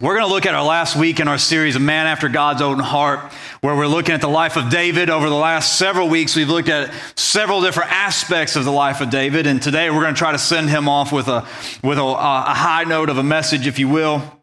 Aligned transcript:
We're 0.00 0.16
going 0.16 0.26
to 0.26 0.32
look 0.32 0.46
at 0.46 0.54
our 0.54 0.64
last 0.64 0.96
week 0.96 1.20
in 1.20 1.28
our 1.28 1.36
series, 1.36 1.76
A 1.76 1.78
Man 1.78 2.06
After 2.06 2.30
God's 2.30 2.62
Own 2.62 2.78
Heart, 2.78 3.34
where 3.60 3.76
we're 3.76 3.86
looking 3.86 4.14
at 4.14 4.22
the 4.22 4.28
life 4.28 4.56
of 4.56 4.70
David. 4.70 5.10
Over 5.10 5.28
the 5.28 5.34
last 5.34 5.76
several 5.78 6.08
weeks, 6.08 6.34
we've 6.34 6.48
looked 6.48 6.70
at 6.70 6.90
several 7.16 7.60
different 7.60 7.92
aspects 7.92 8.56
of 8.56 8.64
the 8.64 8.72
life 8.72 9.02
of 9.02 9.10
David. 9.10 9.46
And 9.46 9.60
today 9.60 9.90
we're 9.90 10.00
going 10.00 10.14
to 10.14 10.18
try 10.18 10.32
to 10.32 10.38
send 10.38 10.70
him 10.70 10.88
off 10.88 11.12
with 11.12 11.28
a, 11.28 11.46
with 11.84 11.98
a, 11.98 12.02
uh, 12.02 12.44
a 12.48 12.54
high 12.54 12.84
note 12.84 13.10
of 13.10 13.18
a 13.18 13.22
message, 13.22 13.66
if 13.66 13.78
you 13.78 13.90
will. 13.90 14.39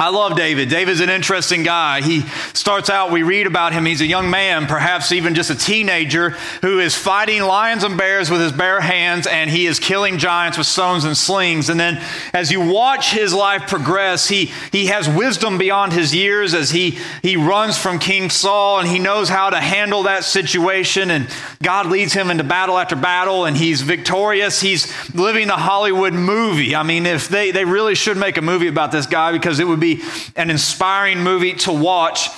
I 0.00 0.08
love 0.08 0.36
David. 0.36 0.70
David's 0.70 0.98
an 0.98 1.08
interesting 1.08 1.62
guy. 1.62 2.02
He 2.02 2.22
starts 2.52 2.90
out, 2.90 3.12
we 3.12 3.22
read 3.22 3.46
about 3.46 3.72
him. 3.72 3.86
He's 3.86 4.00
a 4.00 4.06
young 4.06 4.28
man, 4.28 4.66
perhaps 4.66 5.12
even 5.12 5.36
just 5.36 5.50
a 5.50 5.54
teenager, 5.54 6.30
who 6.62 6.80
is 6.80 6.96
fighting 6.96 7.42
lions 7.42 7.84
and 7.84 7.96
bears 7.96 8.28
with 8.28 8.40
his 8.40 8.50
bare 8.50 8.80
hands, 8.80 9.28
and 9.28 9.48
he 9.48 9.66
is 9.66 9.78
killing 9.78 10.18
giants 10.18 10.58
with 10.58 10.66
stones 10.66 11.04
and 11.04 11.16
slings. 11.16 11.68
And 11.68 11.78
then 11.78 12.02
as 12.32 12.50
you 12.50 12.60
watch 12.60 13.12
his 13.12 13.32
life 13.32 13.68
progress, 13.68 14.28
he, 14.28 14.46
he 14.72 14.86
has 14.86 15.08
wisdom 15.08 15.58
beyond 15.58 15.92
his 15.92 16.12
years 16.12 16.54
as 16.54 16.72
he, 16.72 16.98
he 17.22 17.36
runs 17.36 17.78
from 17.78 18.00
King 18.00 18.30
Saul 18.30 18.80
and 18.80 18.88
he 18.88 18.98
knows 18.98 19.28
how 19.28 19.50
to 19.50 19.60
handle 19.60 20.02
that 20.02 20.24
situation. 20.24 21.08
And 21.12 21.28
God 21.62 21.86
leads 21.86 22.12
him 22.12 22.32
into 22.32 22.42
battle 22.42 22.78
after 22.78 22.96
battle, 22.96 23.44
and 23.44 23.56
he's 23.56 23.80
victorious. 23.82 24.60
He's 24.60 24.92
living 25.14 25.46
the 25.46 25.52
Hollywood 25.52 26.14
movie. 26.14 26.74
I 26.74 26.82
mean, 26.82 27.06
if 27.06 27.28
they, 27.28 27.52
they 27.52 27.64
really 27.64 27.94
should 27.94 28.16
make 28.16 28.36
a 28.36 28.42
movie 28.42 28.66
about 28.66 28.90
this 28.90 29.06
guy 29.06 29.30
because 29.30 29.60
it 29.60 29.68
would 29.68 29.78
be 29.78 29.93
an 30.36 30.50
inspiring 30.50 31.20
movie 31.20 31.54
to 31.54 31.72
watch. 31.72 32.28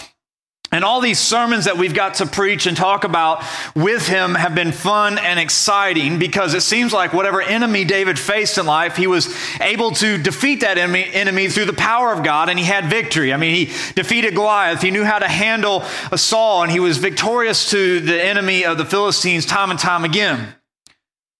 And 0.72 0.84
all 0.84 1.00
these 1.00 1.20
sermons 1.20 1.66
that 1.66 1.78
we've 1.78 1.94
got 1.94 2.14
to 2.14 2.26
preach 2.26 2.66
and 2.66 2.76
talk 2.76 3.04
about 3.04 3.42
with 3.76 4.08
him 4.08 4.34
have 4.34 4.54
been 4.54 4.72
fun 4.72 5.16
and 5.16 5.38
exciting 5.38 6.18
because 6.18 6.54
it 6.54 6.60
seems 6.60 6.92
like 6.92 7.12
whatever 7.12 7.40
enemy 7.40 7.84
David 7.84 8.18
faced 8.18 8.58
in 8.58 8.66
life, 8.66 8.96
he 8.96 9.06
was 9.06 9.34
able 9.60 9.92
to 9.92 10.18
defeat 10.18 10.60
that 10.62 10.76
enemy, 10.76 11.08
enemy 11.12 11.48
through 11.48 11.66
the 11.66 11.72
power 11.72 12.12
of 12.12 12.24
God 12.24 12.48
and 12.50 12.58
he 12.58 12.64
had 12.64 12.90
victory. 12.90 13.32
I 13.32 13.36
mean, 13.36 13.54
he 13.54 13.66
defeated 13.94 14.34
Goliath, 14.34 14.82
he 14.82 14.90
knew 14.90 15.04
how 15.04 15.20
to 15.20 15.28
handle 15.28 15.84
a 16.10 16.18
Saul, 16.18 16.64
and 16.64 16.72
he 16.72 16.80
was 16.80 16.98
victorious 16.98 17.70
to 17.70 18.00
the 18.00 18.22
enemy 18.22 18.64
of 18.64 18.76
the 18.76 18.84
Philistines 18.84 19.46
time 19.46 19.70
and 19.70 19.78
time 19.78 20.04
again. 20.04 20.54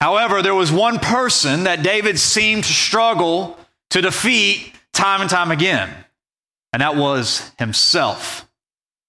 However, 0.01 0.41
there 0.41 0.55
was 0.55 0.71
one 0.71 1.01
person 1.01 1.65
that 1.65 1.83
David 1.83 2.19
seemed 2.19 2.63
to 2.65 2.73
struggle 2.73 3.59
to 3.91 4.01
defeat 4.01 4.73
time 4.93 5.21
and 5.21 5.29
time 5.29 5.51
again 5.51 6.06
and 6.77 6.83
that 6.83 6.95
was 6.95 7.53
himself. 7.59 8.47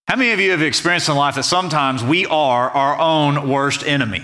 How 0.07 0.15
many 0.15 0.31
of 0.31 0.39
you 0.39 0.51
have 0.51 0.61
experienced 0.61 1.09
in 1.09 1.17
life 1.17 1.35
that 1.35 1.43
sometimes 1.43 2.01
we 2.01 2.25
are 2.25 2.69
our 2.69 2.97
own 2.97 3.49
worst 3.49 3.85
enemy? 3.85 4.23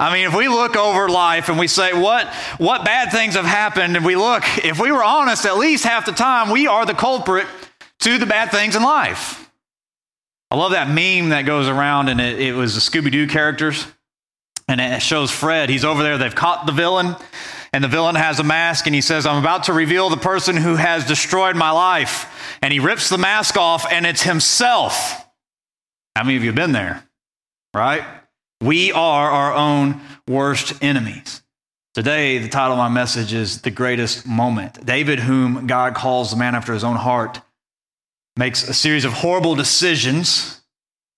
I 0.00 0.14
mean, 0.14 0.26
if 0.26 0.34
we 0.34 0.48
look 0.48 0.74
over 0.74 1.10
life 1.10 1.50
and 1.50 1.58
we 1.58 1.66
say, 1.66 1.92
what, 1.92 2.26
what 2.56 2.86
bad 2.86 3.12
things 3.12 3.34
have 3.34 3.44
happened, 3.44 3.98
and 3.98 4.06
we 4.06 4.16
look, 4.16 4.44
if 4.64 4.80
we 4.80 4.90
were 4.90 5.04
honest, 5.04 5.44
at 5.44 5.58
least 5.58 5.84
half 5.84 6.06
the 6.06 6.12
time, 6.12 6.48
we 6.48 6.66
are 6.66 6.86
the 6.86 6.94
culprit 6.94 7.46
to 7.98 8.16
the 8.16 8.24
bad 8.24 8.50
things 8.50 8.76
in 8.76 8.82
life. 8.82 9.52
I 10.50 10.56
love 10.56 10.72
that 10.72 10.88
meme 10.88 11.28
that 11.28 11.42
goes 11.42 11.68
around, 11.68 12.08
and 12.08 12.18
it, 12.18 12.40
it 12.40 12.54
was 12.54 12.74
the 12.74 12.80
Scooby 12.80 13.12
Doo 13.12 13.26
characters, 13.26 13.86
and 14.68 14.80
it 14.80 15.02
shows 15.02 15.30
Fred. 15.30 15.68
He's 15.68 15.84
over 15.84 16.02
there, 16.02 16.16
they've 16.16 16.34
caught 16.34 16.64
the 16.64 16.72
villain, 16.72 17.14
and 17.72 17.82
the 17.82 17.88
villain 17.88 18.14
has 18.14 18.38
a 18.38 18.44
mask 18.44 18.86
and 18.86 18.94
he 18.94 19.00
says, 19.00 19.26
I'm 19.26 19.42
about 19.42 19.64
to 19.64 19.72
reveal 19.72 20.10
the 20.10 20.16
person 20.16 20.56
who 20.56 20.76
has 20.76 21.06
destroyed 21.06 21.56
my 21.56 21.70
life. 21.70 22.56
And 22.60 22.72
he 22.72 22.80
rips 22.80 23.08
the 23.08 23.18
mask 23.18 23.56
off 23.56 23.90
and 23.90 24.06
it's 24.06 24.22
himself. 24.22 25.26
How 26.14 26.24
many 26.24 26.36
of 26.36 26.42
you 26.42 26.50
have 26.50 26.56
been 26.56 26.72
there? 26.72 27.04
Right? 27.74 28.04
We 28.60 28.92
are 28.92 29.30
our 29.30 29.54
own 29.54 30.00
worst 30.28 30.82
enemies. 30.82 31.42
Today, 31.94 32.38
the 32.38 32.48
title 32.48 32.72
of 32.72 32.78
my 32.78 32.88
message 32.88 33.34
is 33.34 33.60
The 33.60 33.70
Greatest 33.70 34.26
Moment. 34.26 34.84
David, 34.84 35.18
whom 35.18 35.66
God 35.66 35.94
calls 35.94 36.30
the 36.30 36.36
man 36.36 36.54
after 36.54 36.72
his 36.72 36.84
own 36.84 36.96
heart, 36.96 37.40
makes 38.36 38.66
a 38.66 38.72
series 38.72 39.04
of 39.04 39.12
horrible 39.12 39.54
decisions 39.54 40.61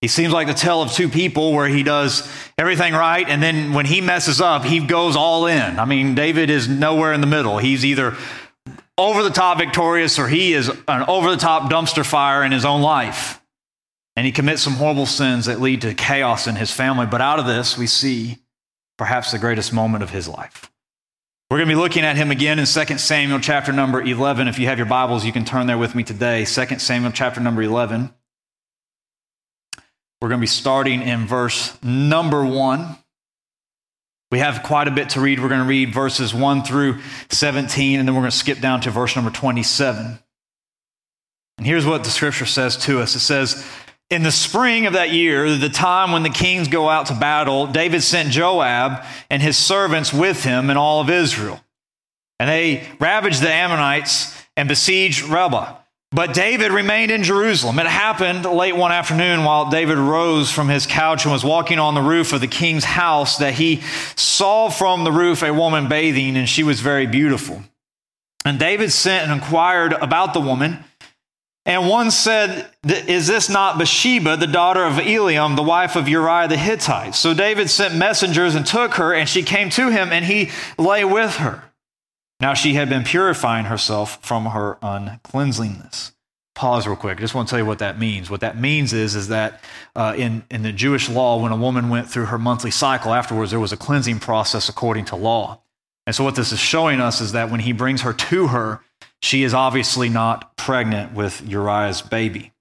he 0.05 0.09
seems 0.09 0.35
like 0.35 0.47
the 0.47 0.53
tale 0.53 0.83
of 0.83 0.93
two 0.93 1.09
people 1.09 1.55
where 1.55 1.67
he 1.67 1.83
does 1.83 2.31
everything 2.59 2.93
right, 2.93 3.27
and 3.27 3.43
then 3.43 3.73
when 3.73 3.87
he 3.87 4.03
messes 4.03 4.39
up, 4.39 4.63
he 4.63 4.81
goes 4.81 5.17
all 5.17 5.47
in. 5.47 5.79
I 5.79 5.87
mean, 5.87 6.15
David 6.15 6.51
is 6.51 6.69
nowhere 6.69 7.15
in 7.15 7.23
the 7.23 7.27
middle. 7.27 7.57
He's 7.57 7.87
either 7.87 8.15
over 8.99 9.23
the 9.23 9.31
top 9.31 9.57
victorious 9.57 10.19
or 10.19 10.29
he 10.29 10.53
is 10.53 10.69
an 10.69 11.05
over 11.09 11.31
the 11.31 11.39
top 11.39 11.73
dumpster 11.73 12.05
fire 12.05 12.45
in 12.45 12.53
his 12.53 12.67
own 12.67 12.83
life. 12.83 13.41
And 14.15 14.27
he 14.27 14.33
commits 14.33 14.61
some 14.61 14.75
horrible 14.75 15.07
sins 15.07 15.47
that 15.47 15.59
lead 15.59 15.81
to 15.81 15.95
chaos 15.95 16.47
in 16.47 16.57
his 16.57 16.71
family. 16.71 17.07
But 17.07 17.23
out 17.23 17.39
of 17.39 17.47
this, 17.47 17.79
we 17.79 17.87
see 17.87 18.41
perhaps 18.99 19.33
the 19.33 19.39
greatest 19.39 19.73
moment 19.73 20.03
of 20.03 20.11
his 20.11 20.29
life. 20.29 20.71
We're 21.51 21.57
going 21.57 21.71
to 21.71 21.77
be 21.77 21.81
looking 21.81 22.05
at 22.05 22.17
him 22.17 22.31
again 22.31 22.59
in 22.59 22.67
2 22.67 22.99
Samuel 22.99 23.41
chapter 23.41 23.73
number 23.73 24.03
11. 24.03 24.49
If 24.49 24.59
you 24.59 24.67
have 24.67 24.77
your 24.77 24.87
Bibles, 24.87 25.25
you 25.25 25.33
can 25.33 25.47
turn 25.47 25.67
there 25.67 25.79
with 25.79 25.95
me 25.95 26.03
today. 26.03 26.45
2 26.45 26.79
Samuel 26.79 27.13
chapter 27.13 27.41
number 27.41 27.63
11. 27.63 28.13
We're 30.25 30.31
going 30.31 30.41
to 30.41 30.45
be 30.45 30.47
starting 30.47 31.03
in 31.03 31.27
verse 31.27 31.77
number 31.83 32.47
one. 32.47 32.97
We 34.31 34.39
have 34.39 34.63
quite 34.63 34.89
a 34.89 34.91
bit 34.91 35.11
to 35.11 35.21
read. 35.21 35.39
We're 35.39 35.51
going 35.51 35.61
to 35.61 35.67
read 35.67 35.93
verses 35.93 36.33
1 36.33 36.65
through 36.65 37.01
17, 37.29 37.99
and 37.99 38.09
then 38.09 38.15
we're 38.15 38.23
going 38.23 38.31
to 38.31 38.37
skip 38.37 38.59
down 38.59 38.81
to 38.81 38.91
verse 38.91 39.15
number 39.17 39.31
27. 39.31 40.19
And 41.59 41.67
here's 41.67 41.85
what 41.85 42.05
the 42.05 42.11
scripture 42.11 42.47
says 42.47 42.79
to 42.87 43.03
us 43.03 43.15
it 43.15 43.21
says, 43.21 43.67
In 44.09 44.23
the 44.23 44.33
spring 44.33 44.87
of 44.87 44.95
that 44.95 45.11
year, 45.11 45.59
the 45.59 45.69
time 45.69 46.11
when 46.11 46.23
the 46.23 46.31
kings 46.31 46.69
go 46.69 46.89
out 46.89 47.05
to 47.09 47.15
battle, 47.15 47.67
David 47.67 48.03
sent 48.03 48.31
Joab 48.31 49.05
and 49.29 49.43
his 49.43 49.59
servants 49.59 50.11
with 50.11 50.43
him 50.43 50.71
and 50.71 50.79
all 50.79 51.03
of 51.03 51.11
Israel. 51.11 51.61
And 52.41 52.49
they 52.49 52.89
ravaged 52.99 53.43
the 53.43 53.53
Ammonites 53.53 54.43
and 54.57 54.71
besieged 54.71 55.25
Rabbah. 55.25 55.84
But 56.15 56.33
David 56.33 56.71
remained 56.71 57.11
in 57.11 57.25
Jerusalem. 57.25 57.81
It 57.81 57.87
happened 57.87 58.45
late 58.45 58.77
one 58.77 58.93
afternoon 58.93 59.43
while 59.43 59.69
David 59.69 59.99
rose 59.99 60.49
from 60.49 60.69
his 60.69 60.87
couch 60.87 61.25
and 61.25 61.33
was 61.33 61.45
walking 61.45 61.81
on 61.81 61.95
the 61.95 62.01
roof 62.01 62.33
of 62.33 62.41
the 62.41 62.47
king's 62.47 62.85
house 62.85 63.39
that 63.39 63.55
he 63.55 63.81
saw 64.15 64.69
from 64.69 65.03
the 65.03 65.11
roof 65.11 65.43
a 65.43 65.53
woman 65.53 65.89
bathing, 65.89 66.37
and 66.37 66.49
she 66.49 66.63
was 66.63 66.81
very 66.81 67.09
beautiful. 67.09 67.65
And 68.45 68.61
David 68.61 68.93
sent 68.93 69.29
and 69.29 69.33
inquired 69.33 69.93
about 69.93 70.35
the 70.35 70.41
woman. 70.41 70.85
And 71.67 71.89
one 71.89 72.13
said, 72.13 72.71
Is 72.85 73.27
this 73.27 73.49
not 73.49 73.77
Bathsheba, 73.77 74.37
the 74.37 74.47
daughter 74.47 74.85
of 74.85 74.95
Eliam, 74.95 75.57
the 75.57 75.63
wife 75.65 75.97
of 75.97 76.09
Uriah 76.09 76.47
the 76.47 76.57
Hittite? 76.57 77.17
So 77.17 77.35
David 77.35 77.69
sent 77.71 77.97
messengers 77.97 78.55
and 78.55 78.65
took 78.65 78.95
her, 78.95 79.13
and 79.13 79.29
she 79.29 79.43
came 79.43 79.69
to 79.71 79.91
him, 79.91 80.13
and 80.13 80.25
he 80.25 80.51
lay 80.79 81.05
with 81.05 81.37
her. 81.37 81.65
Now 82.45 82.53
she 82.53 82.75
had 82.75 82.91
been 82.91 83.05
purifying 83.05 83.65
herself 83.65 84.23
from 84.23 84.45
her 84.45 84.77
uncleanliness. 84.83 86.13
Pause 86.55 86.89
real 86.89 86.97
quick. 86.97 87.17
I 87.17 87.21
just 87.23 87.35
want 87.35 87.49
to 87.49 87.51
tell 87.51 87.59
you 87.59 87.65
what 87.65 87.79
that 87.79 87.99
means. 87.99 88.29
What 88.29 88.41
that 88.43 88.61
means 88.61 88.93
is, 88.93 89.15
is 89.15 89.29
that 89.29 89.65
uh, 89.97 90.15
in, 90.15 90.45
in 90.51 90.63
the 90.63 90.71
Jewish 90.71 91.09
law, 91.09 91.41
when 91.41 91.53
a 91.53 91.57
woman 91.57 91.89
went 91.89 92.11
through 92.11 92.27
her 92.27 92.37
monthly 92.37 92.71
cycle 92.71 93.15
afterwards, 93.15 93.51
there 93.51 93.59
was 93.59 93.73
a 93.73 93.79
cleansing 93.79 94.19
process 94.19 94.69
according 94.69 95.07
to 95.07 95.17
law. 95.17 95.63
And 96.07 96.15
so, 96.15 96.23
what 96.23 96.35
this 96.35 96.53
is 96.53 96.59
showing 96.59 97.01
us 97.01 97.23
is 97.23 97.33
that 97.33 97.51
when 97.51 97.61
he 97.61 97.73
brings 97.73 98.03
her 98.03 98.13
to 98.13 98.49
her, 98.49 98.83
she 99.23 99.43
is 99.43 99.55
obviously 99.55 100.11
not 100.11 100.55
pregnant 100.59 101.15
with 101.15 101.41
Uriah's 101.49 102.03
baby. 102.03 102.53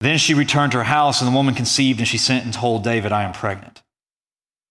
Then 0.00 0.16
she 0.16 0.32
returned 0.32 0.72
to 0.72 0.78
her 0.78 0.84
house, 0.84 1.20
and 1.20 1.30
the 1.30 1.36
woman 1.36 1.54
conceived, 1.54 1.98
and 1.98 2.08
she 2.08 2.16
sent 2.16 2.46
and 2.46 2.54
told 2.54 2.84
David, 2.84 3.12
I 3.12 3.24
am 3.24 3.34
pregnant. 3.34 3.82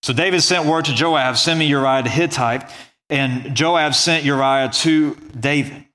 So 0.01 0.11
David 0.11 0.41
sent 0.41 0.65
word 0.65 0.85
to 0.85 0.95
Joab, 0.95 1.37
Send 1.37 1.59
me 1.59 1.67
Uriah 1.67 2.01
the 2.01 2.09
Hittite. 2.09 2.67
And 3.11 3.55
Joab 3.55 3.93
sent 3.93 4.23
Uriah 4.23 4.69
to 4.69 5.15
David. 5.37 5.85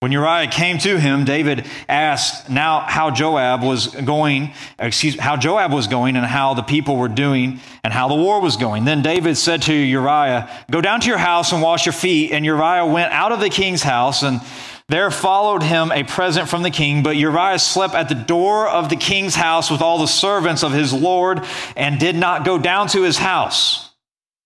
When 0.00 0.12
Uriah 0.12 0.48
came 0.48 0.76
to 0.80 0.98
him, 0.98 1.24
David 1.24 1.64
asked 1.88 2.50
now 2.50 2.80
how 2.80 3.10
Joab 3.10 3.62
was 3.62 3.86
going, 3.86 4.52
excuse 4.78 5.18
how 5.18 5.38
Joab 5.38 5.72
was 5.72 5.86
going 5.86 6.16
and 6.16 6.26
how 6.26 6.52
the 6.52 6.62
people 6.62 6.96
were 6.96 7.08
doing 7.08 7.60
and 7.82 7.90
how 7.90 8.08
the 8.08 8.14
war 8.14 8.42
was 8.42 8.58
going. 8.58 8.84
Then 8.84 9.00
David 9.00 9.38
said 9.38 9.62
to 9.62 9.72
Uriah, 9.72 10.50
Go 10.70 10.82
down 10.82 11.00
to 11.00 11.08
your 11.08 11.16
house 11.16 11.52
and 11.52 11.62
wash 11.62 11.86
your 11.86 11.94
feet. 11.94 12.32
And 12.32 12.44
Uriah 12.44 12.84
went 12.84 13.12
out 13.12 13.32
of 13.32 13.40
the 13.40 13.48
king's 13.48 13.82
house 13.82 14.22
and 14.22 14.42
there 14.88 15.10
followed 15.10 15.62
him 15.62 15.90
a 15.90 16.02
present 16.02 16.50
from 16.50 16.62
the 16.62 16.70
king, 16.70 17.02
but 17.02 17.16
Uriah 17.16 17.58
slept 17.58 17.94
at 17.94 18.10
the 18.10 18.14
door 18.14 18.68
of 18.68 18.90
the 18.90 18.96
king's 18.96 19.34
house 19.34 19.70
with 19.70 19.80
all 19.80 19.98
the 19.98 20.06
servants 20.06 20.62
of 20.62 20.72
his 20.72 20.92
lord 20.92 21.42
and 21.76 21.98
did 21.98 22.16
not 22.16 22.44
go 22.44 22.58
down 22.58 22.88
to 22.88 23.00
his 23.02 23.16
house. 23.16 23.93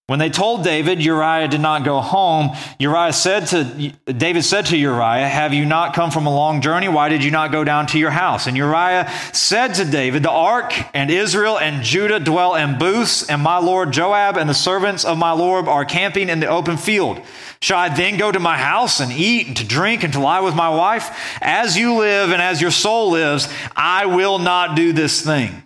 When 0.09 0.19
they 0.19 0.31
told 0.31 0.65
David 0.65 1.03
Uriah 1.05 1.49
did 1.49 1.61
not 1.61 1.85
go 1.85 2.01
home, 2.01 2.57
Uriah 2.79 3.13
said 3.13 3.47
to 3.49 3.93
David 4.11 4.43
said 4.43 4.65
to 4.67 4.77
Uriah, 4.79 5.29
"Have 5.29 5.53
you 5.53 5.67
not 5.67 5.93
come 5.93 6.11
from 6.11 6.25
a 6.25 6.35
long 6.35 6.63
journey? 6.63 6.89
Why 6.89 7.11
did 7.11 7.23
you 7.23 7.31
not 7.31 7.53
go 7.53 7.63
down 7.63 7.89
to 7.89 7.99
your 7.99 8.11
house?" 8.11 8.47
And 8.47 8.57
Uriah 8.57 9.13
said 9.33 9.75
to 9.75 9.85
David, 9.85 10.23
"The 10.23 10.31
ark 10.31 10.73
and 10.95 11.11
Israel 11.11 11.59
and 11.59 11.83
Judah 11.83 12.21
dwell 12.21 12.55
in 12.55 12.79
booths, 12.79 13.23
and 13.25 13.43
my 13.43 13.59
lord 13.59 13.93
Joab 13.93 14.39
and 14.39 14.49
the 14.49 14.55
servants 14.55 15.05
of 15.05 15.19
my 15.19 15.33
lord 15.33 15.69
are 15.69 15.85
camping 15.85 16.31
in 16.31 16.41
the 16.41 16.49
open 16.49 16.79
field. 16.79 17.21
Shall 17.61 17.79
I 17.79 17.91
then 17.91 18.17
go 18.17 18.33
to 18.33 18.41
my 18.41 18.57
house 18.57 19.01
and 19.01 19.13
eat 19.13 19.49
and 19.49 19.57
to 19.59 19.65
drink 19.65 20.05
and 20.05 20.13
to 20.15 20.21
lie 20.21 20.41
with 20.41 20.55
my 20.55 20.71
wife? 20.71 21.11
As 21.43 21.77
you 21.77 21.93
live 21.97 22.33
and 22.33 22.41
as 22.41 22.63
your 22.63 22.71
soul 22.71 23.11
lives, 23.11 23.47
I 23.77 24.07
will 24.07 24.39
not 24.39 24.75
do 24.75 24.95
this 24.95 25.21
thing." 25.21 25.65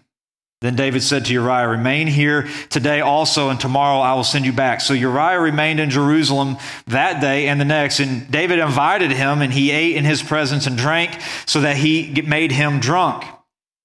Then 0.62 0.76
David 0.76 1.02
said 1.02 1.24
to 1.26 1.32
Uriah, 1.32 1.68
Remain 1.68 2.06
here 2.06 2.48
today 2.70 3.00
also, 3.00 3.50
and 3.50 3.58
tomorrow 3.58 4.00
I 4.00 4.14
will 4.14 4.24
send 4.24 4.46
you 4.46 4.52
back. 4.52 4.80
So 4.80 4.94
Uriah 4.94 5.40
remained 5.40 5.80
in 5.80 5.90
Jerusalem 5.90 6.56
that 6.86 7.20
day 7.20 7.48
and 7.48 7.60
the 7.60 7.64
next. 7.64 7.98
And 7.98 8.30
David 8.30 8.60
invited 8.60 9.10
him, 9.10 9.42
and 9.42 9.52
he 9.52 9.72
ate 9.72 9.96
in 9.96 10.04
his 10.04 10.22
presence 10.22 10.66
and 10.68 10.78
drank, 10.78 11.20
so 11.46 11.60
that 11.62 11.76
he 11.76 12.22
made 12.22 12.52
him 12.52 12.78
drunk. 12.78 13.24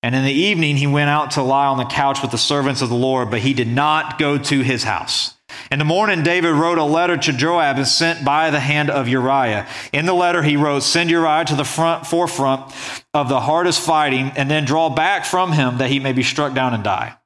And 0.03 0.13
in 0.13 0.24
the 0.24 0.31
evening 0.31 0.77
he 0.77 0.88
went 0.88 1.09
out 1.09 1.31
to 1.31 1.41
lie 1.41 1.65
on 1.65 1.77
the 1.77 1.85
couch 1.85 2.21
with 2.21 2.31
the 2.31 2.38
servants 2.38 2.83
of 2.83 2.89
the 2.89 2.95
Lord, 2.95 3.31
but 3.31 3.39
he 3.39 3.53
did 3.53 3.68
not 3.68 4.19
go 4.19 4.38
to 4.38 4.62
his 4.62 4.83
house. 4.83 5.37
In 5.71 5.80
the 5.80 5.86
morning, 5.86 6.24
David 6.24 6.51
wrote 6.51 6.77
a 6.77 6.83
letter 6.83 7.18
to 7.18 7.33
Joab 7.33 7.77
and 7.77 7.88
sent 7.88 8.24
by 8.24 8.50
the 8.50 8.59
hand 8.59 8.89
of 8.89 9.07
Uriah. 9.07 9.68
In 9.92 10.06
the 10.06 10.13
letter, 10.13 10.44
he 10.44 10.57
wrote, 10.57 10.81
Send 10.83 11.09
Uriah 11.09 11.45
to 11.45 11.56
the 11.56 11.63
front, 11.63 12.07
forefront 12.07 12.74
of 13.13 13.30
the 13.30 13.39
hardest 13.39 13.81
fighting, 13.81 14.31
and 14.36 14.50
then 14.50 14.65
draw 14.65 14.89
back 14.89 15.25
from 15.25 15.51
him 15.51 15.77
that 15.80 15.89
he 15.89 16.00
may 16.00 16.13
be 16.13 16.24
struck 16.24 16.54
down 16.54 16.74
and 16.74 16.83
die. 16.83 17.18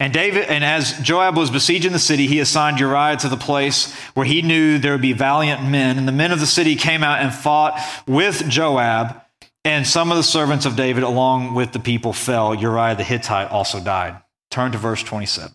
And 0.00 0.14
David, 0.14 0.44
and 0.44 0.64
as 0.64 0.98
Joab 1.00 1.36
was 1.36 1.50
besieging 1.50 1.92
the 1.92 1.98
city, 1.98 2.26
he 2.26 2.40
assigned 2.40 2.80
Uriah 2.80 3.18
to 3.18 3.28
the 3.28 3.36
place 3.36 3.94
where 4.14 4.24
he 4.24 4.40
knew 4.40 4.78
there 4.78 4.92
would 4.92 5.02
be 5.02 5.12
valiant 5.12 5.62
men. 5.62 5.98
And 5.98 6.08
the 6.08 6.12
men 6.12 6.32
of 6.32 6.40
the 6.40 6.46
city 6.46 6.74
came 6.74 7.04
out 7.04 7.20
and 7.20 7.34
fought 7.34 7.78
with 8.06 8.48
Joab, 8.48 9.20
and 9.62 9.86
some 9.86 10.10
of 10.10 10.16
the 10.16 10.22
servants 10.22 10.64
of 10.64 10.74
David, 10.74 11.02
along 11.02 11.54
with 11.54 11.72
the 11.72 11.78
people, 11.78 12.14
fell. 12.14 12.54
Uriah 12.54 12.96
the 12.96 13.04
Hittite 13.04 13.50
also 13.50 13.78
died. 13.78 14.16
Turn 14.50 14.72
to 14.72 14.78
verse 14.78 15.02
27. 15.02 15.52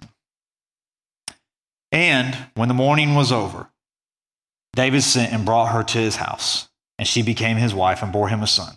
And 1.91 2.35
when 2.55 2.67
the 2.67 2.73
morning 2.73 3.15
was 3.15 3.31
over, 3.31 3.69
David 4.75 5.03
sent 5.03 5.33
and 5.33 5.45
brought 5.45 5.71
her 5.71 5.83
to 5.83 5.97
his 5.97 6.17
house, 6.17 6.69
and 6.99 7.07
she 7.07 7.21
became 7.21 7.57
his 7.57 7.73
wife 7.73 8.03
and 8.03 8.11
bore 8.11 8.27
him 8.27 8.43
a 8.43 8.47
son. 8.47 8.75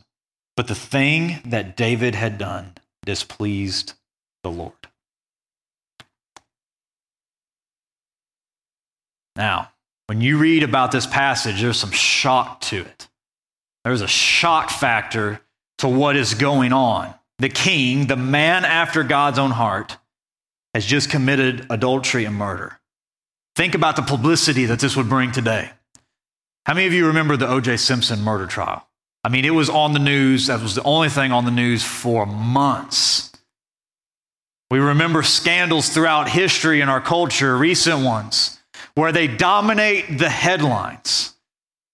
But 0.57 0.69
the 0.69 0.75
thing 0.75 1.41
that 1.45 1.77
David 1.77 2.15
had 2.15 2.39
done 2.39 2.75
displeased 3.05 3.95
the 4.43 4.51
Lord. 4.51 4.73
Now, 9.37 9.71
when 10.09 10.21
you 10.21 10.39
read 10.39 10.63
about 10.63 10.91
this 10.91 11.07
passage, 11.07 11.61
there's 11.61 11.79
some 11.79 11.93
shock 11.93 12.61
to 12.63 12.81
it. 12.81 13.09
There's 13.85 14.01
a 14.01 14.09
shock 14.09 14.71
factor 14.71 15.41
to 15.79 15.89
what 15.89 16.17
is 16.17 16.35
going 16.35 16.73
on. 16.73 17.15
The 17.39 17.49
king, 17.49 18.07
the 18.07 18.17
man 18.17 18.65
after 18.65 19.05
God's 19.05 19.39
own 19.39 19.53
heart, 19.53 19.97
has 20.75 20.85
just 20.85 21.09
committed 21.09 21.67
adultery 21.71 22.25
and 22.25 22.35
murder. 22.35 22.78
Think 23.59 23.75
about 23.75 23.97
the 23.97 24.03
publicity 24.03 24.67
that 24.67 24.79
this 24.79 24.97
would 24.97 25.09
bring 25.09 25.33
today. 25.33 25.69
How 26.65 26.75
many 26.75 26.87
of 26.87 26.93
you 26.93 27.09
remember 27.09 27.37
the 27.37 27.49
O.J. 27.49 27.79
Simpson 27.79 28.23
murder 28.23 28.47
trial? 28.47 28.87
I 29.25 29.31
mean, 29.31 29.45
it 29.45 29.51
was 29.51 29.69
on 29.69 29.95
the 29.95 29.99
news. 29.99 30.47
That 30.47 30.63
was 30.63 30.77
the 30.77 30.83
only 30.85 31.09
thing 31.09 31.33
on 31.33 31.45
the 31.45 31.51
news 31.51 31.83
for 31.83 32.25
months. 32.25 33.33
We 34.71 34.79
remember 34.79 35.25
scandals 35.25 35.89
throughout 35.89 36.29
history 36.29 36.81
and 36.81 36.89
our 36.89 37.01
culture, 37.01 37.59
recent 37.59 38.05
ones, 38.05 38.61
where 38.95 39.11
they 39.11 39.27
dominate 39.27 40.19
the 40.19 40.29
headlines. 40.29 41.35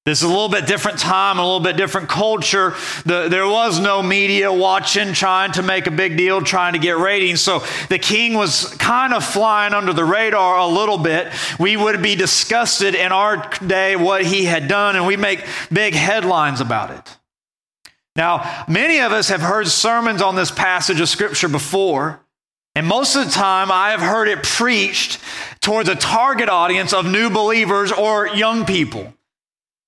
This 0.04 0.18
is 0.18 0.24
a 0.24 0.28
little 0.28 0.50
bit 0.50 0.66
different 0.66 0.98
time, 0.98 1.38
a 1.38 1.42
little 1.42 1.60
bit 1.60 1.78
different 1.78 2.10
culture. 2.10 2.74
The, 3.06 3.28
there 3.30 3.48
was 3.48 3.80
no 3.80 4.02
media 4.02 4.52
watching, 4.52 5.14
trying 5.14 5.52
to 5.52 5.62
make 5.62 5.86
a 5.86 5.90
big 5.90 6.18
deal, 6.18 6.42
trying 6.42 6.74
to 6.74 6.78
get 6.78 6.98
ratings. 6.98 7.40
So 7.40 7.62
the 7.88 7.98
king 7.98 8.34
was 8.34 8.66
kind 8.74 9.14
of 9.14 9.24
flying 9.24 9.72
under 9.72 9.94
the 9.94 10.04
radar 10.04 10.58
a 10.58 10.66
little 10.66 10.98
bit. 10.98 11.32
We 11.58 11.78
would 11.78 12.02
be 12.02 12.16
disgusted 12.16 12.94
in 12.94 13.12
our 13.12 13.48
day 13.66 13.96
what 13.96 14.26
he 14.26 14.44
had 14.44 14.68
done, 14.68 14.94
and 14.94 15.06
we 15.06 15.16
make 15.16 15.42
big 15.72 15.94
headlines 15.94 16.60
about 16.60 16.90
it. 16.90 17.16
Now, 18.14 18.66
many 18.68 19.00
of 19.00 19.10
us 19.10 19.30
have 19.30 19.40
heard 19.40 19.68
sermons 19.68 20.20
on 20.20 20.36
this 20.36 20.50
passage 20.50 21.00
of 21.00 21.08
scripture 21.08 21.48
before. 21.48 22.20
And 22.74 22.86
most 22.86 23.16
of 23.16 23.24
the 23.24 23.30
time, 23.30 23.72
I 23.72 23.92
have 23.92 24.00
heard 24.00 24.28
it 24.28 24.42
preached 24.42 25.18
towards 25.62 25.88
a 25.88 25.94
target 25.94 26.50
audience 26.50 26.92
of 26.92 27.06
new 27.06 27.30
believers 27.30 27.90
or 27.90 28.28
young 28.28 28.66
people 28.66 29.14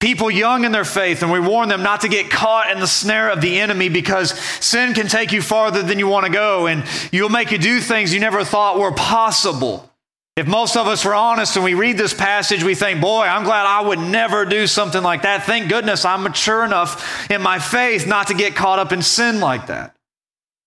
people 0.01 0.31
young 0.31 0.65
in 0.65 0.73
their 0.73 0.85
faith, 0.85 1.23
and 1.23 1.33
we 1.33 1.41
warn 1.41 1.69
them 1.69 1.83
not 1.83 2.03
to 2.03 2.09
get 2.09 2.31
caught 2.31 2.71
in 2.71 2.81
the 2.81 2.87
snare 2.87 3.31
of 3.31 3.41
the 3.41 3.61
enemy 3.61 3.89
because 3.89 4.39
sin 4.39 4.95
can 4.95 5.09
take 5.09 5.33
you 5.33 5.43
farther 5.43 5.83
than 5.83 5.99
you 5.99 6.07
want 6.07 6.27
to 6.27 6.33
go, 6.33 6.67
and 6.67 6.85
you'll 7.13 7.29
make 7.29 7.51
you 7.51 7.59
do 7.59 7.81
things 7.81 8.13
you 8.13 8.21
never 8.21 8.45
thought 8.45 8.79
were 8.79 8.93
possible. 8.93 9.91
If 10.37 10.47
most 10.47 10.77
of 10.77 10.87
us 10.87 11.03
were 11.03 11.15
honest 11.15 11.57
and 11.57 11.65
we 11.65 11.73
read 11.73 11.97
this 11.97 12.13
passage, 12.13 12.63
we 12.63 12.75
think, 12.75 13.01
boy, 13.01 13.23
I'm 13.23 13.45
glad 13.45 13.65
I 13.65 13.81
would 13.81 13.99
never 13.99 14.45
do 14.45 14.67
something 14.67 15.03
like 15.03 15.23
that. 15.23 15.45
Thank 15.45 15.71
goodness 15.71 16.05
I'm 16.05 16.23
mature 16.25 16.63
enough 16.63 17.31
in 17.31 17.41
my 17.41 17.59
faith 17.59 18.07
not 18.07 18.27
to 18.27 18.35
get 18.35 18.55
caught 18.55 18.79
up 18.79 18.93
in 18.93 19.01
sin 19.01 19.41
like 19.41 19.69
that. 19.69 19.97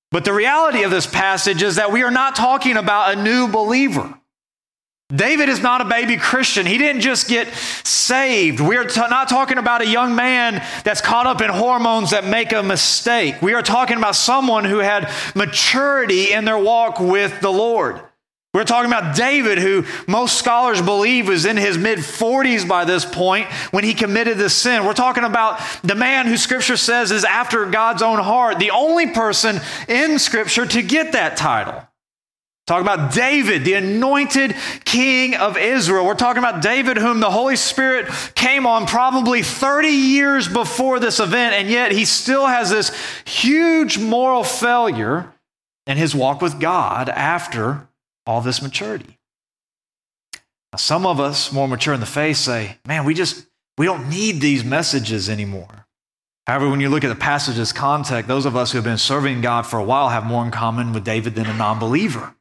But 0.09 0.25
the 0.25 0.33
reality 0.33 0.81
of 0.81 0.89
this 0.89 1.05
passage 1.05 1.61
is 1.61 1.75
that 1.75 1.91
we 1.91 2.01
are 2.01 2.09
not 2.09 2.35
talking 2.35 2.77
about 2.77 3.15
a 3.15 3.21
new 3.21 3.47
believer. 3.47 4.18
David 5.13 5.49
is 5.49 5.59
not 5.59 5.81
a 5.81 5.85
baby 5.85 6.17
Christian. 6.17 6.67
He 6.67 6.77
didn't 6.77 7.01
just 7.01 7.27
get 7.27 7.51
saved. 7.83 8.59
We're 8.59 8.83
t- 8.83 8.99
not 8.99 9.27
talking 9.27 9.57
about 9.57 9.81
a 9.81 9.87
young 9.87 10.15
man 10.15 10.63
that's 10.83 11.01
caught 11.01 11.25
up 11.25 11.41
in 11.41 11.49
hormones 11.49 12.11
that 12.11 12.25
make 12.25 12.53
a 12.53 12.61
mistake. 12.61 13.41
We 13.41 13.55
are 13.55 13.63
talking 13.63 13.97
about 13.97 14.15
someone 14.15 14.65
who 14.65 14.77
had 14.77 15.11
maturity 15.33 16.31
in 16.31 16.45
their 16.45 16.59
walk 16.59 16.99
with 16.99 17.41
the 17.41 17.49
Lord. 17.51 17.99
We're 18.53 18.65
talking 18.65 18.91
about 18.91 19.15
David, 19.15 19.57
who 19.57 19.85
most 20.07 20.37
scholars 20.37 20.79
believe 20.79 21.27
was 21.27 21.45
in 21.45 21.57
his 21.57 21.75
mid 21.75 21.99
40s 21.99 22.67
by 22.67 22.85
this 22.85 23.03
point 23.03 23.47
when 23.71 23.83
he 23.83 23.95
committed 23.95 24.37
this 24.37 24.55
sin. 24.55 24.85
We're 24.85 24.93
talking 24.93 25.23
about 25.23 25.59
the 25.83 25.95
man 25.95 26.27
who 26.27 26.37
scripture 26.37 26.77
says 26.77 27.11
is 27.11 27.23
after 27.23 27.65
God's 27.65 28.03
own 28.03 28.19
heart, 28.19 28.59
the 28.59 28.71
only 28.71 29.07
person 29.07 29.59
in 29.87 30.19
scripture 30.19 30.67
to 30.67 30.83
get 30.83 31.13
that 31.13 31.35
title. 31.35 31.88
Talking 32.69 32.85
about 32.85 33.11
David, 33.11 33.65
the 33.65 33.73
anointed 33.73 34.55
king 34.85 35.33
of 35.33 35.57
Israel. 35.57 36.05
We're 36.05 36.13
talking 36.13 36.43
about 36.43 36.61
David, 36.61 36.97
whom 36.97 37.19
the 37.19 37.31
Holy 37.31 37.55
Spirit 37.55 38.07
came 38.35 38.67
on 38.67 38.85
probably 38.85 39.41
30 39.41 39.87
years 39.87 40.47
before 40.47 40.99
this 40.99 41.19
event, 41.19 41.55
and 41.55 41.67
yet 41.67 41.91
he 41.91 42.05
still 42.05 42.45
has 42.45 42.69
this 42.69 42.95
huge 43.25 43.97
moral 43.97 44.43
failure 44.43 45.33
in 45.87 45.97
his 45.97 46.13
walk 46.13 46.43
with 46.43 46.59
God 46.59 47.09
after 47.09 47.87
all 48.27 48.39
this 48.39 48.61
maturity. 48.61 49.17
Now, 50.71 50.77
some 50.77 51.07
of 51.07 51.19
us, 51.19 51.51
more 51.51 51.67
mature 51.67 51.95
in 51.95 52.01
the 52.01 52.05
faith, 52.05 52.37
say, 52.37 52.77
man, 52.85 53.03
we 53.03 53.15
just, 53.15 53.47
we 53.79 53.87
don't 53.87 54.11
need 54.11 54.41
these 54.41 54.63
messages 54.63 55.27
anymore. 55.27 55.87
However, 56.45 56.69
when 56.69 56.81
you 56.81 56.89
look 56.89 57.03
at 57.03 57.09
the 57.09 57.15
passage's 57.15 57.73
context, 57.73 58.27
those 58.27 58.45
of 58.45 58.55
us 58.55 58.71
who 58.71 58.77
have 58.77 58.85
been 58.85 58.99
serving 58.99 59.41
God 59.41 59.65
for 59.65 59.79
a 59.79 59.83
while 59.83 60.09
have 60.09 60.23
more 60.23 60.45
in 60.45 60.51
common 60.51 60.93
with 60.93 61.03
David 61.03 61.33
than 61.33 61.47
a 61.47 61.53
non 61.55 61.79
believer. 61.79 62.35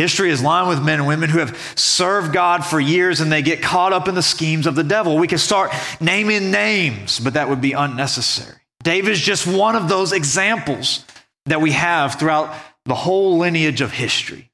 History 0.00 0.30
is 0.30 0.42
lined 0.42 0.66
with 0.66 0.82
men 0.82 0.98
and 0.98 1.06
women 1.06 1.28
who 1.28 1.40
have 1.40 1.54
served 1.76 2.32
God 2.32 2.64
for 2.64 2.80
years 2.80 3.20
and 3.20 3.30
they 3.30 3.42
get 3.42 3.60
caught 3.60 3.92
up 3.92 4.08
in 4.08 4.14
the 4.14 4.22
schemes 4.22 4.66
of 4.66 4.74
the 4.74 4.82
devil. 4.82 5.18
We 5.18 5.28
could 5.28 5.40
start 5.40 5.74
naming 6.00 6.50
names, 6.50 7.20
but 7.20 7.34
that 7.34 7.50
would 7.50 7.60
be 7.60 7.72
unnecessary. 7.72 8.56
David 8.82 9.10
is 9.10 9.20
just 9.20 9.46
one 9.46 9.76
of 9.76 9.90
those 9.90 10.12
examples 10.12 11.04
that 11.44 11.60
we 11.60 11.72
have 11.72 12.14
throughout 12.14 12.54
the 12.86 12.94
whole 12.94 13.36
lineage 13.36 13.82
of 13.82 13.92
history. 13.92 14.49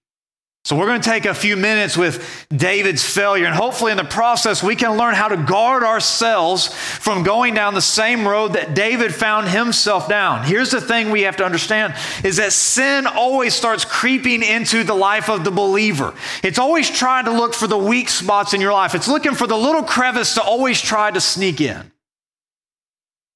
So, 0.66 0.74
we're 0.74 0.86
going 0.86 1.00
to 1.00 1.08
take 1.08 1.26
a 1.26 1.32
few 1.32 1.56
minutes 1.56 1.96
with 1.96 2.44
David's 2.50 3.04
failure, 3.04 3.46
and 3.46 3.54
hopefully, 3.54 3.92
in 3.92 3.96
the 3.96 4.02
process, 4.02 4.64
we 4.64 4.74
can 4.74 4.96
learn 4.96 5.14
how 5.14 5.28
to 5.28 5.36
guard 5.36 5.84
ourselves 5.84 6.66
from 6.74 7.22
going 7.22 7.54
down 7.54 7.74
the 7.74 7.80
same 7.80 8.26
road 8.26 8.54
that 8.54 8.74
David 8.74 9.14
found 9.14 9.46
himself 9.46 10.08
down. 10.08 10.44
Here's 10.44 10.72
the 10.72 10.80
thing 10.80 11.12
we 11.12 11.22
have 11.22 11.36
to 11.36 11.44
understand 11.44 11.94
is 12.24 12.38
that 12.38 12.52
sin 12.52 13.06
always 13.06 13.54
starts 13.54 13.84
creeping 13.84 14.42
into 14.42 14.82
the 14.82 14.92
life 14.92 15.30
of 15.30 15.44
the 15.44 15.52
believer. 15.52 16.12
It's 16.42 16.58
always 16.58 16.90
trying 16.90 17.26
to 17.26 17.30
look 17.30 17.54
for 17.54 17.68
the 17.68 17.78
weak 17.78 18.08
spots 18.08 18.52
in 18.52 18.60
your 18.60 18.72
life, 18.72 18.96
it's 18.96 19.06
looking 19.06 19.36
for 19.36 19.46
the 19.46 19.56
little 19.56 19.84
crevice 19.84 20.34
to 20.34 20.42
always 20.42 20.80
try 20.80 21.12
to 21.12 21.20
sneak 21.20 21.60
in. 21.60 21.92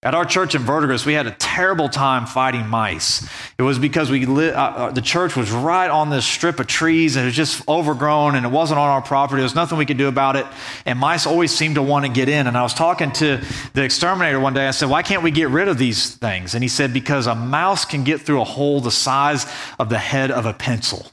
At 0.02 0.14
our 0.14 0.24
church 0.24 0.54
in 0.54 0.62
Verdigris, 0.62 1.04
we 1.04 1.12
had 1.12 1.26
a 1.26 1.32
terrible 1.32 1.90
time 1.90 2.24
fighting 2.24 2.66
mice. 2.66 3.28
It 3.58 3.62
was 3.62 3.78
because 3.78 4.10
we 4.10 4.24
lit, 4.24 4.54
uh, 4.54 4.58
uh, 4.58 4.90
the 4.92 5.02
church 5.02 5.36
was 5.36 5.50
right 5.50 5.90
on 5.90 6.08
this 6.08 6.24
strip 6.24 6.58
of 6.58 6.68
trees 6.68 7.16
and 7.16 7.24
it 7.24 7.26
was 7.26 7.34
just 7.34 7.68
overgrown 7.68 8.34
and 8.34 8.46
it 8.46 8.48
wasn't 8.48 8.80
on 8.80 8.88
our 8.88 9.02
property. 9.02 9.40
There 9.40 9.44
was 9.44 9.54
nothing 9.54 9.76
we 9.76 9.84
could 9.84 9.98
do 9.98 10.08
about 10.08 10.36
it. 10.36 10.46
And 10.86 10.98
mice 10.98 11.26
always 11.26 11.54
seemed 11.54 11.74
to 11.74 11.82
want 11.82 12.06
to 12.06 12.10
get 12.10 12.30
in. 12.30 12.46
And 12.46 12.56
I 12.56 12.62
was 12.62 12.72
talking 12.72 13.12
to 13.12 13.44
the 13.74 13.84
exterminator 13.84 14.40
one 14.40 14.54
day. 14.54 14.66
I 14.66 14.70
said, 14.70 14.88
Why 14.88 15.02
can't 15.02 15.22
we 15.22 15.30
get 15.30 15.50
rid 15.50 15.68
of 15.68 15.76
these 15.76 16.14
things? 16.14 16.54
And 16.54 16.64
he 16.64 16.68
said, 16.68 16.94
Because 16.94 17.26
a 17.26 17.34
mouse 17.34 17.84
can 17.84 18.02
get 18.02 18.22
through 18.22 18.40
a 18.40 18.44
hole 18.44 18.80
the 18.80 18.90
size 18.90 19.44
of 19.78 19.90
the 19.90 19.98
head 19.98 20.30
of 20.30 20.46
a 20.46 20.54
pencil. 20.54 21.12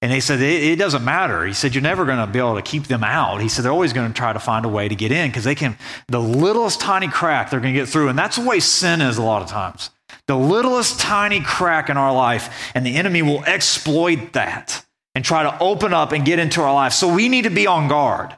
And 0.00 0.12
they 0.12 0.20
said, 0.20 0.40
it, 0.40 0.62
it, 0.62 0.76
doesn't 0.76 1.04
matter. 1.04 1.44
He 1.44 1.52
said, 1.52 1.74
you're 1.74 1.82
never 1.82 2.04
going 2.04 2.18
to 2.18 2.26
be 2.26 2.38
able 2.38 2.54
to 2.54 2.62
keep 2.62 2.84
them 2.84 3.02
out. 3.02 3.40
He 3.40 3.48
said, 3.48 3.64
they're 3.64 3.72
always 3.72 3.92
going 3.92 4.06
to 4.06 4.14
try 4.14 4.32
to 4.32 4.38
find 4.38 4.64
a 4.64 4.68
way 4.68 4.88
to 4.88 4.94
get 4.94 5.10
in 5.10 5.28
because 5.28 5.42
they 5.42 5.56
can, 5.56 5.76
the 6.06 6.20
littlest 6.20 6.80
tiny 6.80 7.08
crack 7.08 7.50
they're 7.50 7.58
going 7.60 7.74
to 7.74 7.80
get 7.80 7.88
through. 7.88 8.08
And 8.08 8.16
that's 8.16 8.36
the 8.36 8.46
way 8.46 8.60
sin 8.60 9.00
is 9.00 9.18
a 9.18 9.22
lot 9.22 9.42
of 9.42 9.48
times. 9.48 9.90
The 10.26 10.36
littlest 10.36 11.00
tiny 11.00 11.40
crack 11.40 11.90
in 11.90 11.96
our 11.96 12.12
life, 12.12 12.70
and 12.74 12.86
the 12.86 12.96
enemy 12.96 13.22
will 13.22 13.42
exploit 13.44 14.34
that 14.34 14.84
and 15.14 15.24
try 15.24 15.42
to 15.42 15.58
open 15.58 15.92
up 15.92 16.12
and 16.12 16.24
get 16.24 16.38
into 16.38 16.62
our 16.62 16.72
life. 16.72 16.92
So 16.92 17.12
we 17.12 17.28
need 17.28 17.42
to 17.42 17.50
be 17.50 17.66
on 17.66 17.88
guard. 17.88 18.36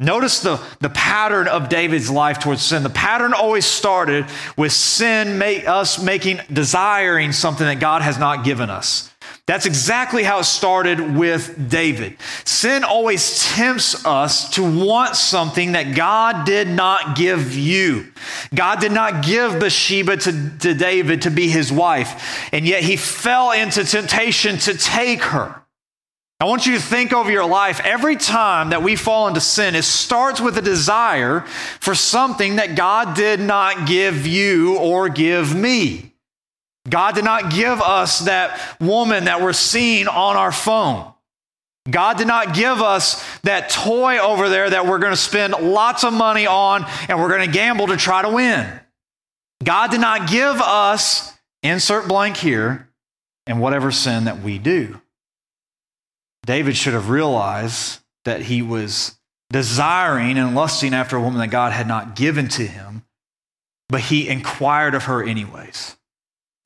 Notice 0.00 0.40
the, 0.40 0.62
the 0.80 0.88
pattern 0.88 1.48
of 1.48 1.68
David's 1.68 2.10
life 2.10 2.38
towards 2.38 2.62
sin. 2.62 2.82
The 2.82 2.90
pattern 2.90 3.34
always 3.34 3.66
started 3.66 4.26
with 4.56 4.72
sin, 4.72 5.38
make, 5.38 5.68
us 5.68 6.02
making, 6.02 6.40
desiring 6.52 7.32
something 7.32 7.66
that 7.66 7.80
God 7.80 8.00
has 8.00 8.18
not 8.18 8.44
given 8.44 8.70
us. 8.70 9.12
That's 9.50 9.66
exactly 9.66 10.22
how 10.22 10.38
it 10.38 10.44
started 10.44 11.16
with 11.16 11.68
David. 11.68 12.18
Sin 12.44 12.84
always 12.84 13.42
tempts 13.42 14.06
us 14.06 14.48
to 14.50 14.62
want 14.62 15.16
something 15.16 15.72
that 15.72 15.96
God 15.96 16.46
did 16.46 16.68
not 16.68 17.16
give 17.16 17.56
you. 17.56 18.12
God 18.54 18.78
did 18.78 18.92
not 18.92 19.24
give 19.24 19.58
Bathsheba 19.58 20.18
to, 20.18 20.50
to 20.60 20.72
David 20.74 21.22
to 21.22 21.32
be 21.32 21.48
his 21.48 21.72
wife, 21.72 22.48
and 22.52 22.64
yet 22.64 22.84
he 22.84 22.96
fell 22.96 23.50
into 23.50 23.82
temptation 23.82 24.56
to 24.58 24.78
take 24.78 25.22
her. 25.22 25.60
I 26.38 26.44
want 26.44 26.66
you 26.66 26.74
to 26.76 26.80
think 26.80 27.12
over 27.12 27.32
your 27.32 27.48
life. 27.48 27.80
Every 27.82 28.14
time 28.14 28.70
that 28.70 28.84
we 28.84 28.94
fall 28.94 29.26
into 29.26 29.40
sin, 29.40 29.74
it 29.74 29.82
starts 29.82 30.40
with 30.40 30.58
a 30.58 30.62
desire 30.62 31.40
for 31.80 31.96
something 31.96 32.54
that 32.54 32.76
God 32.76 33.16
did 33.16 33.40
not 33.40 33.88
give 33.88 34.28
you 34.28 34.78
or 34.78 35.08
give 35.08 35.56
me. 35.56 36.09
God 36.88 37.14
did 37.14 37.24
not 37.24 37.52
give 37.52 37.80
us 37.80 38.20
that 38.20 38.58
woman 38.80 39.24
that 39.24 39.42
we're 39.42 39.52
seeing 39.52 40.08
on 40.08 40.36
our 40.36 40.52
phone. 40.52 41.12
God 41.90 42.18
did 42.18 42.26
not 42.26 42.54
give 42.54 42.82
us 42.82 43.24
that 43.40 43.70
toy 43.70 44.18
over 44.18 44.48
there 44.48 44.68
that 44.68 44.86
we're 44.86 44.98
going 44.98 45.12
to 45.12 45.16
spend 45.16 45.54
lots 45.54 46.04
of 46.04 46.12
money 46.12 46.46
on 46.46 46.84
and 47.08 47.18
we're 47.18 47.28
going 47.28 47.46
to 47.46 47.52
gamble 47.52 47.88
to 47.88 47.96
try 47.96 48.22
to 48.22 48.30
win. 48.30 48.80
God 49.62 49.90
did 49.90 50.00
not 50.00 50.28
give 50.28 50.60
us, 50.60 51.32
insert 51.62 52.08
blank 52.08 52.36
here, 52.36 52.88
and 53.46 53.60
whatever 53.60 53.90
sin 53.90 54.24
that 54.24 54.42
we 54.42 54.58
do. 54.58 55.00
David 56.46 56.76
should 56.76 56.94
have 56.94 57.10
realized 57.10 58.00
that 58.24 58.42
he 58.42 58.62
was 58.62 59.18
desiring 59.50 60.38
and 60.38 60.54
lusting 60.54 60.94
after 60.94 61.16
a 61.16 61.20
woman 61.20 61.40
that 61.40 61.48
God 61.48 61.72
had 61.72 61.86
not 61.86 62.14
given 62.14 62.48
to 62.48 62.66
him, 62.66 63.04
but 63.88 64.02
he 64.02 64.28
inquired 64.28 64.94
of 64.94 65.04
her 65.04 65.22
anyways. 65.22 65.96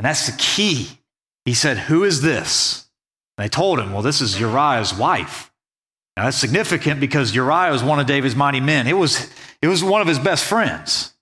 And 0.05 0.11
that's 0.11 0.27
the 0.27 0.37
key. 0.37 0.87
He 1.47 1.55
said, 1.55 1.79
Who 1.79 2.05
is 2.05 2.21
this? 2.21 2.87
And 3.39 3.45
they 3.47 3.49
told 3.49 3.81
him, 3.81 3.95
Well, 3.95 4.03
this 4.03 4.21
is 4.21 4.39
Uriah's 4.39 4.93
wife. 4.93 5.51
Now 6.15 6.25
that's 6.25 6.37
significant 6.37 7.01
because 7.01 7.35
Uriah 7.35 7.73
was 7.73 7.83
one 7.83 7.99
of 7.99 8.05
David's 8.05 8.37
mighty 8.37 8.61
men. 8.61 8.87
It 8.87 8.99
was, 8.99 9.31
it 9.63 9.69
was 9.69 9.83
one 9.83 10.03
of 10.03 10.07
his 10.07 10.19
best 10.19 10.45
friends. 10.45 11.15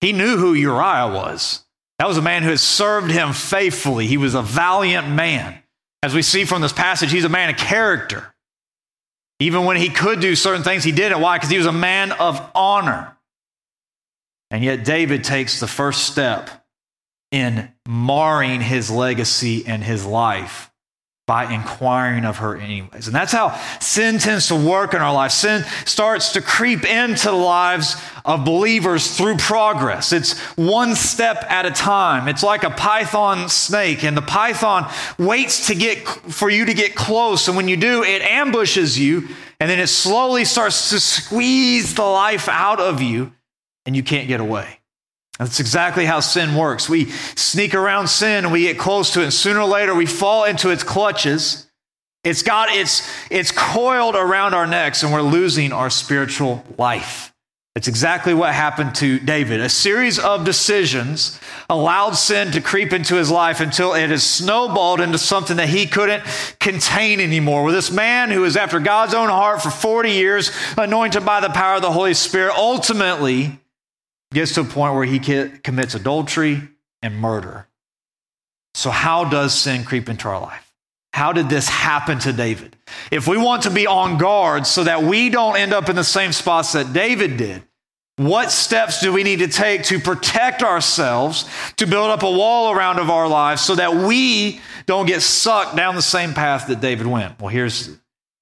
He 0.00 0.12
knew 0.12 0.36
who 0.36 0.54
Uriah 0.54 1.12
was. 1.12 1.64
That 1.98 2.06
was 2.06 2.18
a 2.18 2.22
man 2.22 2.44
who 2.44 2.50
had 2.50 2.60
served 2.60 3.10
him 3.10 3.32
faithfully. 3.32 4.06
He 4.06 4.16
was 4.16 4.36
a 4.36 4.42
valiant 4.42 5.08
man. 5.08 5.60
As 6.00 6.14
we 6.14 6.22
see 6.22 6.44
from 6.44 6.62
this 6.62 6.72
passage, 6.72 7.10
he's 7.10 7.24
a 7.24 7.28
man 7.28 7.50
of 7.50 7.56
character. 7.56 8.32
Even 9.40 9.64
when 9.64 9.76
he 9.76 9.88
could 9.88 10.20
do 10.20 10.36
certain 10.36 10.62
things, 10.62 10.84
he 10.84 10.92
didn't. 10.92 11.20
Why? 11.20 11.36
Because 11.36 11.50
he 11.50 11.58
was 11.58 11.66
a 11.66 11.72
man 11.72 12.12
of 12.12 12.40
honor. 12.54 13.16
And 14.52 14.62
yet, 14.62 14.84
David 14.84 15.24
takes 15.24 15.58
the 15.58 15.66
first 15.66 16.04
step 16.04 16.59
in 17.30 17.70
marring 17.86 18.60
his 18.60 18.90
legacy 18.90 19.64
and 19.66 19.82
his 19.82 20.04
life 20.04 20.70
by 21.30 21.44
inquiring 21.44 22.24
of 22.24 22.38
her 22.38 22.56
anyways. 22.56 23.06
And 23.06 23.14
that's 23.14 23.30
how 23.30 23.56
sin 23.78 24.18
tends 24.18 24.48
to 24.48 24.56
work 24.56 24.94
in 24.94 25.00
our 25.00 25.14
life. 25.14 25.30
Sin 25.30 25.64
starts 25.84 26.32
to 26.32 26.40
creep 26.40 26.84
into 26.84 27.26
the 27.26 27.36
lives 27.36 27.94
of 28.24 28.44
believers 28.44 29.16
through 29.16 29.36
progress. 29.36 30.12
It's 30.12 30.36
one 30.56 30.96
step 30.96 31.44
at 31.48 31.66
a 31.66 31.70
time. 31.70 32.26
It's 32.26 32.42
like 32.42 32.64
a 32.64 32.70
python 32.70 33.48
snake 33.48 34.02
and 34.02 34.16
the 34.16 34.22
python 34.22 34.90
waits 35.20 35.68
to 35.68 35.76
get 35.76 35.98
for 36.08 36.50
you 36.50 36.64
to 36.64 36.74
get 36.74 36.96
close 36.96 37.46
and 37.46 37.56
when 37.56 37.68
you 37.68 37.76
do 37.76 38.02
it 38.02 38.22
ambushes 38.22 38.98
you 38.98 39.28
and 39.60 39.70
then 39.70 39.78
it 39.78 39.86
slowly 39.86 40.44
starts 40.44 40.90
to 40.90 40.98
squeeze 40.98 41.94
the 41.94 42.02
life 42.02 42.48
out 42.48 42.80
of 42.80 43.00
you 43.00 43.32
and 43.86 43.94
you 43.94 44.02
can't 44.02 44.26
get 44.26 44.40
away. 44.40 44.79
That's 45.40 45.58
exactly 45.58 46.04
how 46.04 46.20
sin 46.20 46.54
works. 46.54 46.86
We 46.86 47.06
sneak 47.34 47.74
around 47.74 48.08
sin 48.08 48.44
and 48.44 48.52
we 48.52 48.64
get 48.64 48.78
close 48.78 49.14
to 49.14 49.20
it, 49.20 49.24
and 49.24 49.32
sooner 49.32 49.60
or 49.60 49.66
later 49.66 49.94
we 49.94 50.04
fall 50.04 50.44
into 50.44 50.68
its 50.68 50.82
clutches. 50.82 51.66
It's 52.22 52.42
got 52.42 52.68
it's 52.68 53.10
it's 53.30 53.50
coiled 53.50 54.16
around 54.16 54.52
our 54.52 54.66
necks, 54.66 55.02
and 55.02 55.14
we're 55.14 55.22
losing 55.22 55.72
our 55.72 55.88
spiritual 55.88 56.62
life. 56.76 57.32
It's 57.74 57.88
exactly 57.88 58.34
what 58.34 58.52
happened 58.52 58.94
to 58.96 59.18
David. 59.18 59.60
A 59.60 59.70
series 59.70 60.18
of 60.18 60.44
decisions 60.44 61.40
allowed 61.70 62.16
sin 62.16 62.52
to 62.52 62.60
creep 62.60 62.92
into 62.92 63.14
his 63.14 63.30
life 63.30 63.60
until 63.60 63.94
it 63.94 64.10
has 64.10 64.22
snowballed 64.22 65.00
into 65.00 65.16
something 65.16 65.56
that 65.56 65.70
he 65.70 65.86
couldn't 65.86 66.22
contain 66.58 67.18
anymore. 67.18 67.64
With 67.64 67.74
this 67.74 67.90
man 67.90 68.30
who 68.30 68.42
was 68.42 68.58
after 68.58 68.78
God's 68.78 69.14
own 69.14 69.30
heart 69.30 69.62
for 69.62 69.70
40 69.70 70.10
years, 70.10 70.50
anointed 70.76 71.24
by 71.24 71.40
the 71.40 71.48
power 71.48 71.76
of 71.76 71.82
the 71.82 71.92
Holy 71.92 72.12
Spirit, 72.12 72.54
ultimately 72.54 73.58
gets 74.32 74.54
to 74.54 74.60
a 74.60 74.64
point 74.64 74.94
where 74.94 75.04
he 75.04 75.18
commits 75.18 75.94
adultery 75.94 76.62
and 77.02 77.16
murder. 77.16 77.66
So, 78.74 78.90
how 78.90 79.24
does 79.24 79.54
sin 79.54 79.84
creep 79.84 80.08
into 80.08 80.28
our 80.28 80.40
life? 80.40 80.72
How 81.12 81.32
did 81.32 81.48
this 81.48 81.68
happen 81.68 82.20
to 82.20 82.32
David? 82.32 82.76
If 83.10 83.26
we 83.26 83.36
want 83.36 83.64
to 83.64 83.70
be 83.70 83.86
on 83.86 84.16
guard 84.16 84.66
so 84.66 84.84
that 84.84 85.02
we 85.02 85.28
don't 85.28 85.56
end 85.56 85.72
up 85.72 85.88
in 85.88 85.96
the 85.96 86.04
same 86.04 86.32
spots 86.32 86.72
that 86.72 86.92
David 86.92 87.36
did, 87.36 87.62
what 88.16 88.52
steps 88.52 89.00
do 89.00 89.12
we 89.12 89.22
need 89.24 89.38
to 89.40 89.48
take 89.48 89.84
to 89.84 89.98
protect 89.98 90.62
ourselves, 90.62 91.48
to 91.76 91.86
build 91.86 92.10
up 92.10 92.22
a 92.22 92.30
wall 92.30 92.70
around 92.70 92.98
of 92.98 93.10
our 93.10 93.26
lives 93.26 93.62
so 93.62 93.74
that 93.74 93.94
we 93.94 94.60
don't 94.86 95.06
get 95.06 95.22
sucked 95.22 95.74
down 95.74 95.94
the 95.94 96.02
same 96.02 96.34
path 96.34 96.68
that 96.68 96.80
David 96.80 97.06
went? 97.06 97.40
Well, 97.40 97.48
here's 97.48 97.88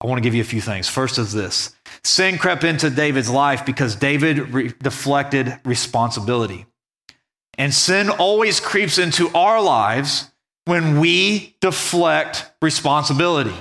I 0.01 0.07
want 0.07 0.19
to 0.19 0.23
give 0.23 0.35
you 0.35 0.43
a 0.43 0.45
few 0.45 0.61
things. 0.61 0.89
First 0.89 1.19
is 1.19 1.33
this 1.33 1.75
Sin 2.05 2.39
crept 2.39 2.65
into 2.65 2.91
David's 2.91 3.31
life 3.31 3.67
because 3.67 3.97
David 3.97 4.53
re- 4.53 4.73
deflected 4.83 5.59
responsibility. 5.65 6.67
And 7.57 7.75
sin 7.75 8.09
always 8.09 8.61
creeps 8.61 8.99
into 8.99 9.29
our 9.35 9.61
lives 9.61 10.31
when 10.65 11.01
we 11.01 11.57
deflect 11.61 12.51
responsibility. 12.63 13.55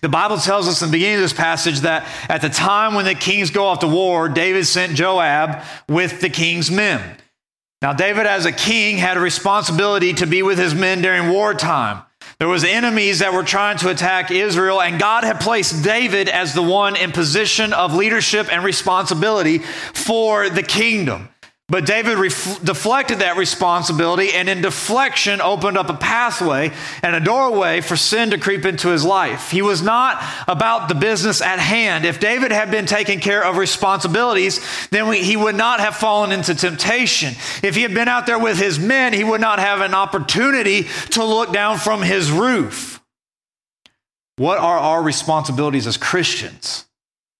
The 0.00 0.08
Bible 0.08 0.38
tells 0.38 0.68
us 0.68 0.82
in 0.82 0.88
the 0.88 0.92
beginning 0.92 1.16
of 1.16 1.22
this 1.22 1.32
passage 1.32 1.80
that 1.80 2.06
at 2.28 2.42
the 2.42 2.48
time 2.48 2.94
when 2.94 3.04
the 3.04 3.14
kings 3.14 3.50
go 3.50 3.66
off 3.66 3.80
to 3.80 3.88
war, 3.88 4.28
David 4.28 4.66
sent 4.66 4.94
Joab 4.94 5.62
with 5.88 6.20
the 6.20 6.30
king's 6.30 6.70
men. 6.70 7.16
Now, 7.82 7.92
David, 7.92 8.26
as 8.26 8.46
a 8.46 8.52
king, 8.52 8.96
had 8.96 9.16
a 9.16 9.20
responsibility 9.20 10.14
to 10.14 10.26
be 10.26 10.42
with 10.42 10.58
his 10.58 10.74
men 10.74 11.02
during 11.02 11.30
wartime. 11.30 12.02
There 12.38 12.48
was 12.48 12.64
enemies 12.64 13.20
that 13.20 13.32
were 13.32 13.44
trying 13.44 13.78
to 13.78 13.88
attack 13.88 14.30
Israel 14.30 14.82
and 14.82 15.00
God 15.00 15.24
had 15.24 15.40
placed 15.40 15.82
David 15.82 16.28
as 16.28 16.52
the 16.52 16.62
one 16.62 16.94
in 16.94 17.10
position 17.10 17.72
of 17.72 17.94
leadership 17.94 18.52
and 18.52 18.62
responsibility 18.62 19.58
for 19.94 20.50
the 20.50 20.62
kingdom. 20.62 21.30
But 21.68 21.84
David 21.84 22.18
ref- 22.18 22.62
deflected 22.62 23.18
that 23.18 23.36
responsibility, 23.36 24.32
and 24.32 24.48
in 24.48 24.62
deflection, 24.62 25.40
opened 25.40 25.76
up 25.76 25.90
a 25.90 25.94
pathway 25.94 26.70
and 27.02 27.16
a 27.16 27.20
doorway 27.20 27.80
for 27.80 27.96
sin 27.96 28.30
to 28.30 28.38
creep 28.38 28.64
into 28.64 28.90
his 28.90 29.04
life. 29.04 29.50
He 29.50 29.62
was 29.62 29.82
not 29.82 30.22
about 30.46 30.88
the 30.88 30.94
business 30.94 31.42
at 31.42 31.58
hand. 31.58 32.04
If 32.04 32.20
David 32.20 32.52
had 32.52 32.70
been 32.70 32.86
taking 32.86 33.18
care 33.18 33.44
of 33.44 33.56
responsibilities, 33.56 34.64
then 34.90 35.08
we, 35.08 35.24
he 35.24 35.36
would 35.36 35.56
not 35.56 35.80
have 35.80 35.96
fallen 35.96 36.30
into 36.30 36.54
temptation. 36.54 37.34
If 37.64 37.74
he 37.74 37.82
had 37.82 37.94
been 37.94 38.06
out 38.06 38.26
there 38.26 38.38
with 38.38 38.60
his 38.60 38.78
men, 38.78 39.12
he 39.12 39.24
would 39.24 39.40
not 39.40 39.58
have 39.58 39.80
an 39.80 39.92
opportunity 39.92 40.86
to 41.10 41.24
look 41.24 41.52
down 41.52 41.78
from 41.78 42.00
his 42.00 42.30
roof. 42.30 43.02
What 44.36 44.58
are 44.58 44.78
our 44.78 45.02
responsibilities 45.02 45.88
as 45.88 45.96
Christians, 45.96 46.86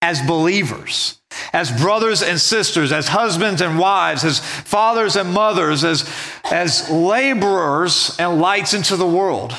as 0.03 0.21
believers? 0.21 1.21
As 1.53 1.71
brothers 1.71 2.23
and 2.23 2.41
sisters, 2.41 2.93
as 2.93 3.09
husbands 3.09 3.61
and 3.61 3.79
wives, 3.79 4.25
as 4.25 4.41
fathers 4.41 5.17
and 5.17 5.33
mothers, 5.33 5.85
as, 5.85 6.09
as 6.51 6.91
laborers 6.91 8.17
and 8.19 8.41
lights 8.41 8.75
into 8.75 8.97
the 8.97 9.07
world. 9.07 9.55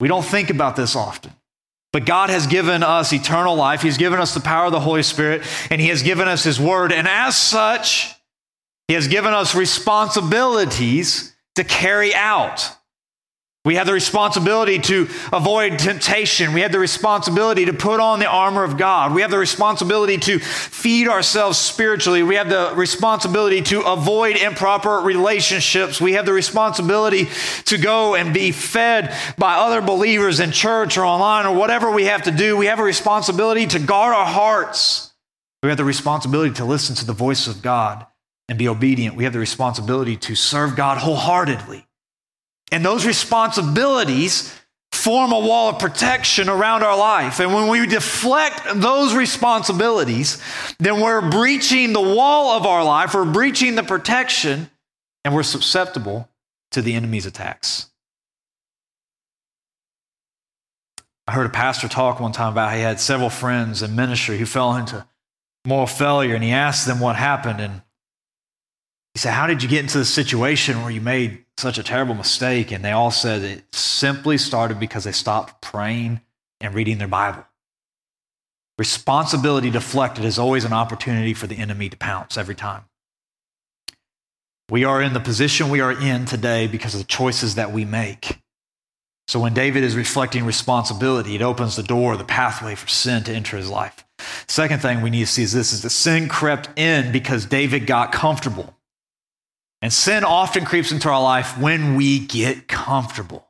We 0.00 0.08
don't 0.08 0.24
think 0.24 0.50
about 0.50 0.76
this 0.76 0.94
often. 0.94 1.32
But 1.92 2.04
God 2.04 2.30
has 2.30 2.46
given 2.46 2.82
us 2.82 3.12
eternal 3.12 3.56
life. 3.56 3.82
He's 3.82 3.96
given 3.96 4.20
us 4.20 4.34
the 4.34 4.40
power 4.40 4.66
of 4.66 4.72
the 4.72 4.80
Holy 4.80 5.02
Spirit, 5.02 5.42
and 5.70 5.80
He 5.80 5.88
has 5.88 6.02
given 6.02 6.28
us 6.28 6.44
His 6.44 6.60
Word. 6.60 6.92
And 6.92 7.08
as 7.08 7.36
such, 7.36 8.14
He 8.88 8.94
has 8.94 9.08
given 9.08 9.32
us 9.32 9.54
responsibilities 9.54 11.34
to 11.54 11.64
carry 11.64 12.14
out. 12.14 12.77
We 13.68 13.74
have 13.74 13.86
the 13.86 13.92
responsibility 13.92 14.78
to 14.78 15.10
avoid 15.30 15.78
temptation. 15.78 16.54
We 16.54 16.62
have 16.62 16.72
the 16.72 16.78
responsibility 16.78 17.66
to 17.66 17.74
put 17.74 18.00
on 18.00 18.18
the 18.18 18.26
armor 18.26 18.64
of 18.64 18.78
God. 18.78 19.12
We 19.12 19.20
have 19.20 19.30
the 19.30 19.36
responsibility 19.36 20.16
to 20.16 20.38
feed 20.38 21.06
ourselves 21.06 21.58
spiritually. 21.58 22.22
We 22.22 22.36
have 22.36 22.48
the 22.48 22.72
responsibility 22.74 23.60
to 23.64 23.82
avoid 23.82 24.38
improper 24.38 25.00
relationships. 25.00 26.00
We 26.00 26.14
have 26.14 26.24
the 26.24 26.32
responsibility 26.32 27.28
to 27.66 27.76
go 27.76 28.14
and 28.14 28.32
be 28.32 28.52
fed 28.52 29.14
by 29.36 29.56
other 29.56 29.82
believers 29.82 30.40
in 30.40 30.50
church 30.50 30.96
or 30.96 31.04
online 31.04 31.44
or 31.44 31.54
whatever 31.54 31.90
we 31.90 32.06
have 32.06 32.22
to 32.22 32.30
do. 32.30 32.56
We 32.56 32.68
have 32.68 32.78
a 32.78 32.84
responsibility 32.84 33.66
to 33.66 33.78
guard 33.78 34.14
our 34.14 34.24
hearts. 34.24 35.12
We 35.62 35.68
have 35.68 35.76
the 35.76 35.84
responsibility 35.84 36.54
to 36.54 36.64
listen 36.64 36.96
to 36.96 37.04
the 37.04 37.12
voice 37.12 37.46
of 37.46 37.60
God 37.60 38.06
and 38.48 38.58
be 38.58 38.66
obedient. 38.66 39.14
We 39.14 39.24
have 39.24 39.34
the 39.34 39.38
responsibility 39.38 40.16
to 40.16 40.34
serve 40.34 40.74
God 40.74 40.96
wholeheartedly. 40.96 41.84
And 42.70 42.84
those 42.84 43.06
responsibilities 43.06 44.54
form 44.92 45.32
a 45.32 45.38
wall 45.38 45.70
of 45.70 45.78
protection 45.78 46.48
around 46.48 46.82
our 46.82 46.96
life. 46.96 47.40
And 47.40 47.54
when 47.54 47.68
we 47.68 47.86
deflect 47.86 48.60
those 48.74 49.14
responsibilities, 49.14 50.42
then 50.78 51.00
we're 51.00 51.30
breaching 51.30 51.92
the 51.92 52.00
wall 52.00 52.56
of 52.56 52.66
our 52.66 52.84
life, 52.84 53.14
we're 53.14 53.24
breaching 53.24 53.74
the 53.74 53.82
protection, 53.82 54.70
and 55.24 55.34
we're 55.34 55.42
susceptible 55.42 56.28
to 56.72 56.82
the 56.82 56.94
enemy's 56.94 57.26
attacks. 57.26 57.90
I 61.26 61.32
heard 61.32 61.46
a 61.46 61.50
pastor 61.50 61.88
talk 61.88 62.20
one 62.20 62.32
time 62.32 62.52
about 62.52 62.72
he 62.72 62.80
had 62.80 63.00
several 63.00 63.28
friends 63.28 63.82
in 63.82 63.94
ministry 63.94 64.38
who 64.38 64.46
fell 64.46 64.74
into 64.74 65.06
moral 65.66 65.86
failure, 65.86 66.34
and 66.34 66.42
he 66.42 66.52
asked 66.52 66.86
them 66.86 67.00
what 67.00 67.16
happened. 67.16 67.60
And 67.60 67.82
he 69.14 69.20
said, 69.20 69.32
How 69.32 69.46
did 69.46 69.62
you 69.62 69.68
get 69.68 69.80
into 69.80 69.98
the 69.98 70.04
situation 70.04 70.82
where 70.82 70.90
you 70.90 71.00
made 71.00 71.44
such 71.56 71.78
a 71.78 71.82
terrible 71.82 72.14
mistake? 72.14 72.70
And 72.70 72.84
they 72.84 72.92
all 72.92 73.10
said 73.10 73.42
it 73.42 73.74
simply 73.74 74.38
started 74.38 74.78
because 74.78 75.04
they 75.04 75.12
stopped 75.12 75.60
praying 75.60 76.20
and 76.60 76.74
reading 76.74 76.98
their 76.98 77.08
Bible. 77.08 77.44
Responsibility 78.78 79.70
deflected 79.70 80.24
is 80.24 80.38
always 80.38 80.64
an 80.64 80.72
opportunity 80.72 81.34
for 81.34 81.48
the 81.48 81.56
enemy 81.56 81.88
to 81.88 81.96
pounce 81.96 82.38
every 82.38 82.54
time. 82.54 82.84
We 84.70 84.84
are 84.84 85.02
in 85.02 85.14
the 85.14 85.20
position 85.20 85.70
we 85.70 85.80
are 85.80 85.92
in 85.92 86.26
today 86.26 86.66
because 86.66 86.94
of 86.94 87.00
the 87.00 87.06
choices 87.06 87.56
that 87.56 87.72
we 87.72 87.84
make. 87.84 88.38
So 89.26 89.40
when 89.40 89.52
David 89.52 89.82
is 89.82 89.96
reflecting 89.96 90.44
responsibility, 90.44 91.34
it 91.34 91.42
opens 91.42 91.76
the 91.76 91.82
door, 91.82 92.16
the 92.16 92.24
pathway 92.24 92.74
for 92.74 92.86
sin 92.86 93.24
to 93.24 93.32
enter 93.32 93.56
his 93.56 93.68
life. 93.68 94.04
Second 94.46 94.80
thing 94.80 95.02
we 95.02 95.10
need 95.10 95.20
to 95.20 95.26
see 95.26 95.42
is 95.42 95.52
this 95.52 95.72
is 95.72 95.82
that 95.82 95.90
sin 95.90 96.28
crept 96.28 96.70
in 96.78 97.12
because 97.12 97.46
David 97.46 97.86
got 97.86 98.12
comfortable. 98.12 98.74
And 99.80 99.92
sin 99.92 100.24
often 100.24 100.64
creeps 100.64 100.90
into 100.90 101.08
our 101.08 101.22
life 101.22 101.56
when 101.58 101.94
we 101.94 102.18
get 102.18 102.66
comfortable. 102.66 103.46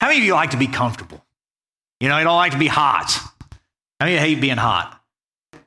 How 0.00 0.08
many 0.08 0.20
of 0.20 0.24
you 0.24 0.34
like 0.34 0.50
to 0.50 0.56
be 0.56 0.66
comfortable? 0.66 1.24
You 2.00 2.08
know, 2.08 2.18
you 2.18 2.24
don't 2.24 2.36
like 2.36 2.52
to 2.52 2.58
be 2.58 2.68
hot. 2.68 3.10
How 3.98 4.06
many 4.06 4.16
of 4.16 4.22
you 4.22 4.28
hate 4.28 4.40
being 4.40 4.58
hot? 4.58 4.94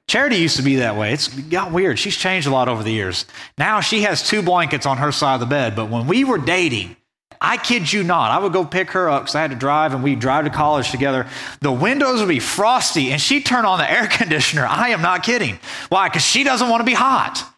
Charity 0.07 0.37
used 0.37 0.57
to 0.57 0.63
be 0.63 0.77
that 0.77 0.95
way. 0.95 1.13
It's 1.13 1.27
got 1.27 1.71
weird. 1.71 1.97
She's 1.97 2.15
changed 2.15 2.47
a 2.47 2.51
lot 2.51 2.67
over 2.67 2.83
the 2.83 2.91
years. 2.91 3.25
Now 3.57 3.81
she 3.81 4.03
has 4.03 4.27
two 4.27 4.41
blankets 4.41 4.85
on 4.85 4.97
her 4.97 5.11
side 5.11 5.35
of 5.35 5.39
the 5.39 5.45
bed, 5.45 5.75
but 5.75 5.89
when 5.89 6.07
we 6.07 6.23
were 6.23 6.37
dating, 6.37 6.95
I 7.39 7.57
kid 7.57 7.91
you 7.91 8.03
not. 8.03 8.29
I 8.29 8.37
would 8.37 8.53
go 8.53 8.63
pick 8.63 8.91
her 8.91 9.09
up 9.09 9.23
because 9.23 9.35
I 9.35 9.41
had 9.41 9.51
to 9.51 9.57
drive 9.57 9.93
and 9.93 10.03
we'd 10.03 10.19
drive 10.19 10.45
to 10.45 10.51
college 10.51 10.91
together. 10.91 11.27
The 11.61 11.71
windows 11.71 12.19
would 12.19 12.29
be 12.29 12.39
frosty 12.39 13.11
and 13.11 13.19
she'd 13.19 13.45
turn 13.45 13.65
on 13.65 13.79
the 13.79 13.91
air 13.91 14.07
conditioner. 14.11 14.65
I 14.65 14.89
am 14.89 15.01
not 15.01 15.23
kidding. 15.23 15.59
Why? 15.89 16.07
Because 16.07 16.23
she 16.23 16.43
doesn't 16.43 16.69
want 16.69 16.81
to 16.81 16.85
be 16.85 16.93
hot. 16.93 17.50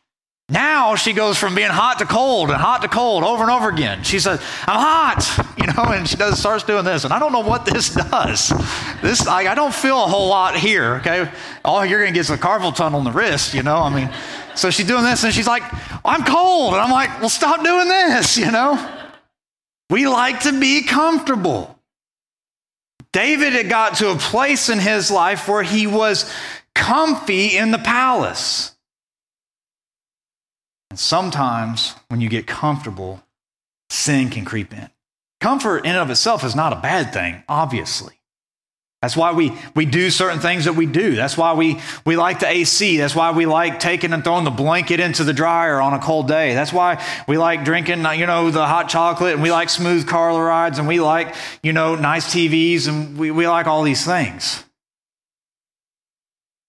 Now 0.53 0.93
she 0.93 1.13
goes 1.13 1.39
from 1.39 1.55
being 1.55 1.71
hot 1.71 1.97
to 1.97 2.05
cold 2.05 2.51
and 2.51 2.61
hot 2.61 2.83
to 2.83 2.87
cold 2.87 3.23
over 3.23 3.41
and 3.41 3.51
over 3.51 3.69
again. 3.69 4.03
She 4.03 4.19
says, 4.19 4.39
I'm 4.67 4.79
hot, 4.79 5.55
you 5.57 5.65
know, 5.65 5.91
and 5.91 6.07
she 6.07 6.15
does 6.15 6.39
starts 6.39 6.63
doing 6.63 6.85
this. 6.85 7.05
And 7.05 7.11
I 7.11 7.17
don't 7.17 7.31
know 7.31 7.39
what 7.39 7.65
this 7.65 7.89
does. 8.11 8.49
This 9.01 9.25
I, 9.25 9.51
I 9.51 9.55
don't 9.55 9.73
feel 9.73 10.03
a 10.03 10.07
whole 10.07 10.27
lot 10.29 10.55
here, 10.55 10.97
okay? 10.97 11.31
All 11.65 11.83
you're 11.83 11.99
gonna 11.99 12.11
get 12.11 12.19
is 12.19 12.29
a 12.29 12.37
carpal 12.37 12.73
tunnel 12.73 12.99
in 12.99 13.05
the 13.05 13.11
wrist, 13.11 13.55
you 13.55 13.63
know. 13.63 13.77
I 13.77 13.89
mean, 13.89 14.13
so 14.53 14.69
she's 14.69 14.85
doing 14.85 15.03
this 15.03 15.23
and 15.23 15.33
she's 15.33 15.47
like, 15.47 15.63
I'm 16.05 16.23
cold. 16.23 16.73
And 16.73 16.83
I'm 16.83 16.91
like, 16.91 17.19
well, 17.19 17.29
stop 17.29 17.63
doing 17.63 17.87
this, 17.87 18.37
you 18.37 18.51
know. 18.51 18.77
We 19.89 20.07
like 20.07 20.41
to 20.41 20.59
be 20.59 20.83
comfortable. 20.83 21.79
David 23.11 23.53
had 23.53 23.69
got 23.69 23.95
to 23.97 24.11
a 24.11 24.17
place 24.17 24.69
in 24.69 24.77
his 24.77 25.09
life 25.09 25.47
where 25.47 25.63
he 25.63 25.87
was 25.87 26.31
comfy 26.75 27.57
in 27.57 27.71
the 27.71 27.79
palace. 27.79 28.72
And 30.93 30.99
sometimes 30.99 31.95
when 32.09 32.21
you 32.21 32.29
get 32.29 32.45
comfortable, 32.45 33.23
sin 33.89 34.29
can 34.29 34.45
creep 34.45 34.71
in. 34.71 34.91
Comfort 35.41 35.85
in 35.85 35.93
and 35.93 35.97
of 35.97 36.11
itself 36.11 36.43
is 36.43 36.55
not 36.55 36.71
a 36.71 36.75
bad 36.75 37.11
thing, 37.11 37.41
obviously. 37.49 38.13
That's 39.01 39.17
why 39.17 39.31
we, 39.31 39.57
we 39.73 39.87
do 39.87 40.11
certain 40.11 40.39
things 40.39 40.65
that 40.65 40.73
we 40.73 40.85
do. 40.85 41.15
That's 41.15 41.35
why 41.35 41.53
we, 41.53 41.79
we 42.05 42.15
like 42.15 42.41
the 42.41 42.47
AC. 42.47 42.97
That's 42.97 43.15
why 43.15 43.31
we 43.31 43.47
like 43.47 43.79
taking 43.79 44.13
and 44.13 44.23
throwing 44.23 44.43
the 44.43 44.51
blanket 44.51 44.99
into 44.99 45.23
the 45.23 45.33
dryer 45.33 45.81
on 45.81 45.95
a 45.95 45.99
cold 45.99 46.27
day. 46.27 46.53
That's 46.53 46.71
why 46.71 47.03
we 47.27 47.39
like 47.39 47.65
drinking, 47.65 48.05
uh, 48.05 48.11
you 48.11 48.27
know, 48.27 48.51
the 48.51 48.67
hot 48.67 48.87
chocolate 48.87 49.33
and 49.33 49.41
we 49.41 49.51
like 49.51 49.71
smooth 49.71 50.07
car 50.07 50.39
rides 50.45 50.77
and 50.77 50.87
we 50.87 50.99
like, 50.99 51.33
you 51.63 51.73
know, 51.73 51.95
nice 51.95 52.31
TVs 52.31 52.87
and 52.87 53.17
we, 53.17 53.31
we 53.31 53.47
like 53.47 53.65
all 53.65 53.81
these 53.81 54.05
things. 54.05 54.63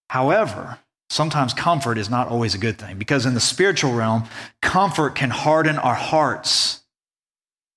However, 0.09 0.79
sometimes 1.09 1.53
comfort 1.53 1.97
is 1.97 2.09
not 2.09 2.27
always 2.27 2.55
a 2.55 2.59
good 2.59 2.77
thing 2.77 2.97
because 2.97 3.25
in 3.25 3.33
the 3.33 3.39
spiritual 3.39 3.93
realm, 3.93 4.25
comfort 4.61 5.15
can 5.15 5.29
harden 5.29 5.77
our 5.77 5.95
hearts. 5.95 6.81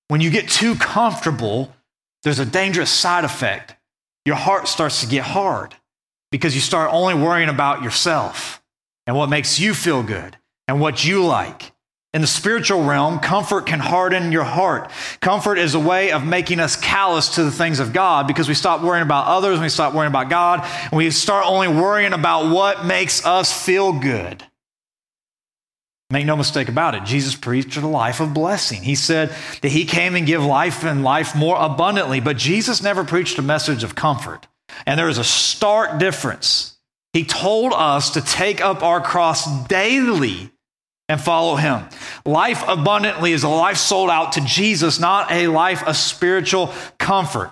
When 0.09 0.21
you 0.21 0.31
get 0.31 0.49
too 0.49 0.75
comfortable, 0.75 1.75
there's 2.23 2.39
a 2.39 2.47
dangerous 2.47 2.91
side 2.91 3.25
effect 3.25 3.75
your 4.29 4.37
heart 4.37 4.69
starts 4.69 5.01
to 5.01 5.07
get 5.07 5.25
hard 5.25 5.75
because 6.31 6.55
you 6.55 6.61
start 6.61 6.93
only 6.93 7.15
worrying 7.15 7.49
about 7.49 7.83
yourself 7.83 8.63
and 9.07 9.17
what 9.17 9.31
makes 9.31 9.59
you 9.59 9.73
feel 9.73 10.03
good 10.03 10.37
and 10.67 10.83
what 10.83 11.03
you 11.03 11.25
like. 11.25 11.73
In 12.19 12.23
the 12.23 12.27
spiritual 12.27 12.83
realm, 12.83 13.21
comfort 13.21 13.67
can 13.67 13.79
harden 13.79 14.33
your 14.33 14.43
heart. 14.43 14.91
Comfort 15.21 15.57
is 15.57 15.77
a 15.77 15.79
way 15.79 16.11
of 16.11 16.25
making 16.25 16.59
us 16.59 16.75
callous 16.75 17.37
to 17.37 17.45
the 17.45 17.53
things 17.53 17.79
of 17.79 17.93
God 17.93 18.27
because 18.27 18.49
we 18.49 18.55
stop 18.55 18.83
worrying 18.83 19.05
about 19.05 19.29
others, 19.29 19.53
and 19.53 19.63
we 19.63 19.69
stop 19.69 19.95
worrying 19.95 20.11
about 20.11 20.29
God, 20.29 20.69
and 20.83 20.95
we 20.95 21.13
start 21.13 21.47
only 21.47 21.69
worrying 21.69 22.13
about 22.13 22.53
what 22.53 22.85
makes 22.85 23.25
us 23.25 23.53
feel 23.53 23.93
good. 23.93 24.43
Make 26.11 26.27
no 26.27 26.35
mistake 26.35 26.69
about 26.69 26.97
it, 26.97 27.05
Jesus 27.05 27.37
preached 27.37 27.77
a 27.77 27.87
life 27.87 28.19
of 28.19 28.35
blessing. 28.35 28.83
He 28.83 28.97
said 28.97 29.33
that 29.63 29.69
he 29.69 29.85
came 29.85 30.17
and 30.17 30.27
give 30.27 30.45
life 30.45 30.83
and 30.83 31.05
life 31.05 31.37
more 31.37 31.57
abundantly, 31.57 32.19
but 32.19 32.37
Jesus 32.37 32.83
never 32.83 33.05
preached 33.05 33.39
a 33.39 33.43
message 33.43 33.85
of 33.85 33.95
comfort. 33.95 34.49
And 34.87 34.99
there 34.99 35.09
is 35.09 35.19
a 35.19 35.23
stark 35.23 36.01
difference. 36.01 36.79
He 37.13 37.23
told 37.23 37.73
us 37.73 38.11
to 38.11 38.21
take 38.21 38.61
up 38.61 38.83
our 38.83 39.01
cross 39.01 39.69
daily 39.69 40.51
and 41.09 41.21
follow 41.21 41.57
him. 41.57 41.89
Life 42.25 42.63
abundantly 42.69 43.33
is 43.33 43.43
a 43.43 43.49
life 43.49 43.79
sold 43.79 44.11
out 44.11 44.33
to 44.33 44.41
Jesus, 44.43 45.01
not 45.01 45.31
a 45.33 45.49
life 45.49 45.83
of 45.85 45.97
spiritual 45.97 46.73
comfort. 46.99 47.51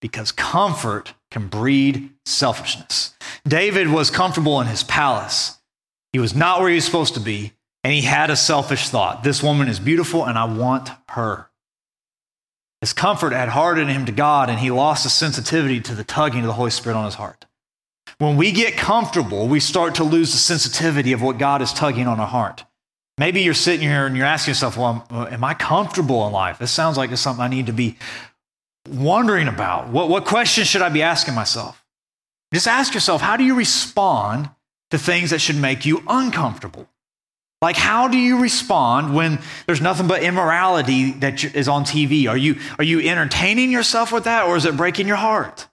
Because 0.00 0.30
comfort 0.30 1.14
can 1.30 1.48
breed 1.48 2.10
selfishness. 2.24 3.14
David 3.46 3.88
was 3.88 4.10
comfortable 4.10 4.60
in 4.60 4.66
his 4.68 4.84
palace. 4.84 5.58
He 6.12 6.18
was 6.18 6.34
not 6.34 6.60
where 6.60 6.68
he 6.68 6.76
was 6.76 6.84
supposed 6.84 7.14
to 7.14 7.20
be, 7.20 7.52
and 7.82 7.92
he 7.92 8.02
had 8.02 8.30
a 8.30 8.36
selfish 8.36 8.88
thought. 8.88 9.24
This 9.24 9.42
woman 9.42 9.68
is 9.68 9.80
beautiful, 9.80 10.24
and 10.24 10.38
I 10.38 10.44
want 10.44 10.90
her. 11.10 11.50
His 12.80 12.92
comfort 12.92 13.32
had 13.32 13.48
hardened 13.48 13.90
him 13.90 14.06
to 14.06 14.12
God, 14.12 14.48
and 14.48 14.58
he 14.58 14.70
lost 14.70 15.02
the 15.02 15.10
sensitivity 15.10 15.80
to 15.80 15.94
the 15.94 16.04
tugging 16.04 16.40
of 16.40 16.46
the 16.46 16.52
Holy 16.52 16.70
Spirit 16.70 16.96
on 16.96 17.06
his 17.06 17.14
heart. 17.14 17.46
When 18.18 18.36
we 18.36 18.52
get 18.52 18.76
comfortable, 18.76 19.46
we 19.46 19.60
start 19.60 19.96
to 19.96 20.04
lose 20.04 20.32
the 20.32 20.38
sensitivity 20.38 21.12
of 21.12 21.22
what 21.22 21.38
God 21.38 21.60
is 21.60 21.72
tugging 21.72 22.06
on 22.06 22.18
our 22.18 22.26
heart. 22.26 22.64
Maybe 23.18 23.42
you're 23.42 23.54
sitting 23.54 23.86
here 23.86 24.06
and 24.06 24.16
you're 24.16 24.26
asking 24.26 24.52
yourself, 24.52 24.76
well, 24.76 25.06
uh, 25.10 25.28
am 25.30 25.44
I 25.44 25.54
comfortable 25.54 26.26
in 26.26 26.32
life? 26.32 26.58
This 26.58 26.70
sounds 26.70 26.96
like 26.96 27.10
it's 27.10 27.20
something 27.20 27.42
I 27.42 27.48
need 27.48 27.66
to 27.66 27.72
be 27.72 27.96
wondering 28.88 29.48
about. 29.48 29.88
What, 29.88 30.08
what 30.08 30.24
questions 30.24 30.68
should 30.68 30.82
I 30.82 30.88
be 30.88 31.02
asking 31.02 31.34
myself? 31.34 31.82
Just 32.52 32.68
ask 32.68 32.94
yourself, 32.94 33.20
how 33.20 33.36
do 33.36 33.44
you 33.44 33.54
respond 33.54 34.50
to 34.90 34.98
things 34.98 35.30
that 35.30 35.40
should 35.40 35.56
make 35.56 35.84
you 35.84 36.02
uncomfortable. 36.08 36.88
Like, 37.62 37.76
how 37.76 38.08
do 38.08 38.18
you 38.18 38.40
respond 38.40 39.14
when 39.14 39.38
there's 39.66 39.80
nothing 39.80 40.06
but 40.06 40.22
immorality 40.22 41.12
that 41.12 41.42
is 41.42 41.68
on 41.68 41.84
TV? 41.84 42.28
Are 42.28 42.36
you, 42.36 42.56
are 42.78 42.84
you 42.84 43.00
entertaining 43.00 43.72
yourself 43.72 44.12
with 44.12 44.24
that, 44.24 44.46
or 44.46 44.56
is 44.56 44.66
it 44.66 44.76
breaking 44.76 45.08
your 45.08 45.16
heart? 45.16 45.66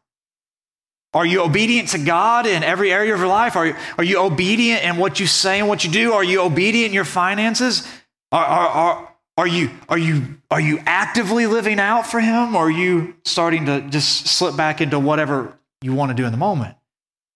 Are 1.13 1.25
you 1.25 1.41
obedient 1.41 1.89
to 1.89 1.99
God 1.99 2.47
in 2.47 2.63
every 2.63 2.91
area 2.91 3.13
of 3.13 3.19
your 3.19 3.27
life? 3.27 3.55
Are 3.55 3.67
you, 3.67 3.75
are 3.97 4.03
you 4.03 4.19
obedient 4.19 4.83
in 4.83 4.97
what 4.97 5.19
you 5.19 5.27
say 5.27 5.59
and 5.59 5.67
what 5.67 5.83
you 5.83 5.91
do? 5.91 6.13
Are 6.13 6.23
you 6.23 6.41
obedient 6.41 6.87
in 6.87 6.93
your 6.93 7.05
finances? 7.05 7.87
Are, 8.31 8.43
are, 8.43 8.67
are, 8.67 9.15
are, 9.37 9.47
you, 9.47 9.69
are, 9.89 9.97
you, 9.97 10.37
are 10.49 10.59
you 10.59 10.79
actively 10.85 11.45
living 11.45 11.79
out 11.79 12.07
for 12.07 12.19
Him, 12.19 12.55
or 12.55 12.67
are 12.67 12.71
you 12.71 13.15
starting 13.25 13.67
to 13.67 13.81
just 13.89 14.27
slip 14.27 14.57
back 14.57 14.81
into 14.81 14.97
whatever 14.97 15.57
you 15.81 15.93
want 15.93 16.09
to 16.09 16.15
do 16.15 16.25
in 16.25 16.31
the 16.31 16.37
moment? 16.37 16.75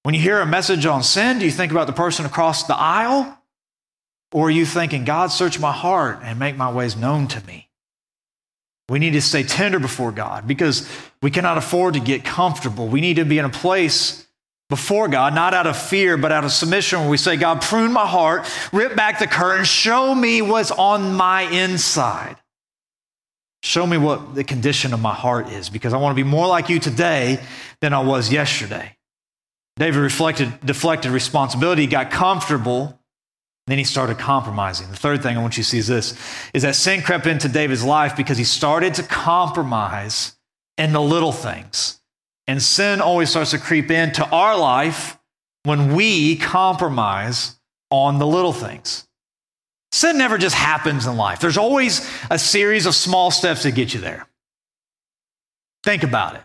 When 0.01 0.15
you 0.15 0.21
hear 0.21 0.39
a 0.39 0.45
message 0.45 0.85
on 0.85 1.03
sin, 1.03 1.37
do 1.37 1.45
you 1.45 1.51
think 1.51 1.71
about 1.71 1.85
the 1.85 1.93
person 1.93 2.25
across 2.25 2.63
the 2.63 2.75
aisle? 2.75 3.37
Or 4.31 4.47
are 4.47 4.51
you 4.51 4.65
thinking, 4.65 5.05
God, 5.05 5.27
search 5.27 5.59
my 5.59 5.71
heart 5.71 6.19
and 6.23 6.39
make 6.39 6.57
my 6.57 6.71
ways 6.71 6.95
known 6.95 7.27
to 7.27 7.45
me? 7.45 7.66
We 8.89 8.99
need 8.99 9.11
to 9.11 9.21
stay 9.21 9.43
tender 9.43 9.79
before 9.79 10.11
God 10.11 10.47
because 10.47 10.89
we 11.21 11.29
cannot 11.29 11.57
afford 11.57 11.95
to 11.95 11.99
get 11.99 12.23
comfortable. 12.23 12.87
We 12.87 13.01
need 13.01 13.15
to 13.15 13.25
be 13.25 13.37
in 13.37 13.45
a 13.45 13.49
place 13.49 14.25
before 14.69 15.07
God, 15.07 15.33
not 15.33 15.53
out 15.53 15.67
of 15.67 15.77
fear, 15.77 16.17
but 16.17 16.31
out 16.31 16.43
of 16.43 16.51
submission, 16.51 17.01
where 17.01 17.09
we 17.09 17.17
say, 17.17 17.37
God, 17.37 17.61
prune 17.61 17.91
my 17.91 18.05
heart, 18.05 18.49
rip 18.73 18.95
back 18.95 19.19
the 19.19 19.27
curtain, 19.27 19.65
show 19.65 20.13
me 20.13 20.41
what's 20.41 20.71
on 20.71 21.13
my 21.13 21.43
inside. 21.43 22.37
Show 23.63 23.87
me 23.87 23.97
what 23.97 24.35
the 24.35 24.43
condition 24.43 24.93
of 24.93 25.01
my 25.01 25.13
heart 25.13 25.49
is 25.49 25.69
because 25.69 25.93
I 25.93 25.97
want 25.97 26.15
to 26.17 26.23
be 26.23 26.29
more 26.29 26.47
like 26.47 26.69
you 26.69 26.79
today 26.79 27.39
than 27.81 27.93
I 27.93 28.01
was 28.01 28.31
yesterday. 28.31 28.95
David 29.77 29.99
reflected, 29.99 30.53
deflected 30.65 31.11
responsibility, 31.11 31.87
got 31.87 32.11
comfortable, 32.11 32.96
then 33.67 33.77
he 33.77 33.83
started 33.83 34.17
compromising. 34.17 34.89
The 34.89 34.95
third 34.95 35.21
thing 35.21 35.37
I 35.37 35.41
want 35.41 35.57
you 35.57 35.63
to 35.63 35.69
see 35.69 35.77
is 35.77 35.87
this 35.87 36.17
is 36.53 36.63
that 36.63 36.75
sin 36.75 37.01
crept 37.01 37.27
into 37.27 37.49
David's 37.49 37.83
life 37.83 38.15
because 38.15 38.37
he 38.37 38.43
started 38.43 38.93
to 38.95 39.03
compromise 39.03 40.35
in 40.77 40.93
the 40.93 41.01
little 41.01 41.33
things. 41.33 41.99
And 42.47 42.61
sin 42.61 43.01
always 43.01 43.29
starts 43.29 43.51
to 43.51 43.57
creep 43.57 43.91
into 43.91 44.25
our 44.29 44.57
life 44.57 45.17
when 45.63 45.95
we 45.95 46.37
compromise 46.37 47.55
on 47.91 48.19
the 48.19 48.27
little 48.27 48.53
things. 48.53 49.05
Sin 49.91 50.17
never 50.17 50.37
just 50.37 50.55
happens 50.55 51.05
in 51.05 51.17
life, 51.17 51.39
there's 51.39 51.57
always 51.57 52.09
a 52.29 52.39
series 52.39 52.85
of 52.85 52.95
small 52.95 53.31
steps 53.31 53.63
that 53.63 53.71
get 53.71 53.93
you 53.93 53.99
there. 53.99 54.27
Think 55.83 56.03
about 56.03 56.35
it. 56.35 56.41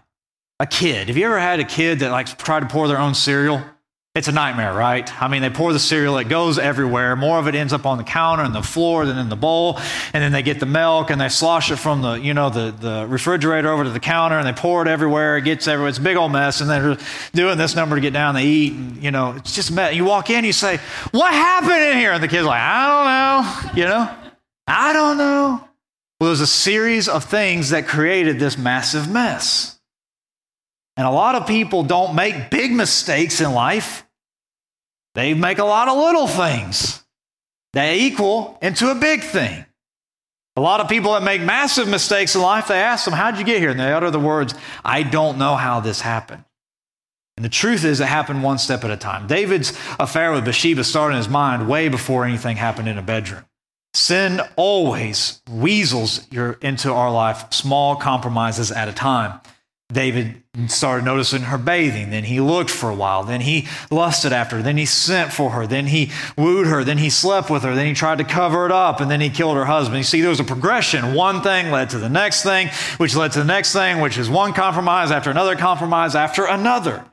A 0.60 0.66
kid. 0.66 1.08
Have 1.08 1.16
you 1.16 1.24
ever 1.26 1.40
had 1.40 1.58
a 1.58 1.64
kid 1.64 2.00
that 2.00 2.10
likes 2.10 2.34
tried 2.34 2.60
to 2.60 2.66
pour 2.66 2.86
their 2.86 2.98
own 2.98 3.14
cereal? 3.14 3.62
It's 4.14 4.28
a 4.28 4.32
nightmare, 4.32 4.74
right? 4.74 5.10
I 5.22 5.28
mean, 5.28 5.40
they 5.40 5.48
pour 5.48 5.72
the 5.72 5.78
cereal, 5.78 6.18
it 6.18 6.28
goes 6.28 6.58
everywhere. 6.58 7.16
More 7.16 7.38
of 7.38 7.48
it 7.48 7.54
ends 7.54 7.72
up 7.72 7.86
on 7.86 7.96
the 7.96 8.04
counter 8.04 8.44
and 8.44 8.54
the 8.54 8.62
floor 8.62 9.06
than 9.06 9.16
in 9.16 9.30
the 9.30 9.36
bowl. 9.36 9.78
And 10.12 10.22
then 10.22 10.32
they 10.32 10.42
get 10.42 10.60
the 10.60 10.66
milk 10.66 11.08
and 11.08 11.18
they 11.18 11.30
slosh 11.30 11.70
it 11.70 11.76
from 11.76 12.02
the, 12.02 12.12
you 12.12 12.34
know, 12.34 12.50
the, 12.50 12.74
the 12.78 13.06
refrigerator 13.08 13.70
over 13.70 13.84
to 13.84 13.90
the 13.90 14.00
counter 14.00 14.36
and 14.36 14.46
they 14.46 14.52
pour 14.52 14.82
it 14.82 14.88
everywhere. 14.88 15.38
It 15.38 15.44
gets 15.44 15.66
everywhere. 15.66 15.88
It's 15.88 15.96
a 15.96 16.02
big 16.02 16.18
old 16.18 16.30
mess. 16.30 16.60
And 16.60 16.68
they're 16.68 16.98
doing 17.32 17.56
this 17.56 17.74
number 17.74 17.96
to 17.96 18.02
get 18.02 18.12
down, 18.12 18.34
they 18.34 18.44
eat. 18.44 18.74
And, 18.74 19.02
you 19.02 19.10
know, 19.10 19.32
it's 19.32 19.54
just 19.54 19.70
a 19.70 19.72
mess. 19.72 19.94
You 19.94 20.04
walk 20.04 20.28
in, 20.28 20.44
you 20.44 20.52
say, 20.52 20.78
What 21.12 21.32
happened 21.32 21.82
in 21.82 21.96
here? 21.96 22.12
And 22.12 22.22
the 22.22 22.28
kid's 22.28 22.44
like, 22.44 22.60
I 22.60 23.62
don't 23.64 23.72
know. 23.72 23.80
You 23.80 23.88
know, 23.88 24.14
I 24.66 24.92
don't 24.92 25.16
know. 25.16 25.68
Well, 26.20 26.28
there's 26.28 26.40
a 26.40 26.46
series 26.46 27.08
of 27.08 27.24
things 27.24 27.70
that 27.70 27.86
created 27.86 28.38
this 28.38 28.58
massive 28.58 29.10
mess. 29.10 29.80
And 30.96 31.06
a 31.06 31.10
lot 31.10 31.34
of 31.34 31.46
people 31.46 31.82
don't 31.82 32.14
make 32.14 32.50
big 32.50 32.72
mistakes 32.72 33.40
in 33.40 33.52
life. 33.52 34.01
They 35.14 35.34
make 35.34 35.58
a 35.58 35.64
lot 35.64 35.88
of 35.88 35.98
little 35.98 36.26
things 36.26 37.02
that 37.72 37.96
equal 37.96 38.58
into 38.62 38.90
a 38.90 38.94
big 38.94 39.22
thing. 39.22 39.64
A 40.56 40.60
lot 40.60 40.80
of 40.80 40.88
people 40.88 41.12
that 41.12 41.22
make 41.22 41.40
massive 41.40 41.88
mistakes 41.88 42.34
in 42.34 42.42
life, 42.42 42.68
they 42.68 42.78
ask 42.78 43.04
them, 43.04 43.14
How'd 43.14 43.38
you 43.38 43.44
get 43.44 43.58
here? 43.58 43.70
And 43.70 43.80
they 43.80 43.92
utter 43.92 44.10
the 44.10 44.20
words, 44.20 44.54
I 44.84 45.02
don't 45.02 45.38
know 45.38 45.56
how 45.56 45.80
this 45.80 46.02
happened. 46.02 46.44
And 47.36 47.44
the 47.44 47.50
truth 47.50 47.84
is, 47.84 48.00
it 48.00 48.06
happened 48.06 48.42
one 48.42 48.58
step 48.58 48.84
at 48.84 48.90
a 48.90 48.96
time. 48.96 49.26
David's 49.26 49.70
affair 49.98 50.32
with 50.32 50.44
Bathsheba 50.44 50.84
started 50.84 51.14
in 51.14 51.18
his 51.18 51.28
mind 51.28 51.68
way 51.68 51.88
before 51.88 52.26
anything 52.26 52.58
happened 52.58 52.88
in 52.88 52.98
a 52.98 53.02
bedroom. 53.02 53.44
Sin 53.94 54.40
always 54.56 55.40
weasels 55.50 56.26
your, 56.30 56.52
into 56.62 56.92
our 56.92 57.10
life 57.10 57.52
small 57.52 57.96
compromises 57.96 58.70
at 58.70 58.88
a 58.88 58.92
time. 58.92 59.40
David 59.92 60.42
started 60.68 61.04
noticing 61.04 61.42
her 61.42 61.58
bathing. 61.58 62.10
Then 62.10 62.24
he 62.24 62.40
looked 62.40 62.70
for 62.70 62.90
a 62.90 62.94
while. 62.94 63.24
Then 63.24 63.40
he 63.40 63.68
lusted 63.90 64.32
after 64.32 64.56
her. 64.56 64.62
Then 64.62 64.76
he 64.76 64.86
sent 64.86 65.32
for 65.32 65.50
her. 65.50 65.66
Then 65.66 65.86
he 65.86 66.10
wooed 66.36 66.66
her. 66.66 66.84
Then 66.84 66.98
he 66.98 67.10
slept 67.10 67.50
with 67.50 67.62
her. 67.62 67.74
Then 67.74 67.86
he 67.86 67.94
tried 67.94 68.18
to 68.18 68.24
cover 68.24 68.66
it 68.66 68.72
up. 68.72 69.00
And 69.00 69.10
then 69.10 69.20
he 69.20 69.30
killed 69.30 69.56
her 69.56 69.64
husband. 69.64 69.98
You 69.98 70.04
see, 70.04 70.20
there 70.20 70.30
was 70.30 70.40
a 70.40 70.44
progression. 70.44 71.14
One 71.14 71.42
thing 71.42 71.70
led 71.70 71.90
to 71.90 71.98
the 71.98 72.08
next 72.08 72.42
thing, 72.42 72.68
which 72.96 73.14
led 73.14 73.32
to 73.32 73.40
the 73.40 73.44
next 73.44 73.72
thing, 73.72 74.00
which 74.00 74.18
is 74.18 74.28
one 74.30 74.52
compromise 74.52 75.10
after 75.10 75.30
another 75.30 75.56
compromise 75.56 76.14
after 76.14 76.46
another. 76.46 77.04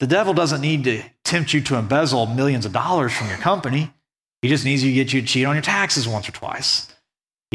The 0.00 0.06
devil 0.06 0.34
doesn't 0.34 0.60
need 0.60 0.84
to 0.84 1.02
tempt 1.24 1.54
you 1.54 1.60
to 1.62 1.76
embezzle 1.76 2.26
millions 2.26 2.66
of 2.66 2.72
dollars 2.72 3.12
from 3.12 3.28
your 3.28 3.38
company. 3.38 3.92
He 4.42 4.48
just 4.48 4.64
needs 4.64 4.84
you 4.84 4.90
to 4.90 4.94
get 4.94 5.12
you 5.12 5.22
to 5.22 5.26
cheat 5.26 5.46
on 5.46 5.54
your 5.54 5.62
taxes 5.62 6.06
once 6.06 6.28
or 6.28 6.32
twice. 6.32 6.93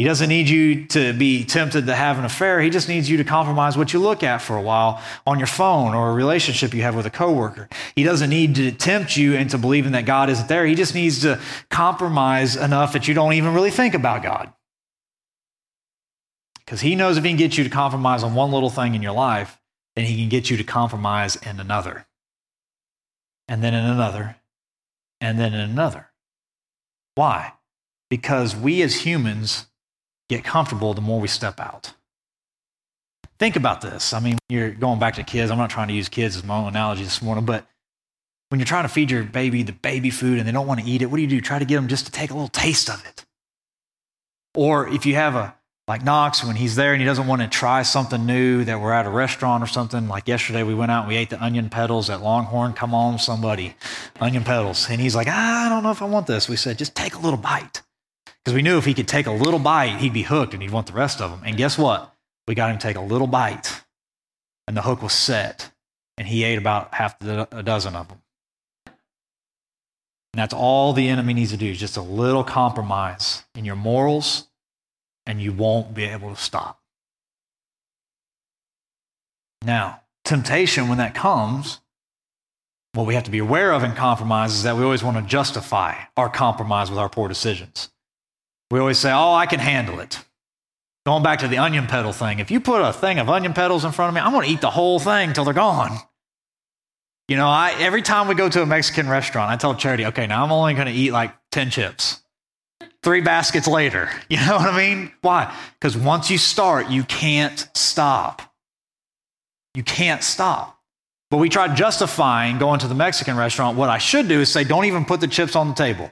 He 0.00 0.06
doesn't 0.06 0.30
need 0.30 0.48
you 0.48 0.86
to 0.86 1.12
be 1.12 1.44
tempted 1.44 1.84
to 1.84 1.94
have 1.94 2.18
an 2.18 2.24
affair. 2.24 2.62
He 2.62 2.70
just 2.70 2.88
needs 2.88 3.10
you 3.10 3.18
to 3.18 3.24
compromise 3.24 3.76
what 3.76 3.92
you 3.92 3.98
look 3.98 4.22
at 4.22 4.38
for 4.38 4.56
a 4.56 4.62
while 4.62 5.02
on 5.26 5.36
your 5.36 5.46
phone 5.46 5.92
or 5.92 6.08
a 6.08 6.14
relationship 6.14 6.72
you 6.72 6.80
have 6.80 6.96
with 6.96 7.04
a 7.04 7.10
coworker. 7.10 7.68
He 7.94 8.02
doesn't 8.02 8.30
need 8.30 8.54
to 8.54 8.72
tempt 8.72 9.18
you 9.18 9.34
into 9.34 9.58
believing 9.58 9.92
that 9.92 10.06
God 10.06 10.30
isn't 10.30 10.48
there. 10.48 10.64
He 10.64 10.74
just 10.74 10.94
needs 10.94 11.20
to 11.20 11.38
compromise 11.68 12.56
enough 12.56 12.94
that 12.94 13.08
you 13.08 13.12
don't 13.12 13.34
even 13.34 13.52
really 13.52 13.70
think 13.70 13.92
about 13.92 14.22
God. 14.22 14.50
Because 16.60 16.80
he 16.80 16.94
knows 16.94 17.18
if 17.18 17.24
he 17.24 17.28
can 17.28 17.36
get 17.36 17.58
you 17.58 17.64
to 17.64 17.68
compromise 17.68 18.22
on 18.22 18.34
one 18.34 18.52
little 18.52 18.70
thing 18.70 18.94
in 18.94 19.02
your 19.02 19.12
life, 19.12 19.60
then 19.96 20.06
he 20.06 20.16
can 20.16 20.30
get 20.30 20.48
you 20.48 20.56
to 20.56 20.64
compromise 20.64 21.36
in 21.36 21.60
another. 21.60 22.06
And 23.48 23.62
then 23.62 23.74
in 23.74 23.84
another. 23.84 24.36
And 25.20 25.38
then 25.38 25.52
in 25.52 25.60
another. 25.60 26.06
Why? 27.16 27.52
Because 28.08 28.56
we 28.56 28.80
as 28.80 29.02
humans 29.02 29.66
get 30.30 30.44
comfortable, 30.44 30.94
the 30.94 31.00
more 31.00 31.20
we 31.20 31.28
step 31.28 31.60
out. 31.60 31.92
Think 33.38 33.56
about 33.56 33.80
this. 33.80 34.12
I 34.12 34.20
mean, 34.20 34.38
you're 34.48 34.70
going 34.70 34.98
back 34.98 35.14
to 35.14 35.24
kids. 35.24 35.50
I'm 35.50 35.58
not 35.58 35.70
trying 35.70 35.88
to 35.88 35.94
use 35.94 36.08
kids 36.08 36.36
as 36.36 36.44
my 36.44 36.56
own 36.56 36.68
analogy 36.68 37.02
this 37.02 37.20
morning, 37.20 37.44
but 37.44 37.66
when 38.48 38.60
you're 38.60 38.66
trying 38.66 38.84
to 38.84 38.88
feed 38.88 39.10
your 39.10 39.24
baby 39.24 39.62
the 39.62 39.72
baby 39.72 40.10
food 40.10 40.38
and 40.38 40.46
they 40.46 40.52
don't 40.52 40.66
want 40.66 40.80
to 40.80 40.86
eat 40.86 41.02
it, 41.02 41.06
what 41.06 41.16
do 41.16 41.22
you 41.22 41.28
do? 41.28 41.40
Try 41.40 41.58
to 41.58 41.64
get 41.64 41.76
them 41.76 41.88
just 41.88 42.06
to 42.06 42.12
take 42.12 42.30
a 42.30 42.34
little 42.34 42.48
taste 42.48 42.88
of 42.88 43.04
it. 43.06 43.24
Or 44.54 44.88
if 44.88 45.06
you 45.06 45.14
have 45.14 45.34
a, 45.34 45.54
like 45.88 46.04
Knox, 46.04 46.44
when 46.44 46.56
he's 46.56 46.76
there 46.76 46.92
and 46.92 47.00
he 47.00 47.06
doesn't 47.06 47.26
want 47.26 47.42
to 47.42 47.48
try 47.48 47.82
something 47.82 48.24
new, 48.24 48.64
that 48.64 48.80
we're 48.80 48.92
at 48.92 49.06
a 49.06 49.10
restaurant 49.10 49.62
or 49.62 49.66
something, 49.66 50.06
like 50.06 50.28
yesterday 50.28 50.62
we 50.62 50.74
went 50.74 50.92
out 50.92 51.00
and 51.00 51.08
we 51.08 51.16
ate 51.16 51.30
the 51.30 51.42
onion 51.42 51.70
petals 51.70 52.10
at 52.10 52.22
Longhorn. 52.22 52.74
Come 52.74 52.94
on, 52.94 53.18
somebody. 53.18 53.74
Onion 54.20 54.44
petals. 54.44 54.88
And 54.90 55.00
he's 55.00 55.16
like, 55.16 55.28
I 55.28 55.68
don't 55.68 55.82
know 55.82 55.90
if 55.90 56.02
I 56.02 56.06
want 56.06 56.26
this. 56.26 56.48
We 56.48 56.56
said, 56.56 56.78
just 56.78 56.94
take 56.94 57.14
a 57.14 57.18
little 57.18 57.38
bite. 57.38 57.82
Because 58.44 58.54
we 58.54 58.62
knew 58.62 58.78
if 58.78 58.84
he 58.84 58.94
could 58.94 59.08
take 59.08 59.26
a 59.26 59.32
little 59.32 59.58
bite, 59.58 59.98
he'd 59.98 60.12
be 60.12 60.22
hooked 60.22 60.54
and 60.54 60.62
he'd 60.62 60.70
want 60.70 60.86
the 60.86 60.92
rest 60.92 61.20
of 61.20 61.30
them. 61.30 61.42
And 61.44 61.56
guess 61.56 61.76
what? 61.76 62.14
We 62.48 62.54
got 62.54 62.70
him 62.70 62.78
to 62.78 62.82
take 62.82 62.96
a 62.96 63.00
little 63.00 63.26
bite, 63.26 63.84
and 64.66 64.76
the 64.76 64.82
hook 64.82 65.02
was 65.02 65.12
set, 65.12 65.70
and 66.16 66.26
he 66.26 66.42
ate 66.42 66.58
about 66.58 66.94
half 66.94 67.20
a 67.22 67.62
dozen 67.62 67.94
of 67.94 68.08
them. 68.08 68.22
And 68.86 70.40
that's 70.40 70.54
all 70.54 70.92
the 70.92 71.08
enemy 71.08 71.34
needs 71.34 71.50
to 71.50 71.56
do 71.56 71.66
is 71.66 71.78
just 71.78 71.96
a 71.96 72.02
little 72.02 72.44
compromise 72.44 73.44
in 73.54 73.64
your 73.64 73.76
morals, 73.76 74.48
and 75.26 75.40
you 75.40 75.52
won't 75.52 75.94
be 75.94 76.04
able 76.04 76.34
to 76.34 76.40
stop. 76.40 76.80
Now, 79.62 80.00
temptation, 80.24 80.88
when 80.88 80.98
that 80.98 81.14
comes, 81.14 81.80
what 82.94 83.06
we 83.06 83.14
have 83.14 83.24
to 83.24 83.30
be 83.30 83.38
aware 83.38 83.72
of 83.72 83.84
in 83.84 83.92
compromise 83.92 84.54
is 84.54 84.62
that 84.62 84.76
we 84.76 84.82
always 84.82 85.04
want 85.04 85.16
to 85.18 85.22
justify 85.22 85.94
our 86.16 86.28
compromise 86.28 86.90
with 86.90 86.98
our 86.98 87.08
poor 87.08 87.28
decisions. 87.28 87.90
We 88.70 88.78
always 88.78 88.98
say, 88.98 89.10
oh, 89.10 89.34
I 89.34 89.46
can 89.46 89.60
handle 89.60 90.00
it. 90.00 90.18
Going 91.06 91.22
back 91.22 91.40
to 91.40 91.48
the 91.48 91.58
onion 91.58 91.86
petal 91.86 92.12
thing, 92.12 92.38
if 92.38 92.50
you 92.50 92.60
put 92.60 92.82
a 92.82 92.92
thing 92.92 93.18
of 93.18 93.28
onion 93.28 93.52
petals 93.52 93.84
in 93.84 93.92
front 93.92 94.10
of 94.10 94.14
me, 94.14 94.20
I'm 94.20 94.32
going 94.32 94.46
to 94.46 94.52
eat 94.52 94.60
the 94.60 94.70
whole 94.70 94.98
thing 94.98 95.32
till 95.32 95.44
they're 95.44 95.54
gone. 95.54 95.98
You 97.26 97.36
know, 97.36 97.48
I, 97.48 97.74
every 97.78 98.02
time 98.02 98.28
we 98.28 98.34
go 98.34 98.48
to 98.48 98.62
a 98.62 98.66
Mexican 98.66 99.08
restaurant, 99.08 99.50
I 99.50 99.56
tell 99.56 99.74
Charity, 99.74 100.06
okay, 100.06 100.26
now 100.26 100.44
I'm 100.44 100.52
only 100.52 100.74
going 100.74 100.88
to 100.88 100.92
eat 100.92 101.12
like 101.12 101.34
10 101.52 101.70
chips. 101.70 102.20
Three 103.02 103.22
baskets 103.22 103.66
later. 103.66 104.10
You 104.28 104.36
know 104.38 104.56
what 104.56 104.68
I 104.68 104.76
mean? 104.76 105.10
Why? 105.22 105.56
Because 105.74 105.96
once 105.96 106.30
you 106.30 106.38
start, 106.38 106.90
you 106.90 107.02
can't 107.04 107.68
stop. 107.74 108.42
You 109.74 109.82
can't 109.82 110.22
stop. 110.22 110.78
But 111.30 111.38
we 111.38 111.48
try 111.48 111.72
justifying 111.74 112.58
going 112.58 112.80
to 112.80 112.88
the 112.88 112.94
Mexican 112.94 113.36
restaurant. 113.36 113.76
What 113.76 113.88
I 113.88 113.98
should 113.98 114.28
do 114.28 114.40
is 114.40 114.50
say, 114.50 114.64
don't 114.64 114.84
even 114.84 115.04
put 115.04 115.20
the 115.20 115.28
chips 115.28 115.56
on 115.56 115.68
the 115.68 115.74
table. 115.74 116.10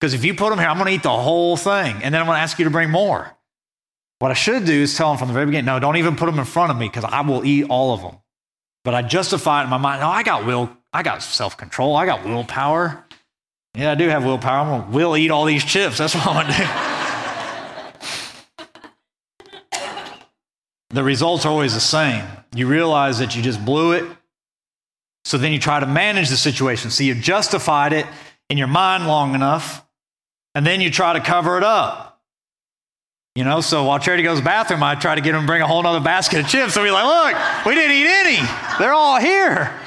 Because 0.00 0.14
if 0.14 0.24
you 0.24 0.34
put 0.34 0.50
them 0.50 0.58
here, 0.58 0.68
I'm 0.68 0.76
going 0.76 0.88
to 0.88 0.94
eat 0.94 1.02
the 1.02 1.10
whole 1.10 1.56
thing. 1.56 1.96
And 2.02 2.12
then 2.12 2.20
I'm 2.20 2.26
going 2.26 2.36
to 2.36 2.42
ask 2.42 2.58
you 2.58 2.64
to 2.64 2.70
bring 2.70 2.90
more. 2.90 3.32
What 4.18 4.30
I 4.30 4.34
should 4.34 4.64
do 4.64 4.82
is 4.82 4.96
tell 4.96 5.08
them 5.08 5.18
from 5.18 5.28
the 5.28 5.34
very 5.34 5.46
beginning, 5.46 5.66
no, 5.66 5.78
don't 5.78 5.96
even 5.96 6.16
put 6.16 6.26
them 6.26 6.38
in 6.38 6.44
front 6.44 6.70
of 6.70 6.78
me 6.78 6.88
because 6.88 7.04
I 7.04 7.20
will 7.20 7.44
eat 7.44 7.66
all 7.68 7.92
of 7.92 8.00
them. 8.02 8.16
But 8.84 8.94
I 8.94 9.02
justify 9.02 9.60
it 9.60 9.64
in 9.64 9.70
my 9.70 9.78
mind, 9.78 10.00
no, 10.00 10.08
I 10.08 10.22
got 10.22 10.46
will, 10.46 10.70
I 10.92 11.02
got 11.02 11.22
self 11.22 11.56
control, 11.56 11.96
I 11.96 12.06
got 12.06 12.24
willpower. 12.24 13.04
Yeah, 13.74 13.92
I 13.92 13.94
do 13.94 14.08
have 14.08 14.24
willpower. 14.24 14.72
I'm 14.72 14.90
to 14.90 14.96
will 14.96 15.16
eat 15.16 15.30
all 15.30 15.44
these 15.44 15.64
chips. 15.64 15.98
That's 15.98 16.14
what 16.14 16.26
I'm 16.26 16.34
going 16.34 16.46
to 16.46 16.58
do. 18.56 18.64
the 20.94 21.04
results 21.04 21.44
are 21.44 21.50
always 21.50 21.74
the 21.74 21.80
same. 21.80 22.24
You 22.54 22.68
realize 22.68 23.18
that 23.18 23.36
you 23.36 23.42
just 23.42 23.62
blew 23.62 23.92
it. 23.92 24.04
So 25.26 25.36
then 25.36 25.52
you 25.52 25.58
try 25.58 25.80
to 25.80 25.86
manage 25.86 26.30
the 26.30 26.38
situation. 26.38 26.90
So 26.90 27.04
you've 27.04 27.18
justified 27.18 27.92
it 27.92 28.06
in 28.48 28.56
your 28.56 28.68
mind 28.68 29.06
long 29.06 29.34
enough 29.34 29.85
and 30.56 30.66
then 30.66 30.80
you 30.80 30.90
try 30.90 31.12
to 31.12 31.20
cover 31.20 31.58
it 31.58 31.62
up. 31.62 32.18
You 33.34 33.44
know, 33.44 33.60
so 33.60 33.84
while 33.84 33.98
Charity 33.98 34.22
goes 34.22 34.38
to 34.38 34.42
the 34.42 34.46
bathroom, 34.46 34.82
I 34.82 34.94
try 34.94 35.14
to 35.14 35.20
get 35.20 35.34
him 35.34 35.42
to 35.42 35.46
bring 35.46 35.60
a 35.60 35.66
whole 35.66 35.86
other 35.86 36.00
basket 36.00 36.40
of 36.40 36.48
chips. 36.48 36.72
So 36.72 36.80
we're 36.80 36.92
like, 36.92 37.04
look, 37.04 37.66
we 37.66 37.74
didn't 37.74 37.94
eat 37.94 38.06
any. 38.06 38.38
They're 38.78 38.94
all 38.94 39.20
here. 39.20 39.78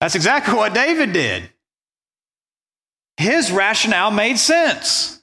That's 0.00 0.14
exactly 0.14 0.54
what 0.54 0.72
David 0.72 1.12
did. 1.12 1.50
His 3.18 3.52
rationale 3.52 4.10
made 4.10 4.38
sense. 4.38 5.22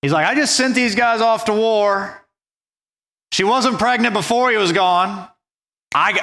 He's 0.00 0.12
like, 0.12 0.24
I 0.24 0.36
just 0.36 0.54
sent 0.54 0.76
these 0.76 0.94
guys 0.94 1.20
off 1.20 1.46
to 1.46 1.52
war. 1.52 2.24
She 3.32 3.42
wasn't 3.42 3.80
pregnant 3.80 4.14
before 4.14 4.52
he 4.52 4.56
was 4.58 4.70
gone. 4.70 5.28
I, 5.92 6.20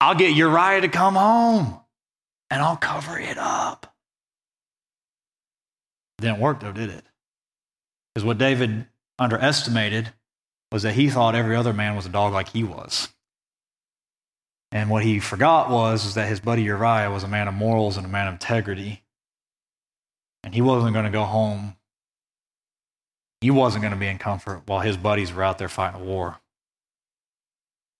I'll 0.00 0.14
get 0.14 0.34
Uriah 0.34 0.80
to 0.80 0.88
come 0.88 1.16
home 1.16 1.78
and 2.48 2.62
I'll 2.62 2.78
cover 2.78 3.18
it 3.18 3.36
up. 3.36 3.89
Didn't 6.20 6.38
work 6.38 6.60
though, 6.60 6.72
did 6.72 6.90
it? 6.90 7.04
Because 8.14 8.24
what 8.24 8.38
David 8.38 8.86
underestimated 9.18 10.12
was 10.72 10.82
that 10.82 10.94
he 10.94 11.08
thought 11.08 11.34
every 11.34 11.56
other 11.56 11.72
man 11.72 11.96
was 11.96 12.06
a 12.06 12.10
dog 12.10 12.32
like 12.32 12.50
he 12.50 12.62
was. 12.62 13.08
And 14.72 14.88
what 14.88 15.02
he 15.02 15.18
forgot 15.18 15.70
was, 15.70 16.04
was 16.04 16.14
that 16.14 16.28
his 16.28 16.40
buddy 16.40 16.62
Uriah 16.62 17.10
was 17.10 17.24
a 17.24 17.28
man 17.28 17.48
of 17.48 17.54
morals 17.54 17.96
and 17.96 18.06
a 18.06 18.08
man 18.08 18.28
of 18.28 18.34
integrity. 18.34 19.02
And 20.44 20.54
he 20.54 20.60
wasn't 20.60 20.92
going 20.92 21.06
to 21.06 21.10
go 21.10 21.24
home. 21.24 21.76
He 23.40 23.50
wasn't 23.50 23.82
going 23.82 23.94
to 23.94 23.98
be 23.98 24.06
in 24.06 24.18
comfort 24.18 24.62
while 24.66 24.80
his 24.80 24.96
buddies 24.96 25.32
were 25.32 25.42
out 25.42 25.58
there 25.58 25.68
fighting 25.68 26.00
a 26.00 26.04
war. 26.04 26.40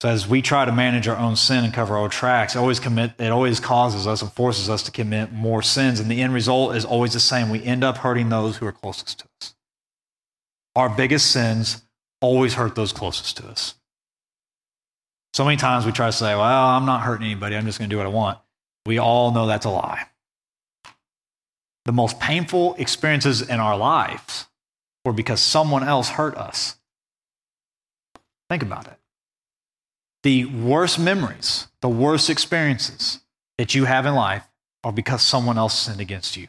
So 0.01 0.09
as 0.09 0.27
we 0.27 0.41
try 0.41 0.65
to 0.65 0.73
manage 0.73 1.09
our 1.09 1.17
own 1.17 1.37
sin 1.37 1.63
and 1.63 1.75
cover 1.75 1.97
our 1.97 2.09
tracks, 2.09 2.55
it 2.55 2.59
always 2.59 2.81
commit 2.81 3.13
it 3.19 3.31
always 3.31 3.61
causes 3.61 4.07
us 4.07 4.23
and 4.23 4.33
forces 4.33 4.71
us 4.71 4.83
to 4.85 4.91
commit 4.91 5.33
more 5.33 5.61
sins. 5.61 6.01
And 6.01 6.11
the 6.11 6.23
end 6.23 6.33
result 6.33 6.75
is 6.75 6.87
always 6.87 7.13
the 7.13 7.21
same. 7.21 7.51
We 7.51 7.63
end 7.63 7.85
up 7.85 7.99
hurting 7.99 8.31
those 8.31 8.57
who 8.57 8.67
are 8.67 8.73
closest 8.73 9.19
to 9.21 9.27
us. 9.41 9.55
Our 10.75 10.89
biggest 10.89 11.31
sins 11.31 11.83
always 12.23 12.55
hurt 12.55 12.75
those 12.75 12.93
closest 12.93 13.37
to 13.39 13.47
us. 13.49 13.75
So 15.35 15.45
many 15.45 15.59
times 15.59 15.85
we 15.85 15.93
try 15.93 16.07
to 16.07 16.13
say, 16.13 16.35
well, 16.35 16.43
I'm 16.43 16.87
not 16.87 17.03
hurting 17.03 17.27
anybody, 17.27 17.57
I'm 17.57 17.67
just 17.67 17.79
going 17.79 17.89
to 17.91 17.95
do 17.95 17.99
what 17.99 18.07
I 18.07 18.11
want. 18.11 18.39
We 18.87 18.99
all 18.99 19.33
know 19.33 19.47
that's 19.47 19.67
a 19.67 19.71
lie. 19.71 20.07
The 21.85 21.93
most 21.93 22.19
painful 22.19 22.75
experiences 22.79 23.43
in 23.43 23.61
our 23.61 23.77
lives 23.77 24.47
were 25.05 25.13
because 25.13 25.41
someone 25.41 25.83
else 25.83 26.09
hurt 26.09 26.37
us. 26.37 26.77
Think 28.49 28.63
about 28.63 28.87
it. 28.87 29.00
The 30.23 30.45
worst 30.45 30.99
memories, 30.99 31.69
the 31.81 31.89
worst 31.89 32.29
experiences 32.29 33.21
that 33.59 33.75
you 33.75 33.87
have 33.87 34.07
in 34.07 34.15
life 34.15 34.47
are 34.85 34.93
because 34.93 35.23
someone 35.23 35.59
else 35.59 35.79
sinned 35.79 36.01
against 36.01 36.37
you. 36.37 36.49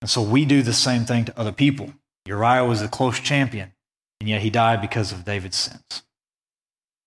And 0.00 0.10
so 0.10 0.22
we 0.22 0.44
do 0.44 0.62
the 0.62 0.72
same 0.72 1.04
thing 1.04 1.26
to 1.26 1.38
other 1.38 1.52
people. 1.52 1.92
Uriah 2.26 2.64
was 2.64 2.80
a 2.82 2.88
close 2.88 3.20
champion, 3.20 3.72
and 4.20 4.28
yet 4.28 4.40
he 4.40 4.50
died 4.50 4.80
because 4.80 5.12
of 5.12 5.24
David's 5.24 5.56
sins. 5.56 6.02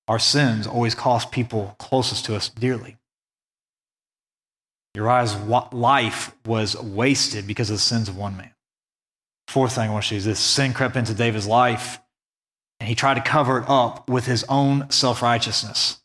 Our 0.07 0.19
sins 0.19 0.67
always 0.67 0.95
cost 0.95 1.31
people 1.31 1.75
closest 1.79 2.25
to 2.25 2.35
us 2.35 2.49
dearly. 2.49 2.97
Uriah's 4.95 5.35
life 5.35 6.35
was 6.45 6.75
wasted 6.75 7.47
because 7.47 7.69
of 7.69 7.77
the 7.77 7.81
sins 7.81 8.09
of 8.09 8.17
one 8.17 8.37
man. 8.37 8.53
Fourth 9.47 9.75
thing 9.75 9.89
I 9.89 9.93
want 9.93 10.05
to 10.05 10.15
you 10.15 10.17
is 10.17 10.25
this 10.25 10.39
sin 10.39 10.73
crept 10.73 10.95
into 10.95 11.13
David's 11.13 11.47
life, 11.47 11.99
and 12.83 12.89
he 12.89 12.95
tried 12.95 13.13
to 13.13 13.21
cover 13.21 13.59
it 13.59 13.69
up 13.69 14.09
with 14.09 14.25
his 14.25 14.43
own 14.49 14.91
self 14.91 15.21
righteousness. 15.21 16.01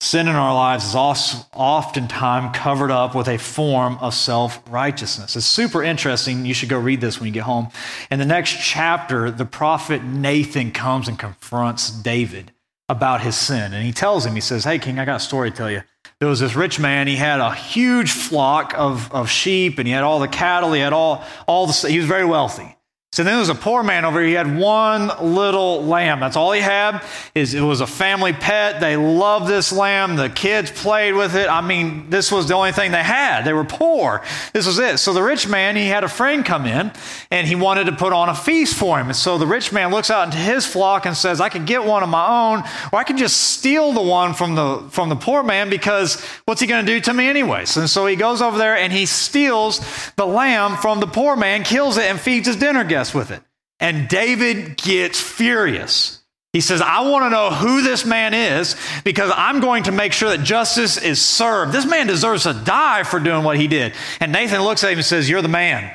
Sin 0.00 0.26
in 0.26 0.34
our 0.34 0.52
lives 0.52 0.86
is 0.86 0.96
oftentimes 0.96 2.56
covered 2.58 2.90
up 2.90 3.14
with 3.14 3.28
a 3.28 3.38
form 3.38 3.96
of 4.00 4.12
self 4.12 4.60
righteousness. 4.68 5.36
It's 5.36 5.46
super 5.46 5.84
interesting. 5.84 6.44
You 6.44 6.52
should 6.52 6.68
go 6.68 6.80
read 6.80 7.00
this 7.00 7.20
when 7.20 7.28
you 7.28 7.32
get 7.32 7.44
home. 7.44 7.68
In 8.10 8.18
the 8.18 8.24
next 8.24 8.60
chapter, 8.60 9.30
the 9.30 9.44
prophet 9.44 10.02
Nathan 10.02 10.72
comes 10.72 11.06
and 11.06 11.16
confronts 11.16 11.90
David 11.90 12.50
about 12.88 13.20
his 13.20 13.36
sin. 13.36 13.72
And 13.72 13.86
he 13.86 13.92
tells 13.92 14.26
him, 14.26 14.34
he 14.34 14.40
says, 14.40 14.64
Hey, 14.64 14.80
King, 14.80 14.98
I 14.98 15.04
got 15.04 15.18
a 15.18 15.20
story 15.20 15.52
to 15.52 15.56
tell 15.56 15.70
you. 15.70 15.84
There 16.18 16.28
was 16.28 16.40
this 16.40 16.56
rich 16.56 16.80
man. 16.80 17.06
He 17.06 17.14
had 17.14 17.38
a 17.38 17.54
huge 17.54 18.10
flock 18.10 18.74
of, 18.76 19.12
of 19.14 19.30
sheep 19.30 19.78
and 19.78 19.86
he 19.86 19.94
had 19.94 20.02
all 20.02 20.18
the 20.18 20.26
cattle. 20.26 20.72
He 20.72 20.80
had 20.80 20.92
all, 20.92 21.24
all 21.46 21.68
the, 21.68 21.88
he 21.88 21.98
was 21.98 22.06
very 22.08 22.24
wealthy. 22.24 22.74
So 23.10 23.24
then 23.24 23.32
there 23.32 23.40
was 23.40 23.48
a 23.48 23.54
poor 23.54 23.82
man 23.82 24.04
over 24.04 24.20
here. 24.20 24.28
He 24.28 24.34
had 24.34 24.58
one 24.58 25.10
little 25.34 25.82
lamb. 25.82 26.20
That's 26.20 26.36
all 26.36 26.52
he 26.52 26.60
had. 26.60 27.02
Is 27.34 27.54
it 27.54 27.62
was 27.62 27.80
a 27.80 27.86
family 27.86 28.34
pet. 28.34 28.80
They 28.80 28.96
loved 28.96 29.48
this 29.48 29.72
lamb. 29.72 30.16
The 30.16 30.28
kids 30.28 30.70
played 30.70 31.14
with 31.14 31.34
it. 31.34 31.48
I 31.48 31.62
mean, 31.62 32.10
this 32.10 32.30
was 32.30 32.46
the 32.48 32.54
only 32.54 32.70
thing 32.70 32.92
they 32.92 33.02
had. 33.02 33.42
They 33.44 33.54
were 33.54 33.64
poor. 33.64 34.22
This 34.52 34.66
was 34.66 34.78
it. 34.78 34.98
So 34.98 35.14
the 35.14 35.22
rich 35.22 35.48
man, 35.48 35.74
he 35.74 35.86
had 35.86 36.04
a 36.04 36.08
friend 36.08 36.44
come 36.44 36.66
in 36.66 36.92
and 37.30 37.46
he 37.46 37.54
wanted 37.54 37.84
to 37.84 37.92
put 37.92 38.12
on 38.12 38.28
a 38.28 38.34
feast 38.34 38.76
for 38.76 39.00
him. 39.00 39.06
And 39.06 39.16
so 39.16 39.38
the 39.38 39.46
rich 39.46 39.72
man 39.72 39.90
looks 39.90 40.10
out 40.10 40.26
into 40.26 40.38
his 40.38 40.66
flock 40.66 41.06
and 41.06 41.16
says, 41.16 41.40
I 41.40 41.48
could 41.48 41.64
get 41.64 41.84
one 41.84 42.02
of 42.02 42.10
my 42.10 42.52
own, 42.52 42.62
or 42.92 42.98
I 42.98 43.04
can 43.04 43.16
just 43.16 43.38
steal 43.38 43.92
the 43.94 44.02
one 44.02 44.34
from 44.34 44.54
the 44.54 44.86
from 44.90 45.08
the 45.08 45.16
poor 45.16 45.42
man 45.42 45.70
because 45.70 46.22
what's 46.44 46.60
he 46.60 46.66
going 46.66 46.84
to 46.84 46.92
do 46.92 47.00
to 47.00 47.14
me 47.14 47.26
anyways? 47.26 47.78
And 47.78 47.88
so 47.88 48.06
he 48.06 48.16
goes 48.16 48.42
over 48.42 48.58
there 48.58 48.76
and 48.76 48.92
he 48.92 49.06
steals 49.06 49.80
the 50.16 50.26
lamb 50.26 50.76
from 50.76 51.00
the 51.00 51.06
poor 51.06 51.36
man, 51.36 51.64
kills 51.64 51.96
it, 51.96 52.04
and 52.04 52.20
feeds 52.20 52.46
his 52.46 52.56
dinner 52.56 52.84
guest 52.84 52.97
with 53.14 53.30
it. 53.30 53.42
And 53.80 54.08
David 54.08 54.76
gets 54.76 55.20
furious. 55.20 56.22
He 56.52 56.60
says, 56.60 56.80
I 56.80 57.08
want 57.08 57.26
to 57.26 57.30
know 57.30 57.50
who 57.50 57.82
this 57.82 58.04
man 58.04 58.32
is 58.32 58.74
because 59.04 59.30
I'm 59.34 59.60
going 59.60 59.84
to 59.84 59.92
make 59.92 60.12
sure 60.12 60.30
that 60.30 60.42
justice 60.42 60.96
is 60.96 61.20
served. 61.20 61.72
This 61.72 61.84
man 61.84 62.06
deserves 62.06 62.44
to 62.44 62.54
die 62.54 63.02
for 63.02 63.20
doing 63.20 63.44
what 63.44 63.58
he 63.58 63.68
did. 63.68 63.92
And 64.18 64.32
Nathan 64.32 64.62
looks 64.62 64.82
at 64.82 64.90
him 64.90 64.98
and 64.98 65.04
says, 65.04 65.28
You're 65.28 65.42
the 65.42 65.48
man. 65.48 65.94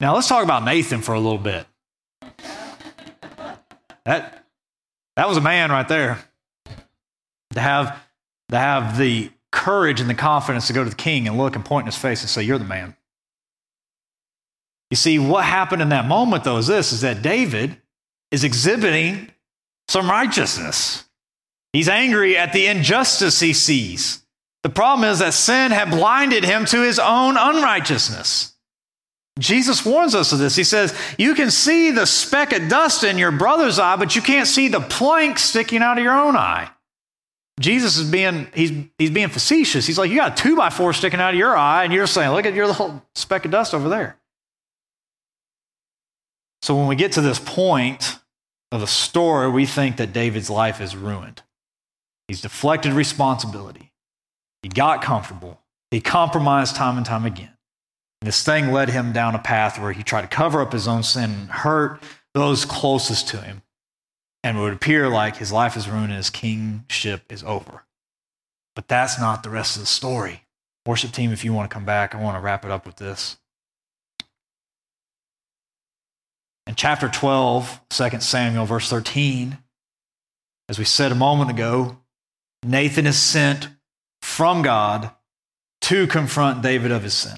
Now 0.00 0.14
let's 0.16 0.28
talk 0.28 0.42
about 0.42 0.64
Nathan 0.64 1.00
for 1.00 1.14
a 1.14 1.20
little 1.20 1.38
bit. 1.38 1.64
That, 4.04 4.44
that 5.14 5.28
was 5.28 5.36
a 5.36 5.40
man 5.40 5.70
right 5.70 5.86
there. 5.86 6.18
To 7.52 7.60
have, 7.60 8.00
to 8.50 8.58
have 8.58 8.98
the 8.98 9.30
courage 9.52 10.00
and 10.00 10.10
the 10.10 10.14
confidence 10.14 10.66
to 10.66 10.72
go 10.72 10.82
to 10.82 10.90
the 10.90 10.96
king 10.96 11.28
and 11.28 11.38
look 11.38 11.54
and 11.54 11.64
point 11.64 11.84
in 11.84 11.86
his 11.86 11.96
face 11.96 12.22
and 12.22 12.28
say, 12.28 12.42
You're 12.42 12.58
the 12.58 12.64
man. 12.64 12.96
You 14.92 14.96
see, 14.96 15.18
what 15.18 15.46
happened 15.46 15.80
in 15.80 15.88
that 15.88 16.06
moment, 16.06 16.44
though, 16.44 16.58
is 16.58 16.66
this 16.66 16.92
is 16.92 17.00
that 17.00 17.22
David 17.22 17.78
is 18.30 18.44
exhibiting 18.44 19.30
some 19.88 20.06
righteousness. 20.06 21.08
He's 21.72 21.88
angry 21.88 22.36
at 22.36 22.52
the 22.52 22.66
injustice 22.66 23.40
he 23.40 23.54
sees. 23.54 24.22
The 24.62 24.68
problem 24.68 25.08
is 25.08 25.20
that 25.20 25.32
sin 25.32 25.70
had 25.70 25.88
blinded 25.88 26.44
him 26.44 26.66
to 26.66 26.82
his 26.82 26.98
own 26.98 27.38
unrighteousness. 27.38 28.54
Jesus 29.38 29.82
warns 29.82 30.14
us 30.14 30.30
of 30.30 30.38
this. 30.38 30.56
He 30.56 30.62
says, 30.62 30.94
You 31.16 31.34
can 31.34 31.50
see 31.50 31.90
the 31.90 32.04
speck 32.04 32.52
of 32.52 32.68
dust 32.68 33.02
in 33.02 33.16
your 33.16 33.32
brother's 33.32 33.78
eye, 33.78 33.96
but 33.96 34.14
you 34.14 34.20
can't 34.20 34.46
see 34.46 34.68
the 34.68 34.80
plank 34.80 35.38
sticking 35.38 35.80
out 35.80 35.96
of 35.96 36.04
your 36.04 36.18
own 36.18 36.36
eye. 36.36 36.68
Jesus 37.58 37.96
is 37.96 38.10
being, 38.10 38.46
he's, 38.52 38.72
he's 38.98 39.10
being 39.10 39.30
facetious. 39.30 39.86
He's 39.86 39.96
like, 39.96 40.10
You 40.10 40.18
got 40.18 40.38
a 40.38 40.42
two 40.42 40.54
by 40.54 40.68
four 40.68 40.92
sticking 40.92 41.18
out 41.18 41.32
of 41.32 41.38
your 41.38 41.56
eye, 41.56 41.84
and 41.84 41.94
you're 41.94 42.06
saying, 42.06 42.32
Look 42.32 42.44
at 42.44 42.52
your 42.52 42.66
little 42.66 43.02
speck 43.14 43.46
of 43.46 43.52
dust 43.52 43.72
over 43.72 43.88
there. 43.88 44.18
So 46.62 46.76
when 46.76 46.86
we 46.86 46.94
get 46.96 47.12
to 47.12 47.20
this 47.20 47.40
point 47.40 48.18
of 48.70 48.80
the 48.80 48.86
story, 48.86 49.50
we 49.50 49.66
think 49.66 49.96
that 49.96 50.12
David's 50.12 50.48
life 50.48 50.80
is 50.80 50.96
ruined. 50.96 51.42
He's 52.28 52.40
deflected 52.40 52.92
responsibility. 52.92 53.92
He 54.62 54.68
got 54.68 55.02
comfortable. 55.02 55.60
He 55.90 56.00
compromised 56.00 56.76
time 56.76 56.96
and 56.96 57.04
time 57.04 57.26
again. 57.26 57.56
And 58.20 58.28
this 58.28 58.44
thing 58.44 58.70
led 58.70 58.88
him 58.88 59.12
down 59.12 59.34
a 59.34 59.40
path 59.40 59.78
where 59.78 59.92
he 59.92 60.04
tried 60.04 60.22
to 60.22 60.28
cover 60.28 60.62
up 60.62 60.72
his 60.72 60.86
own 60.86 61.02
sin 61.02 61.30
and 61.30 61.50
hurt 61.50 62.00
those 62.32 62.64
closest 62.64 63.28
to 63.28 63.38
him. 63.38 63.62
And 64.44 64.56
it 64.56 64.60
would 64.60 64.72
appear 64.72 65.08
like 65.08 65.36
his 65.36 65.52
life 65.52 65.76
is 65.76 65.88
ruined 65.88 66.06
and 66.06 66.16
his 66.16 66.30
kingship 66.30 67.22
is 67.28 67.42
over. 67.42 67.84
But 68.76 68.88
that's 68.88 69.18
not 69.20 69.42
the 69.42 69.50
rest 69.50 69.76
of 69.76 69.82
the 69.82 69.86
story. 69.86 70.44
Worship 70.86 71.12
team, 71.12 71.32
if 71.32 71.44
you 71.44 71.52
want 71.52 71.68
to 71.68 71.74
come 71.74 71.84
back, 71.84 72.14
I 72.14 72.22
want 72.22 72.36
to 72.36 72.40
wrap 72.40 72.64
it 72.64 72.70
up 72.70 72.86
with 72.86 72.96
this. 72.96 73.38
In 76.72 76.76
chapter 76.76 77.06
12, 77.06 77.82
2 77.90 78.20
Samuel, 78.20 78.64
verse 78.64 78.88
13, 78.88 79.58
as 80.70 80.78
we 80.78 80.86
said 80.86 81.12
a 81.12 81.14
moment 81.14 81.50
ago, 81.50 81.98
Nathan 82.62 83.06
is 83.06 83.18
sent 83.18 83.68
from 84.22 84.62
God 84.62 85.10
to 85.82 86.06
confront 86.06 86.62
David 86.62 86.90
of 86.90 87.02
his 87.02 87.12
sin. 87.12 87.36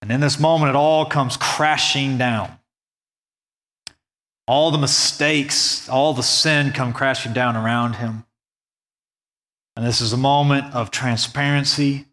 And 0.00 0.12
in 0.12 0.20
this 0.20 0.38
moment, 0.38 0.70
it 0.70 0.76
all 0.76 1.04
comes 1.04 1.36
crashing 1.36 2.18
down. 2.18 2.56
All 4.46 4.70
the 4.70 4.78
mistakes, 4.78 5.88
all 5.88 6.14
the 6.14 6.22
sin 6.22 6.70
come 6.70 6.92
crashing 6.92 7.32
down 7.32 7.56
around 7.56 7.94
him. 7.94 8.26
And 9.74 9.84
this 9.84 10.00
is 10.00 10.12
a 10.12 10.16
moment 10.16 10.72
of 10.72 10.92
transparency. 10.92 12.06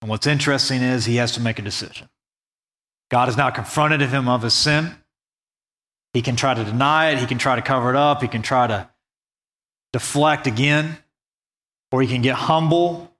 And 0.00 0.10
what's 0.10 0.26
interesting 0.26 0.82
is 0.82 1.04
he 1.04 1.14
has 1.14 1.30
to 1.34 1.40
make 1.40 1.60
a 1.60 1.62
decision. 1.62 2.08
God 3.10 3.26
has 3.26 3.36
now 3.36 3.50
confronted 3.50 4.00
him 4.00 4.28
of 4.28 4.42
his 4.42 4.54
sin. 4.54 4.94
He 6.12 6.22
can 6.22 6.36
try 6.36 6.54
to 6.54 6.64
deny 6.64 7.10
it, 7.10 7.18
he 7.18 7.26
can 7.26 7.38
try 7.38 7.56
to 7.56 7.62
cover 7.62 7.90
it 7.90 7.96
up, 7.96 8.22
he 8.22 8.28
can 8.28 8.42
try 8.42 8.66
to 8.66 8.88
deflect 9.92 10.46
again, 10.46 10.98
or 11.90 12.02
he 12.02 12.08
can 12.08 12.22
get 12.22 12.34
humble 12.34 13.12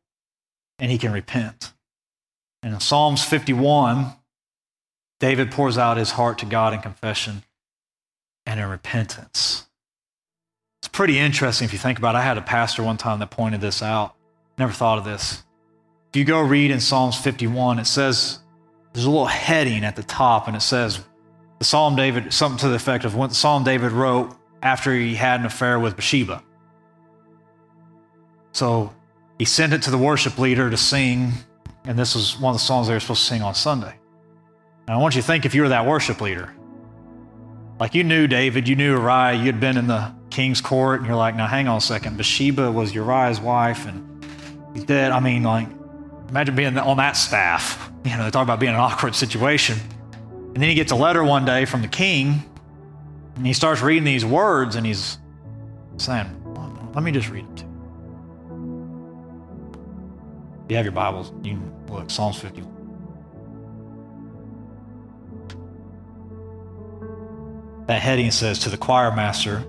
and 0.79 0.91
he 0.91 0.99
can 0.99 1.13
repent. 1.13 1.73
And 2.63 2.75
in 2.75 2.81
Psalms 2.81 3.25
51, 3.25 4.13
David 5.21 5.51
pours 5.51 5.79
out 5.79 5.97
his 5.97 6.13
heart 6.13 6.39
to 6.39 6.47
God 6.47 6.73
in 6.73 6.81
confession 6.81 7.43
and 8.47 8.61
in 8.61 8.69
repentance. 8.69 9.67
It's 10.81 10.89
pretty 10.89 11.19
interesting 11.19 11.65
if 11.65 11.73
you 11.73 11.79
think 11.79 11.99
about 11.99 12.15
it. 12.15 12.19
I 12.19 12.23
had 12.23 12.39
a 12.39 12.43
pastor 12.43 12.83
one 12.83 12.97
time 12.97 13.19
that 13.21 13.31
pointed 13.31 13.61
this 13.61 13.83
out. 13.83 14.15
Never 14.59 14.73
thought 14.73 14.99
of 14.99 15.05
this. 15.05 15.43
If 16.11 16.19
you 16.19 16.25
go 16.25 16.41
read 16.41 16.71
in 16.71 16.81
Psalms 16.81 17.19
51, 17.19 17.79
it 17.79 17.87
says 17.87 18.39
there's 18.95 19.07
a 19.07 19.11
little 19.11 19.27
heading 19.27 19.85
at 19.85 19.97
the 19.97 20.05
top, 20.05 20.47
and 20.47 20.57
it 20.57 20.61
says 20.61 21.05
the 21.59 21.65
Psalm 21.65 21.97
David, 21.97 22.33
something 22.33 22.59
to 22.61 22.69
the 22.69 22.77
effect 22.77 23.05
of 23.05 23.17
what 23.17 23.33
Psalm 23.33 23.65
David 23.65 23.93
wrote 23.93 24.35
after 24.63 24.95
he 24.95 25.17
had 25.17 25.41
an 25.41 25.47
affair 25.47 25.79
with 25.79 25.97
Bathsheba. 25.97 26.43
So 28.53 28.95
he 29.37 29.45
sent 29.45 29.73
it 29.73 29.83
to 29.83 29.91
the 29.91 29.99
worship 29.99 30.39
leader 30.39 30.71
to 30.71 30.77
sing, 30.77 31.33
and 31.85 31.99
this 31.99 32.15
was 32.15 32.39
one 32.39 32.55
of 32.55 32.61
the 32.61 32.65
songs 32.65 32.87
they 32.87 32.95
were 32.95 33.01
supposed 33.01 33.23
to 33.23 33.27
sing 33.27 33.43
on 33.43 33.55
Sunday. 33.55 33.95
Now 34.87 34.99
I 34.99 35.03
want 35.03 35.17
you 35.17 35.23
to 35.23 35.27
think 35.27 35.45
if 35.45 35.57
you 35.57 35.63
were 35.63 35.71
that 35.71 35.87
worship 35.87 36.21
leader. 36.21 36.55
Like 37.81 37.97
you 37.97 38.05
knew 38.05 38.29
David, 38.29 38.69
you 38.69 38.77
knew 38.77 38.93
Uriah, 38.93 39.35
you'd 39.35 39.59
been 39.59 39.77
in 39.77 39.89
the 39.89 40.15
king's 40.31 40.61
court, 40.61 41.01
and 41.01 41.09
you're 41.09 41.17
like, 41.17 41.35
now 41.35 41.49
hang 41.49 41.67
on 41.67 41.79
a 41.79 41.81
second. 41.81 42.17
Bathsheba 42.17 42.71
was 42.71 42.95
Uriah's 42.95 43.41
wife, 43.41 43.87
and 43.87 44.25
he's 44.73 44.85
dead. 44.85 45.11
I 45.11 45.19
mean, 45.19 45.43
like, 45.43 45.67
imagine 46.35 46.57
being 46.57 46.77
on 46.77 46.97
that 46.97 47.17
staff. 47.17 47.93
You 48.05 48.17
know, 48.17 48.25
they 48.25 48.31
talk 48.33 48.43
about 48.43 48.59
being 48.59 48.71
in 48.71 48.75
an 48.75 48.81
awkward 48.81 49.15
situation. 49.15 49.79
And 50.33 50.57
then 50.57 50.69
he 50.69 50.75
gets 50.75 50.91
a 50.91 50.97
letter 50.97 51.23
one 51.23 51.45
day 51.45 51.65
from 51.65 51.81
the 51.81 51.87
king, 51.87 52.43
And 53.37 53.47
he 53.47 53.53
starts 53.53 53.81
reading 53.81 54.03
these 54.03 54.25
words 54.25 54.75
and 54.75 54.85
he's 54.85 55.19
saying, 55.97 56.27
let 56.93 57.05
me 57.05 57.13
just 57.13 57.29
read 57.29 57.45
them 57.45 57.57
to 57.57 57.65
you. 57.65 57.71
You 60.71 60.77
have 60.77 60.85
your 60.85 60.93
Bibles, 60.93 61.33
you 61.45 61.53
can 61.53 61.73
look, 61.89 62.11
Psalms 62.11 62.37
51. 62.39 62.73
That 67.87 68.03
heading 68.03 68.33
says, 68.33 68.59
To 68.61 68.71
the 68.71 68.77
choir 68.77 69.15
master, 69.15 69.65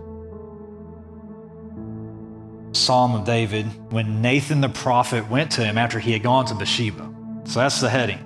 Psalm 2.75 3.15
of 3.15 3.25
David, 3.25 3.65
when 3.91 4.21
Nathan 4.21 4.61
the 4.61 4.69
prophet 4.69 5.29
went 5.29 5.51
to 5.53 5.63
him 5.63 5.77
after 5.77 5.99
he 5.99 6.11
had 6.11 6.23
gone 6.23 6.45
to 6.47 6.55
Bathsheba. 6.55 7.13
So 7.45 7.59
that's 7.59 7.81
the 7.81 7.89
heading. 7.89 8.19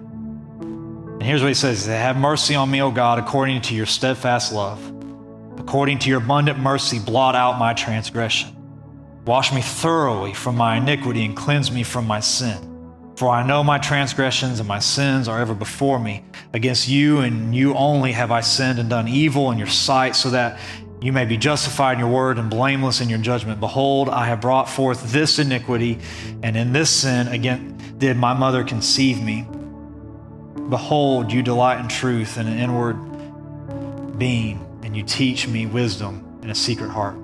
And 0.62 1.24
here's 1.24 1.42
what 1.42 1.50
he 1.50 1.54
says 1.54 1.86
Have 1.86 2.18
mercy 2.18 2.56
on 2.56 2.72
me, 2.72 2.82
O 2.82 2.92
God, 2.92 3.20
according 3.20 3.62
to 3.64 3.76
your 3.76 3.86
steadfast 3.86 4.54
love. 4.54 4.82
According 5.58 6.00
to 6.00 6.10
your 6.10 6.20
abundant 6.20 6.58
mercy, 6.58 7.00
blot 7.00 7.36
out 7.36 7.60
my 7.60 7.74
transgression. 7.74 8.56
Wash 9.26 9.54
me 9.54 9.62
thoroughly 9.62 10.34
from 10.34 10.56
my 10.56 10.78
iniquity 10.78 11.26
and 11.26 11.36
cleanse 11.36 11.72
me 11.72 11.84
from 11.84 12.08
my 12.08 12.20
sin. 12.22 12.66
For 13.18 13.28
I 13.28 13.46
know 13.46 13.66
my 13.66 13.78
transgressions 13.78 14.60
and 14.60 14.68
my 14.68 14.80
sins 14.80 15.28
are 15.28 15.42
ever 15.42 15.54
before 15.54 16.00
me. 16.00 16.24
Against 16.54 16.88
you 16.88 17.20
and 17.20 17.54
you 17.54 17.76
only 17.76 18.14
have 18.14 18.32
I 18.32 18.40
sinned 18.40 18.80
and 18.80 18.90
done 18.90 19.10
evil 19.10 19.52
in 19.52 19.58
your 19.58 19.68
sight, 19.68 20.16
so 20.16 20.30
that 20.30 20.58
you 21.02 21.14
may 21.14 21.26
be 21.26 21.38
justified 21.38 21.94
in 21.94 22.00
your 22.00 22.10
word 22.10 22.38
and 22.38 22.50
blameless 22.50 23.00
in 23.00 23.10
your 23.10 23.20
judgment. 23.20 23.60
Behold, 23.60 24.10
I 24.10 24.26
have 24.26 24.42
brought 24.42 24.70
forth 24.70 25.12
this 25.14 25.40
iniquity, 25.40 26.00
and 26.44 26.58
in 26.58 26.74
this 26.74 26.90
sin 26.90 27.28
again 27.30 27.78
did 27.98 28.18
my 28.18 28.34
mother 28.34 28.64
conceive 28.64 29.22
me. 29.22 29.48
Behold, 30.70 31.32
you 31.32 31.42
delight 31.42 31.80
in 31.80 31.88
truth 31.88 32.38
and 32.38 32.50
an 32.50 32.60
inward 32.60 34.18
being, 34.18 34.66
and 34.84 34.96
you 34.96 35.04
teach 35.04 35.48
me 35.48 35.66
wisdom 35.66 36.40
in 36.44 36.50
a 36.50 36.56
secret 36.56 36.90
heart. 36.90 37.16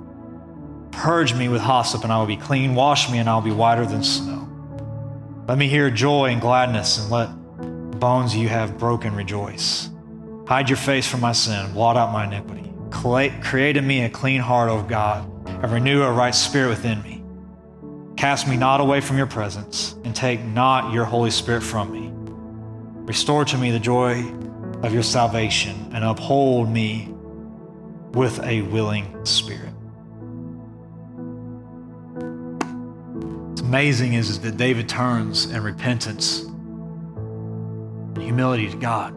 Purge 0.91 1.33
me 1.33 1.49
with 1.49 1.61
hyssop, 1.61 2.03
and 2.03 2.13
I 2.13 2.19
will 2.19 2.25
be 2.25 2.38
clean. 2.38 2.75
Wash 2.75 3.11
me, 3.11 3.19
and 3.19 3.29
I 3.29 3.35
will 3.35 3.41
be 3.41 3.51
whiter 3.51 3.85
than 3.85 4.03
snow. 4.03 4.47
Let 5.47 5.57
me 5.57 5.67
hear 5.67 5.91
joy 5.91 6.29
and 6.29 6.39
gladness, 6.39 6.97
and 6.97 7.11
let 7.11 7.99
bones 7.99 8.35
you 8.35 8.47
have 8.47 8.77
broken 8.77 9.13
rejoice. 9.13 9.89
Hide 10.47 10.69
your 10.69 10.77
face 10.77 11.07
from 11.07 11.19
my 11.19 11.33
sin, 11.33 11.73
blot 11.73 11.97
out 11.97 12.13
my 12.13 12.23
iniquity. 12.25 12.71
Create 13.41 13.77
in 13.77 13.86
me 13.86 14.01
a 14.03 14.10
clean 14.10 14.41
heart, 14.41 14.69
O 14.69 14.81
God, 14.84 15.29
and 15.47 15.71
renew 15.71 16.01
a 16.03 16.12
right 16.12 16.34
spirit 16.34 16.69
within 16.69 17.01
me. 17.03 17.23
Cast 18.17 18.47
me 18.47 18.58
not 18.58 18.81
away 18.81 19.01
from 19.01 19.17
your 19.17 19.27
presence, 19.27 19.95
and 20.03 20.15
take 20.15 20.43
not 20.43 20.93
your 20.93 21.05
Holy 21.05 21.31
Spirit 21.31 21.62
from 21.62 21.91
me. 21.91 22.12
Restore 23.05 23.45
to 23.45 23.58
me 23.58 23.71
the 23.71 23.79
joy 23.79 24.23
of 24.84 24.93
your 24.93 25.03
salvation, 25.03 25.91
and 25.93 26.03
uphold 26.03 26.69
me 26.69 27.13
with 28.13 28.39
a 28.43 28.62
willing 28.63 29.25
spirit. 29.25 29.75
amazing 33.75 34.13
is, 34.13 34.29
is 34.29 34.39
that 34.39 34.55
David 34.55 34.88
turns 34.88 35.47
in 35.47 35.62
repentance 35.62 36.41
and 36.43 38.21
humility 38.21 38.69
to 38.69 38.77
God. 38.77 39.13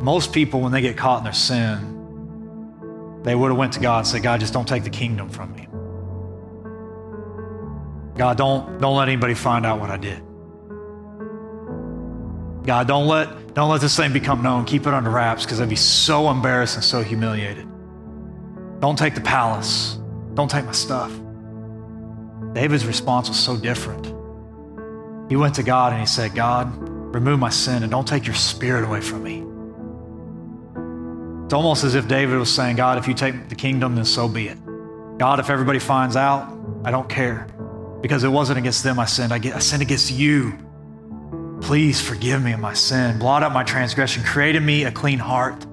Most 0.00 0.32
people, 0.32 0.60
when 0.60 0.72
they 0.72 0.80
get 0.80 0.96
caught 0.96 1.18
in 1.18 1.24
their 1.24 1.32
sin, 1.32 1.96
they 3.22 3.34
would 3.34 3.48
have 3.50 3.58
went 3.58 3.72
to 3.72 3.80
God 3.80 3.98
and 3.98 4.06
said, 4.06 4.22
God, 4.22 4.40
just 4.40 4.52
don't 4.52 4.68
take 4.68 4.84
the 4.84 4.90
kingdom 4.90 5.28
from 5.28 5.52
me. 5.54 5.68
God, 8.16 8.36
don't, 8.36 8.80
don't 8.80 8.96
let 8.96 9.08
anybody 9.08 9.34
find 9.34 9.66
out 9.66 9.80
what 9.80 9.90
I 9.90 9.96
did. 9.96 10.22
God, 12.66 12.88
don't 12.88 13.06
let, 13.06 13.54
don't 13.54 13.70
let 13.70 13.80
this 13.80 13.96
thing 13.96 14.12
become 14.12 14.42
known. 14.42 14.64
Keep 14.64 14.86
it 14.86 14.94
under 14.94 15.10
wraps 15.10 15.44
because 15.44 15.60
I'd 15.60 15.68
be 15.68 15.76
so 15.76 16.30
embarrassed 16.30 16.76
and 16.76 16.84
so 16.84 17.02
humiliated. 17.02 17.66
Don't 18.80 18.98
take 18.98 19.14
the 19.14 19.20
palace. 19.20 19.98
Don't 20.34 20.50
take 20.50 20.64
my 20.64 20.72
stuff. 20.72 21.12
David's 22.52 22.84
response 22.84 23.28
was 23.28 23.38
so 23.38 23.56
different. 23.56 24.06
He 25.28 25.36
went 25.36 25.54
to 25.56 25.62
God 25.62 25.92
and 25.92 26.00
he 26.00 26.06
said, 26.06 26.34
God, 26.34 26.72
remove 27.14 27.38
my 27.38 27.50
sin 27.50 27.82
and 27.82 27.90
don't 27.90 28.06
take 28.06 28.26
your 28.26 28.34
spirit 28.34 28.84
away 28.84 29.00
from 29.00 29.22
me. 29.22 29.45
It's 31.46 31.54
almost 31.54 31.84
as 31.84 31.94
if 31.94 32.08
David 32.08 32.40
was 32.40 32.52
saying, 32.52 32.74
God, 32.74 32.98
if 32.98 33.06
you 33.06 33.14
take 33.14 33.48
the 33.48 33.54
kingdom, 33.54 33.94
then 33.94 34.04
so 34.04 34.28
be 34.28 34.48
it. 34.48 34.58
God, 35.16 35.38
if 35.38 35.48
everybody 35.48 35.78
finds 35.78 36.16
out, 36.16 36.52
I 36.84 36.90
don't 36.90 37.08
care 37.08 37.46
because 38.02 38.24
it 38.24 38.28
wasn't 38.28 38.58
against 38.58 38.82
them 38.82 38.98
I 38.98 39.04
sinned. 39.04 39.32
I, 39.32 39.36
I 39.54 39.60
sinned 39.60 39.80
against 39.80 40.10
you. 40.10 40.58
Please 41.60 42.00
forgive 42.00 42.42
me 42.42 42.50
of 42.50 42.58
my 42.58 42.74
sin. 42.74 43.20
Blot 43.20 43.44
out 43.44 43.52
my 43.52 43.62
transgression. 43.62 44.24
Create 44.24 44.56
in 44.56 44.66
me 44.66 44.86
a 44.86 44.90
clean 44.90 45.20
heart. 45.20 45.64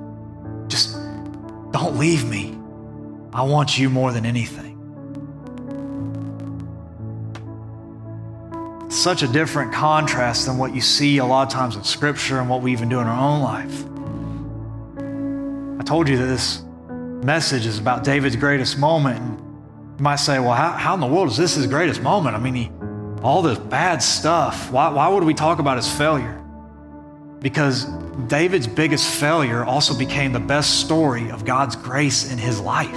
Just 0.67 0.93
don't 1.71 1.97
leave 1.97 2.23
me. 2.29 2.55
I 3.33 3.41
want 3.41 3.75
you 3.75 3.89
more 3.89 4.11
than 4.11 4.27
anything. 4.27 4.69
such 8.89 9.23
a 9.23 9.27
different 9.27 9.73
contrast 9.73 10.45
than 10.45 10.59
what 10.59 10.75
you 10.75 10.79
see 10.79 11.17
a 11.17 11.25
lot 11.25 11.47
of 11.47 11.51
times 11.51 11.75
in 11.75 11.83
Scripture 11.83 12.39
and 12.39 12.47
what 12.47 12.61
we 12.61 12.71
even 12.71 12.89
do 12.89 12.99
in 12.99 13.07
our 13.07 13.19
own 13.19 13.41
life. 13.41 13.92
Told 15.93 16.09
you 16.09 16.17
that 16.17 16.25
this 16.25 16.63
message 17.23 17.67
is 17.67 17.77
about 17.77 18.03
David's 18.03 18.35
greatest 18.35 18.79
moment. 18.79 19.19
And 19.19 19.37
you 19.99 20.03
might 20.03 20.15
say, 20.15 20.39
well, 20.39 20.55
how, 20.55 20.71
how 20.71 20.95
in 20.95 20.99
the 20.99 21.05
world 21.05 21.29
is 21.29 21.37
this 21.37 21.53
his 21.53 21.67
greatest 21.67 22.01
moment? 22.01 22.35
I 22.35 22.39
mean, 22.39 22.55
he, 22.55 22.71
all 23.21 23.43
this 23.43 23.59
bad 23.59 24.01
stuff. 24.01 24.71
Why, 24.71 24.89
why 24.89 25.07
would 25.07 25.23
we 25.23 25.35
talk 25.35 25.59
about 25.59 25.77
his 25.77 25.87
failure? 25.87 26.43
Because 27.41 27.85
David's 28.25 28.65
biggest 28.65 29.07
failure 29.07 29.63
also 29.63 29.95
became 29.95 30.33
the 30.33 30.39
best 30.39 30.79
story 30.79 31.29
of 31.29 31.45
God's 31.45 31.75
grace 31.75 32.31
in 32.31 32.39
his 32.39 32.59
life. 32.59 32.89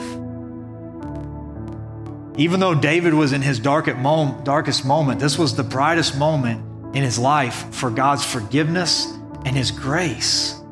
Even 2.38 2.60
though 2.60 2.74
David 2.74 3.12
was 3.12 3.34
in 3.34 3.42
his 3.42 3.60
darkest 3.60 4.86
moment, 4.86 5.20
this 5.20 5.36
was 5.36 5.54
the 5.54 5.64
brightest 5.64 6.16
moment 6.16 6.96
in 6.96 7.02
his 7.02 7.18
life 7.18 7.74
for 7.74 7.90
God's 7.90 8.24
forgiveness 8.24 9.12
and 9.44 9.54
his 9.54 9.70
grace. 9.70 10.62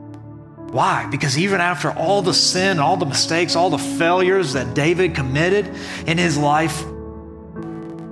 Why? 0.74 1.06
Because 1.06 1.38
even 1.38 1.60
after 1.60 1.92
all 1.92 2.20
the 2.20 2.34
sin, 2.34 2.80
all 2.80 2.96
the 2.96 3.06
mistakes, 3.06 3.54
all 3.54 3.70
the 3.70 3.78
failures 3.78 4.54
that 4.54 4.74
David 4.74 5.14
committed 5.14 5.68
in 6.04 6.18
his 6.18 6.36
life, 6.36 6.82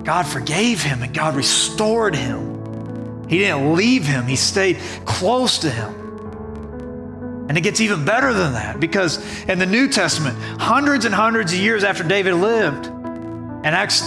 God 0.05 0.23
forgave 0.29 0.81
him 0.81 1.03
and 1.03 1.13
God 1.13 1.35
restored 1.35 2.15
him. 2.15 3.27
He 3.29 3.39
didn't 3.39 3.75
leave 3.75 4.05
him, 4.05 4.29
he 4.29 4.37
stayed 4.37 4.79
close 5.05 5.59
to 5.59 5.71
him. 5.71 7.49
And 7.49 7.59
it 7.59 7.63
gets 7.63 7.81
even 7.81 8.05
better 8.05 8.33
than 8.33 8.53
that 8.53 8.79
because 8.79 9.19
in 9.47 9.59
the 9.59 9.67
New 9.67 9.89
Testament, 9.89 10.39
hundreds 10.61 11.05
and 11.05 11.13
hundreds 11.13 11.53
of 11.53 11.59
years 11.59 11.83
after 11.83 12.05
David 12.05 12.35
lived, 12.35 12.87
in 12.87 13.75
Acts 13.75 14.03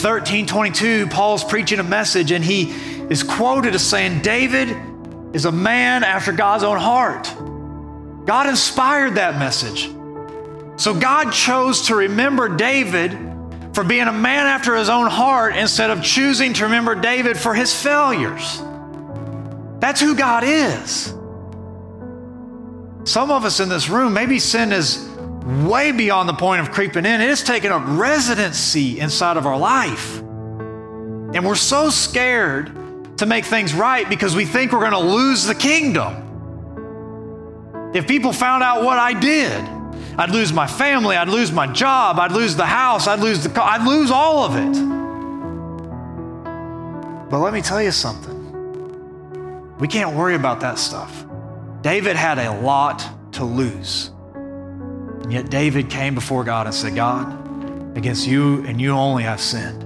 13 0.00 0.46
22, 0.46 1.08
Paul's 1.08 1.42
preaching 1.42 1.80
a 1.80 1.82
message 1.82 2.30
and 2.30 2.44
he 2.44 2.70
is 3.10 3.24
quoted 3.24 3.74
as 3.74 3.84
saying, 3.84 4.22
David 4.22 4.76
is 5.32 5.44
a 5.44 5.50
man 5.50 6.04
after 6.04 6.30
God's 6.30 6.62
own 6.62 6.78
heart. 6.78 7.35
God 8.26 8.48
inspired 8.48 9.14
that 9.14 9.38
message. 9.38 9.88
So 10.76 10.92
God 10.98 11.30
chose 11.32 11.86
to 11.86 11.94
remember 11.94 12.54
David 12.54 13.12
for 13.72 13.84
being 13.84 14.08
a 14.08 14.12
man 14.12 14.46
after 14.46 14.74
his 14.74 14.88
own 14.88 15.06
heart 15.06 15.56
instead 15.56 15.90
of 15.90 16.02
choosing 16.02 16.52
to 16.54 16.64
remember 16.64 16.94
David 16.94 17.38
for 17.38 17.54
his 17.54 17.74
failures. 17.74 18.62
That's 19.78 20.00
who 20.00 20.16
God 20.16 20.44
is. 20.44 21.14
Some 23.04 23.30
of 23.30 23.44
us 23.44 23.60
in 23.60 23.68
this 23.68 23.88
room, 23.88 24.12
maybe 24.12 24.38
sin 24.38 24.72
is 24.72 25.08
way 25.44 25.92
beyond 25.92 26.28
the 26.28 26.34
point 26.34 26.60
of 26.60 26.72
creeping 26.72 27.06
in. 27.06 27.20
It 27.20 27.28
has 27.28 27.44
taken 27.44 27.70
up 27.70 27.82
residency 27.86 28.98
inside 28.98 29.36
of 29.36 29.46
our 29.46 29.58
life. 29.58 30.18
And 30.18 31.46
we're 31.46 31.54
so 31.54 31.90
scared 31.90 32.72
to 33.18 33.26
make 33.26 33.44
things 33.44 33.72
right 33.72 34.08
because 34.08 34.34
we 34.34 34.44
think 34.44 34.72
we're 34.72 34.80
going 34.80 34.92
to 34.92 34.98
lose 34.98 35.44
the 35.44 35.54
kingdom. 35.54 36.25
If 37.96 38.06
people 38.06 38.34
found 38.34 38.62
out 38.62 38.84
what 38.84 38.98
I 38.98 39.18
did, 39.18 39.64
I'd 40.18 40.28
lose 40.28 40.52
my 40.52 40.66
family, 40.66 41.16
I'd 41.16 41.30
lose 41.30 41.50
my 41.50 41.66
job, 41.66 42.18
I'd 42.18 42.30
lose 42.30 42.54
the 42.54 42.66
house, 42.66 43.06
I'd 43.06 43.20
lose 43.20 43.42
the 43.42 43.48
car, 43.48 43.66
I'd 43.66 43.86
lose 43.86 44.10
all 44.10 44.44
of 44.44 44.54
it. 44.54 44.74
But 47.30 47.38
let 47.38 47.54
me 47.54 47.62
tell 47.62 47.82
you 47.82 47.92
something. 47.92 48.36
We 49.78 49.88
can't 49.88 50.14
worry 50.14 50.34
about 50.34 50.60
that 50.60 50.78
stuff. 50.78 51.24
David 51.80 52.16
had 52.16 52.38
a 52.38 52.60
lot 52.60 53.02
to 53.32 53.44
lose. 53.44 54.10
And 54.34 55.32
yet 55.32 55.48
David 55.48 55.88
came 55.88 56.14
before 56.14 56.44
God 56.44 56.66
and 56.66 56.74
said, 56.74 56.94
God, 56.94 57.96
against 57.96 58.26
you 58.26 58.62
and 58.66 58.78
you 58.78 58.90
only 58.90 59.26
I've 59.26 59.40
sinned. 59.40 59.84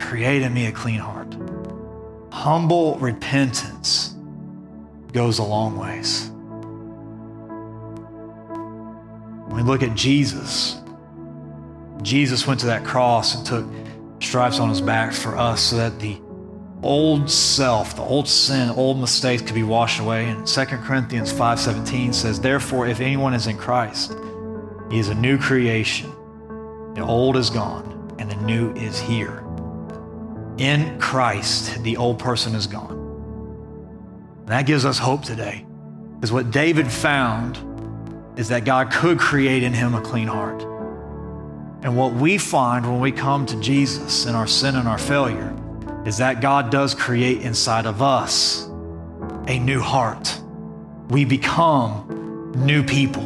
Create 0.00 0.42
in 0.42 0.54
me 0.54 0.66
a 0.66 0.72
clean 0.72 1.00
heart. 1.00 1.34
Humble 2.30 2.98
repentance 2.98 4.11
goes 5.12 5.38
a 5.38 5.42
long 5.42 5.78
ways. 5.78 6.30
When 9.46 9.56
we 9.56 9.62
look 9.62 9.82
at 9.82 9.94
Jesus, 9.94 10.80
Jesus 12.00 12.46
went 12.46 12.60
to 12.60 12.66
that 12.66 12.84
cross 12.84 13.34
and 13.34 13.46
took 13.46 13.66
stripes 14.20 14.58
on 14.58 14.68
his 14.68 14.80
back 14.80 15.12
for 15.12 15.36
us 15.36 15.60
so 15.60 15.76
that 15.76 16.00
the 16.00 16.18
old 16.82 17.30
self, 17.30 17.94
the 17.94 18.02
old 18.02 18.26
sin, 18.26 18.70
old 18.70 18.98
mistakes 18.98 19.42
could 19.42 19.54
be 19.54 19.62
washed 19.62 20.00
away. 20.00 20.28
And 20.28 20.48
2 20.48 20.82
Corinthians 20.84 21.30
5:17 21.30 22.12
says, 22.12 22.40
"Therefore 22.40 22.86
if 22.86 23.00
anyone 23.00 23.34
is 23.34 23.46
in 23.46 23.56
Christ, 23.56 24.16
he 24.90 24.98
is 24.98 25.08
a 25.08 25.14
new 25.14 25.38
creation. 25.38 26.10
The 26.94 27.02
old 27.02 27.36
is 27.36 27.50
gone 27.50 28.14
and 28.18 28.30
the 28.30 28.36
new 28.36 28.72
is 28.74 28.98
here." 29.00 29.44
In 30.58 30.98
Christ, 30.98 31.82
the 31.82 31.96
old 31.96 32.18
person 32.18 32.54
is 32.54 32.66
gone. 32.66 33.01
That 34.52 34.66
gives 34.66 34.84
us 34.84 34.98
hope 34.98 35.22
today. 35.22 35.64
Because 36.16 36.30
what 36.30 36.50
David 36.50 36.86
found 36.86 37.58
is 38.38 38.48
that 38.48 38.66
God 38.66 38.92
could 38.92 39.18
create 39.18 39.62
in 39.62 39.72
him 39.72 39.94
a 39.94 40.00
clean 40.02 40.28
heart. 40.28 40.62
And 41.82 41.96
what 41.96 42.12
we 42.12 42.36
find 42.36 42.84
when 42.84 43.00
we 43.00 43.12
come 43.12 43.46
to 43.46 43.58
Jesus 43.60 44.26
in 44.26 44.34
our 44.34 44.46
sin 44.46 44.76
and 44.76 44.86
our 44.86 44.98
failure 44.98 45.56
is 46.04 46.18
that 46.18 46.42
God 46.42 46.70
does 46.70 46.94
create 46.94 47.40
inside 47.40 47.86
of 47.86 48.02
us 48.02 48.68
a 49.48 49.58
new 49.58 49.80
heart. 49.80 50.38
We 51.08 51.24
become 51.24 52.52
new 52.54 52.82
people. 52.82 53.24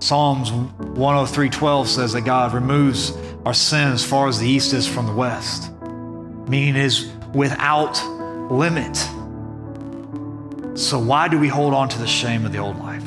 Psalms 0.00 0.50
103:12 0.50 1.88
says 1.88 2.12
that 2.12 2.26
God 2.26 2.52
removes 2.52 3.16
our 3.46 3.54
sin 3.54 3.88
as 3.88 4.04
far 4.04 4.28
as 4.28 4.38
the 4.38 4.46
east 4.46 4.74
is 4.74 4.86
from 4.86 5.06
the 5.06 5.14
west, 5.14 5.70
meaning 6.46 6.76
is 6.76 7.10
without 7.32 7.98
limit. 8.50 8.96
So 10.78 10.98
why 10.98 11.28
do 11.28 11.38
we 11.38 11.48
hold 11.48 11.74
on 11.74 11.88
to 11.88 11.98
the 11.98 12.06
shame 12.06 12.46
of 12.46 12.52
the 12.52 12.58
old 12.58 12.78
life? 12.78 13.04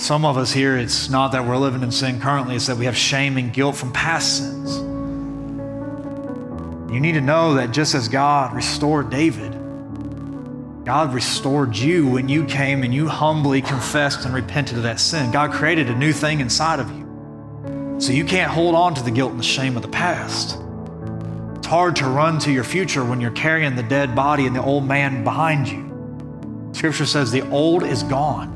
Some 0.00 0.24
of 0.24 0.36
us 0.36 0.52
here, 0.52 0.76
it's 0.76 1.10
not 1.10 1.32
that 1.32 1.46
we're 1.46 1.56
living 1.56 1.82
in 1.82 1.90
sin 1.90 2.20
currently, 2.20 2.56
it's 2.56 2.66
that 2.66 2.76
we 2.76 2.84
have 2.84 2.96
shame 2.96 3.36
and 3.36 3.52
guilt 3.52 3.76
from 3.76 3.92
past 3.92 4.38
sins. 4.38 4.76
You 6.92 7.00
need 7.00 7.12
to 7.12 7.20
know 7.20 7.54
that 7.54 7.72
just 7.72 7.94
as 7.94 8.08
God 8.08 8.54
restored 8.54 9.10
David, 9.10 9.52
God 10.84 11.12
restored 11.12 11.76
you 11.76 12.08
when 12.08 12.28
you 12.28 12.46
came 12.46 12.82
and 12.82 12.94
you 12.94 13.08
humbly 13.08 13.60
confessed 13.60 14.24
and 14.24 14.32
repented 14.34 14.78
of 14.78 14.84
that 14.84 14.98
sin. 15.00 15.30
God 15.30 15.52
created 15.52 15.90
a 15.90 15.94
new 15.94 16.14
thing 16.14 16.40
inside 16.40 16.80
of 16.80 16.90
you. 16.90 17.96
So 18.00 18.12
you 18.12 18.24
can't 18.24 18.50
hold 18.50 18.74
on 18.74 18.94
to 18.94 19.02
the 19.02 19.10
guilt 19.10 19.32
and 19.32 19.40
the 19.40 19.44
shame 19.44 19.76
of 19.76 19.82
the 19.82 19.88
past. 19.88 20.58
Hard 21.68 21.96
to 21.96 22.06
run 22.06 22.38
to 22.38 22.50
your 22.50 22.64
future 22.64 23.04
when 23.04 23.20
you're 23.20 23.30
carrying 23.30 23.76
the 23.76 23.82
dead 23.82 24.16
body 24.16 24.46
and 24.46 24.56
the 24.56 24.62
old 24.62 24.86
man 24.86 25.22
behind 25.22 25.68
you. 25.68 26.70
Scripture 26.72 27.04
says 27.04 27.30
the 27.30 27.46
old 27.50 27.82
is 27.82 28.02
gone. 28.04 28.54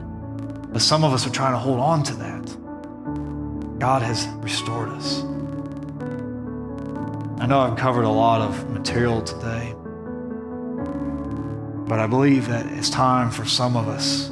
But 0.73 0.81
some 0.81 1.05
of 1.05 1.13
us 1.13 1.27
are 1.27 1.31
trying 1.31 1.53
to 1.53 1.59
hold 1.59 1.79
on 1.79 2.03
to 2.05 2.15
that. 2.15 3.79
God 3.79 4.01
has 4.01 4.27
restored 4.39 4.89
us. 4.89 5.23
I 7.39 7.45
know 7.45 7.61
I've 7.61 7.77
covered 7.77 8.05
a 8.05 8.09
lot 8.09 8.41
of 8.41 8.71
material 8.71 9.21
today, 9.21 9.75
but 11.87 11.99
I 11.99 12.07
believe 12.07 12.49
that 12.49 12.65
it's 12.65 12.89
time 12.89 13.31
for 13.31 13.45
some 13.45 13.77
of 13.77 13.89
us 13.89 14.29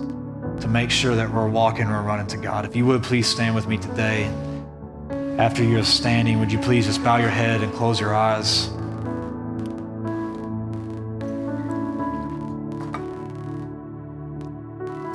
to 0.62 0.68
make 0.68 0.90
sure 0.90 1.14
that 1.16 1.30
we're 1.30 1.50
walking 1.50 1.86
or 1.86 2.00
running 2.02 2.28
to 2.28 2.38
God. 2.38 2.64
If 2.64 2.74
you 2.74 2.86
would 2.86 3.02
please 3.02 3.26
stand 3.26 3.54
with 3.54 3.66
me 3.66 3.76
today. 3.76 4.32
After 5.40 5.64
you're 5.64 5.84
standing, 5.84 6.38
would 6.38 6.52
you 6.52 6.58
please 6.58 6.84
just 6.84 7.02
bow 7.02 7.16
your 7.16 7.30
head 7.30 7.62
and 7.62 7.72
close 7.72 7.98
your 7.98 8.14
eyes? 8.14 8.68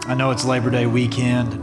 I 0.08 0.16
know 0.16 0.32
it's 0.32 0.44
Labor 0.44 0.72
Day 0.72 0.88
weekend. 0.88 1.54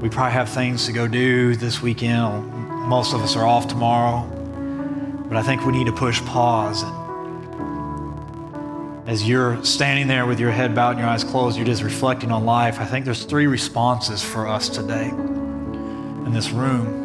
We 0.00 0.08
probably 0.08 0.34
have 0.34 0.50
things 0.50 0.86
to 0.86 0.92
go 0.92 1.08
do 1.08 1.56
this 1.56 1.82
weekend. 1.82 2.46
Most 2.86 3.12
of 3.12 3.20
us 3.20 3.34
are 3.34 3.44
off 3.44 3.66
tomorrow. 3.66 4.22
But 5.28 5.36
I 5.36 5.42
think 5.42 5.66
we 5.66 5.72
need 5.72 5.86
to 5.86 5.92
push 5.92 6.20
pause. 6.20 6.84
As 9.06 9.28
you're 9.28 9.62
standing 9.64 10.06
there 10.06 10.24
with 10.24 10.40
your 10.40 10.50
head 10.50 10.74
bowed 10.74 10.92
and 10.92 11.00
your 11.00 11.08
eyes 11.08 11.24
closed, 11.24 11.58
you're 11.58 11.66
just 11.66 11.82
reflecting 11.82 12.32
on 12.32 12.46
life. 12.46 12.80
I 12.80 12.86
think 12.86 13.04
there's 13.04 13.24
three 13.24 13.46
responses 13.46 14.22
for 14.22 14.48
us 14.48 14.70
today 14.70 15.08
in 15.08 16.32
this 16.32 16.50
room. 16.50 17.02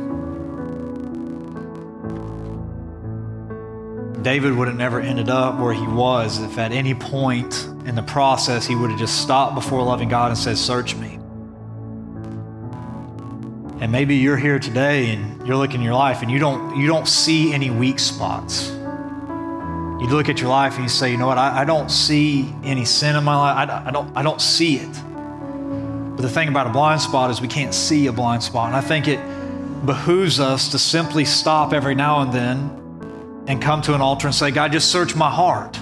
David 4.24 4.56
would 4.56 4.70
have 4.70 4.78
never 4.78 5.02
ended 5.02 5.30
up 5.30 5.60
where 5.60 5.74
he 5.74 5.86
was 5.88 6.42
if 6.42 6.58
at 6.58 6.72
any 6.72 6.94
point 6.94 7.66
in 7.86 7.96
the 7.96 8.04
process 8.04 8.66
he 8.66 8.76
would 8.76 8.92
have 8.92 9.00
just 9.00 9.22
stopped 9.22 9.56
before 9.56 9.84
loving 9.84 10.08
God 10.08 10.32
and 10.32 10.38
said, 10.38 10.58
Search 10.58 10.96
me. 10.96 11.16
And 13.82 13.92
maybe 13.92 14.16
you're 14.16 14.38
here 14.38 14.60
today 14.60 15.12
and 15.12 15.46
you're 15.46 15.58
looking 15.58 15.82
at 15.82 15.84
your 15.84 15.96
life 15.96 16.22
and 16.22 16.32
you 16.32 16.40
don't, 16.40 16.78
you 16.78 16.88
don't 16.88 17.08
see 17.08 17.54
any 17.54 17.70
weak 17.70 18.00
spots. 18.00 18.72
You 20.00 20.08
look 20.08 20.30
at 20.30 20.40
your 20.40 20.50
life 20.50 20.76
and 20.76 20.84
you 20.84 20.90
say, 20.90 21.12
you 21.12 21.18
know 21.18 21.28
what, 21.28 21.38
I, 21.38 21.62
I 21.62 21.66
don't 21.66 21.90
see 21.92 22.54
any 22.64 22.86
sin 22.86 23.16
in 23.16 23.24
my 23.24 23.36
life. 23.36 23.70
I, 23.70 23.88
I, 23.88 23.92
don't, 23.92 24.18
I 24.18 24.24
don't 24.24 24.42
see 24.42 24.78
it. 24.78 24.94
But 26.16 26.22
the 26.22 26.30
thing 26.30 26.48
about 26.48 26.68
a 26.68 26.70
blind 26.70 27.02
spot 27.02 27.32
is 27.32 27.42
we 27.42 27.48
can't 27.50 27.74
see 27.74 28.08
a 28.08 28.14
blind 28.14 28.42
spot. 28.44 28.68
And 28.68 28.76
I 28.76 28.82
think 28.82 29.08
it 29.08 29.20
behooves 29.86 30.40
us 30.40 30.70
to 30.70 30.80
simply 30.80 31.26
stop 31.26 31.74
every 31.74 31.96
now 31.96 32.22
and 32.22 32.32
then 32.32 33.44
and 33.48 33.62
come 33.62 33.82
to 33.84 33.94
an 33.94 34.02
altar 34.02 34.28
and 34.28 34.36
say, 34.36 34.52
God, 34.52 34.72
just 34.72 34.90
search 34.90 35.16
my 35.16 35.30
heart. 35.30 35.78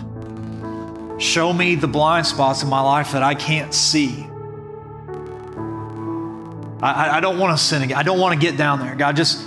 Show 1.19 1.53
me 1.53 1.75
the 1.75 1.87
blind 1.87 2.25
spots 2.25 2.63
in 2.63 2.69
my 2.69 2.81
life 2.81 3.11
that 3.11 3.23
I 3.23 3.35
can't 3.35 3.73
see. 3.73 4.27
I, 6.81 7.17
I 7.17 7.19
don't 7.19 7.39
want 7.39 7.57
to 7.57 7.63
sin 7.63 7.81
again. 7.81 7.97
I 7.97 8.03
don't 8.03 8.19
want 8.19 8.39
to 8.39 8.39
get 8.39 8.57
down 8.57 8.79
there. 8.79 8.95
God, 8.95 9.15
just 9.15 9.43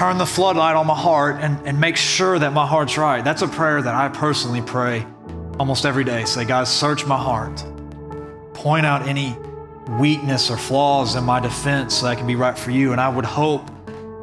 turn 0.00 0.16
the 0.16 0.24
floodlight 0.24 0.76
on 0.76 0.86
my 0.86 0.98
heart 0.98 1.36
and, 1.42 1.58
and 1.68 1.78
make 1.78 1.94
sure 1.94 2.38
that 2.38 2.54
my 2.54 2.66
heart's 2.66 2.96
right. 2.96 3.22
That's 3.22 3.42
a 3.42 3.46
prayer 3.46 3.82
that 3.82 3.94
I 3.94 4.08
personally 4.08 4.62
pray 4.62 5.06
almost 5.58 5.84
every 5.84 6.04
day. 6.04 6.24
Say, 6.24 6.46
God, 6.46 6.64
search 6.64 7.04
my 7.04 7.18
heart. 7.18 7.62
Point 8.54 8.86
out 8.86 9.06
any 9.06 9.36
weakness 9.98 10.50
or 10.50 10.56
flaws 10.56 11.16
in 11.16 11.24
my 11.24 11.38
defense 11.38 11.96
so 11.96 12.06
that 12.06 12.12
I 12.12 12.14
can 12.14 12.26
be 12.26 12.34
right 12.34 12.58
for 12.58 12.70
you. 12.70 12.92
And 12.92 13.00
I 13.00 13.10
would 13.10 13.26
hope 13.26 13.66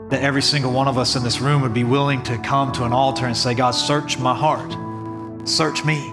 that 0.09 0.23
every 0.23 0.41
single 0.41 0.71
one 0.71 0.88
of 0.88 0.97
us 0.97 1.15
in 1.15 1.23
this 1.23 1.41
room 1.41 1.61
would 1.61 1.75
be 1.75 1.84
willing 1.84 2.23
to 2.23 2.39
come 2.39 2.71
to 2.71 2.84
an 2.84 2.91
altar 2.91 3.28
and 3.28 3.38
say, 3.38 3.53
God, 3.53 3.69
search 3.69 4.17
my 4.17 4.34
heart. 4.34 5.47
Search 5.47 5.86
me. 5.86 6.11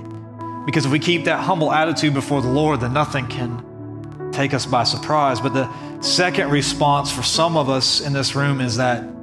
Because 0.66 0.84
if 0.84 0.92
we 0.92 0.98
keep 0.98 1.24
that 1.24 1.40
humble 1.40 1.72
attitude 1.72 2.12
before 2.12 2.42
the 2.42 2.50
Lord, 2.50 2.80
then 2.80 2.92
nothing 2.92 3.26
can 3.28 4.30
take 4.30 4.52
us 4.52 4.66
by 4.66 4.84
surprise. 4.84 5.40
But 5.40 5.54
the 5.54 6.02
second 6.02 6.50
response 6.50 7.10
for 7.10 7.22
some 7.22 7.56
of 7.56 7.70
us 7.70 8.02
in 8.02 8.12
this 8.12 8.34
room 8.34 8.60
is 8.60 8.76
that 8.76 9.13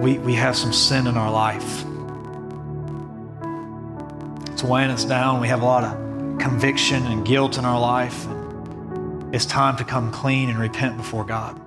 we, 0.00 0.18
we 0.18 0.34
have 0.34 0.56
some 0.56 0.72
sin 0.72 1.06
in 1.06 1.16
our 1.16 1.30
life. 1.30 1.84
It's 4.52 4.62
weighing 4.62 4.90
us 4.90 5.04
down. 5.04 5.40
We 5.40 5.48
have 5.48 5.62
a 5.62 5.64
lot 5.64 5.84
of 5.84 6.38
conviction 6.38 7.04
and 7.06 7.26
guilt 7.26 7.58
in 7.58 7.64
our 7.64 7.80
life. 7.80 8.26
It's 9.32 9.46
time 9.46 9.76
to 9.78 9.84
come 9.84 10.12
clean 10.12 10.50
and 10.50 10.58
repent 10.58 10.96
before 10.96 11.24
God. 11.24 11.60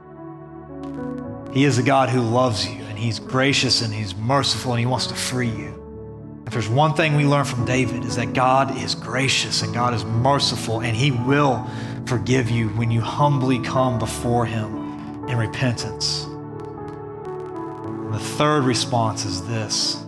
He 1.51 1.65
is 1.65 1.79
a 1.79 1.83
God 1.83 2.09
who 2.09 2.21
loves 2.21 2.67
you, 2.67 2.81
and 2.83 2.97
He's 2.97 3.19
gracious 3.19 3.81
and 3.81 3.93
He's 3.93 4.15
merciful, 4.15 4.73
and 4.73 4.79
He 4.79 4.85
wants 4.85 5.07
to 5.07 5.15
free 5.15 5.49
you. 5.49 6.43
If 6.45 6.53
there's 6.53 6.69
one 6.69 6.93
thing 6.93 7.15
we 7.15 7.25
learn 7.25 7.45
from 7.45 7.65
David 7.65 8.03
is 8.05 8.15
that 8.15 8.33
God 8.33 8.77
is 8.77 8.95
gracious 8.95 9.61
and 9.61 9.73
God 9.73 9.93
is 9.93 10.05
merciful, 10.05 10.81
and 10.81 10.95
He 10.95 11.11
will 11.11 11.67
forgive 12.05 12.49
you 12.49 12.69
when 12.69 12.91
you 12.91 13.01
humbly 13.01 13.59
come 13.59 13.97
before 13.97 14.45
Him 14.45 15.27
in 15.27 15.37
repentance. 15.37 16.28
The 18.11 18.19
third 18.19 18.63
response 18.63 19.25
is 19.25 19.45
this. 19.47 20.03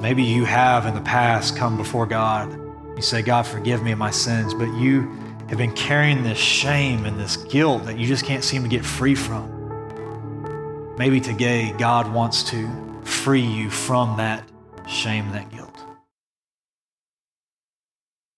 Maybe 0.00 0.24
you 0.24 0.44
have 0.44 0.86
in 0.86 0.94
the 0.94 1.00
past 1.00 1.56
come 1.56 1.76
before 1.76 2.06
God. 2.06 2.52
You 2.96 3.02
say, 3.02 3.22
God, 3.22 3.46
forgive 3.46 3.84
me 3.84 3.92
of 3.92 3.98
my 3.98 4.10
sins, 4.10 4.52
but 4.52 4.66
you 4.74 5.08
have 5.48 5.58
been 5.58 5.74
carrying 5.74 6.24
this 6.24 6.38
shame 6.38 7.04
and 7.04 7.20
this 7.20 7.36
guilt 7.36 7.84
that 7.84 7.98
you 7.98 8.06
just 8.06 8.24
can't 8.24 8.42
seem 8.42 8.64
to 8.64 8.68
get 8.68 8.84
free 8.84 9.14
from. 9.14 10.94
Maybe 10.98 11.20
today 11.20 11.72
God 11.78 12.12
wants 12.12 12.42
to 12.50 12.68
free 13.04 13.44
you 13.44 13.70
from 13.70 14.16
that 14.16 14.42
shame 14.88 15.30
that 15.32 15.52
guilt. 15.52 15.71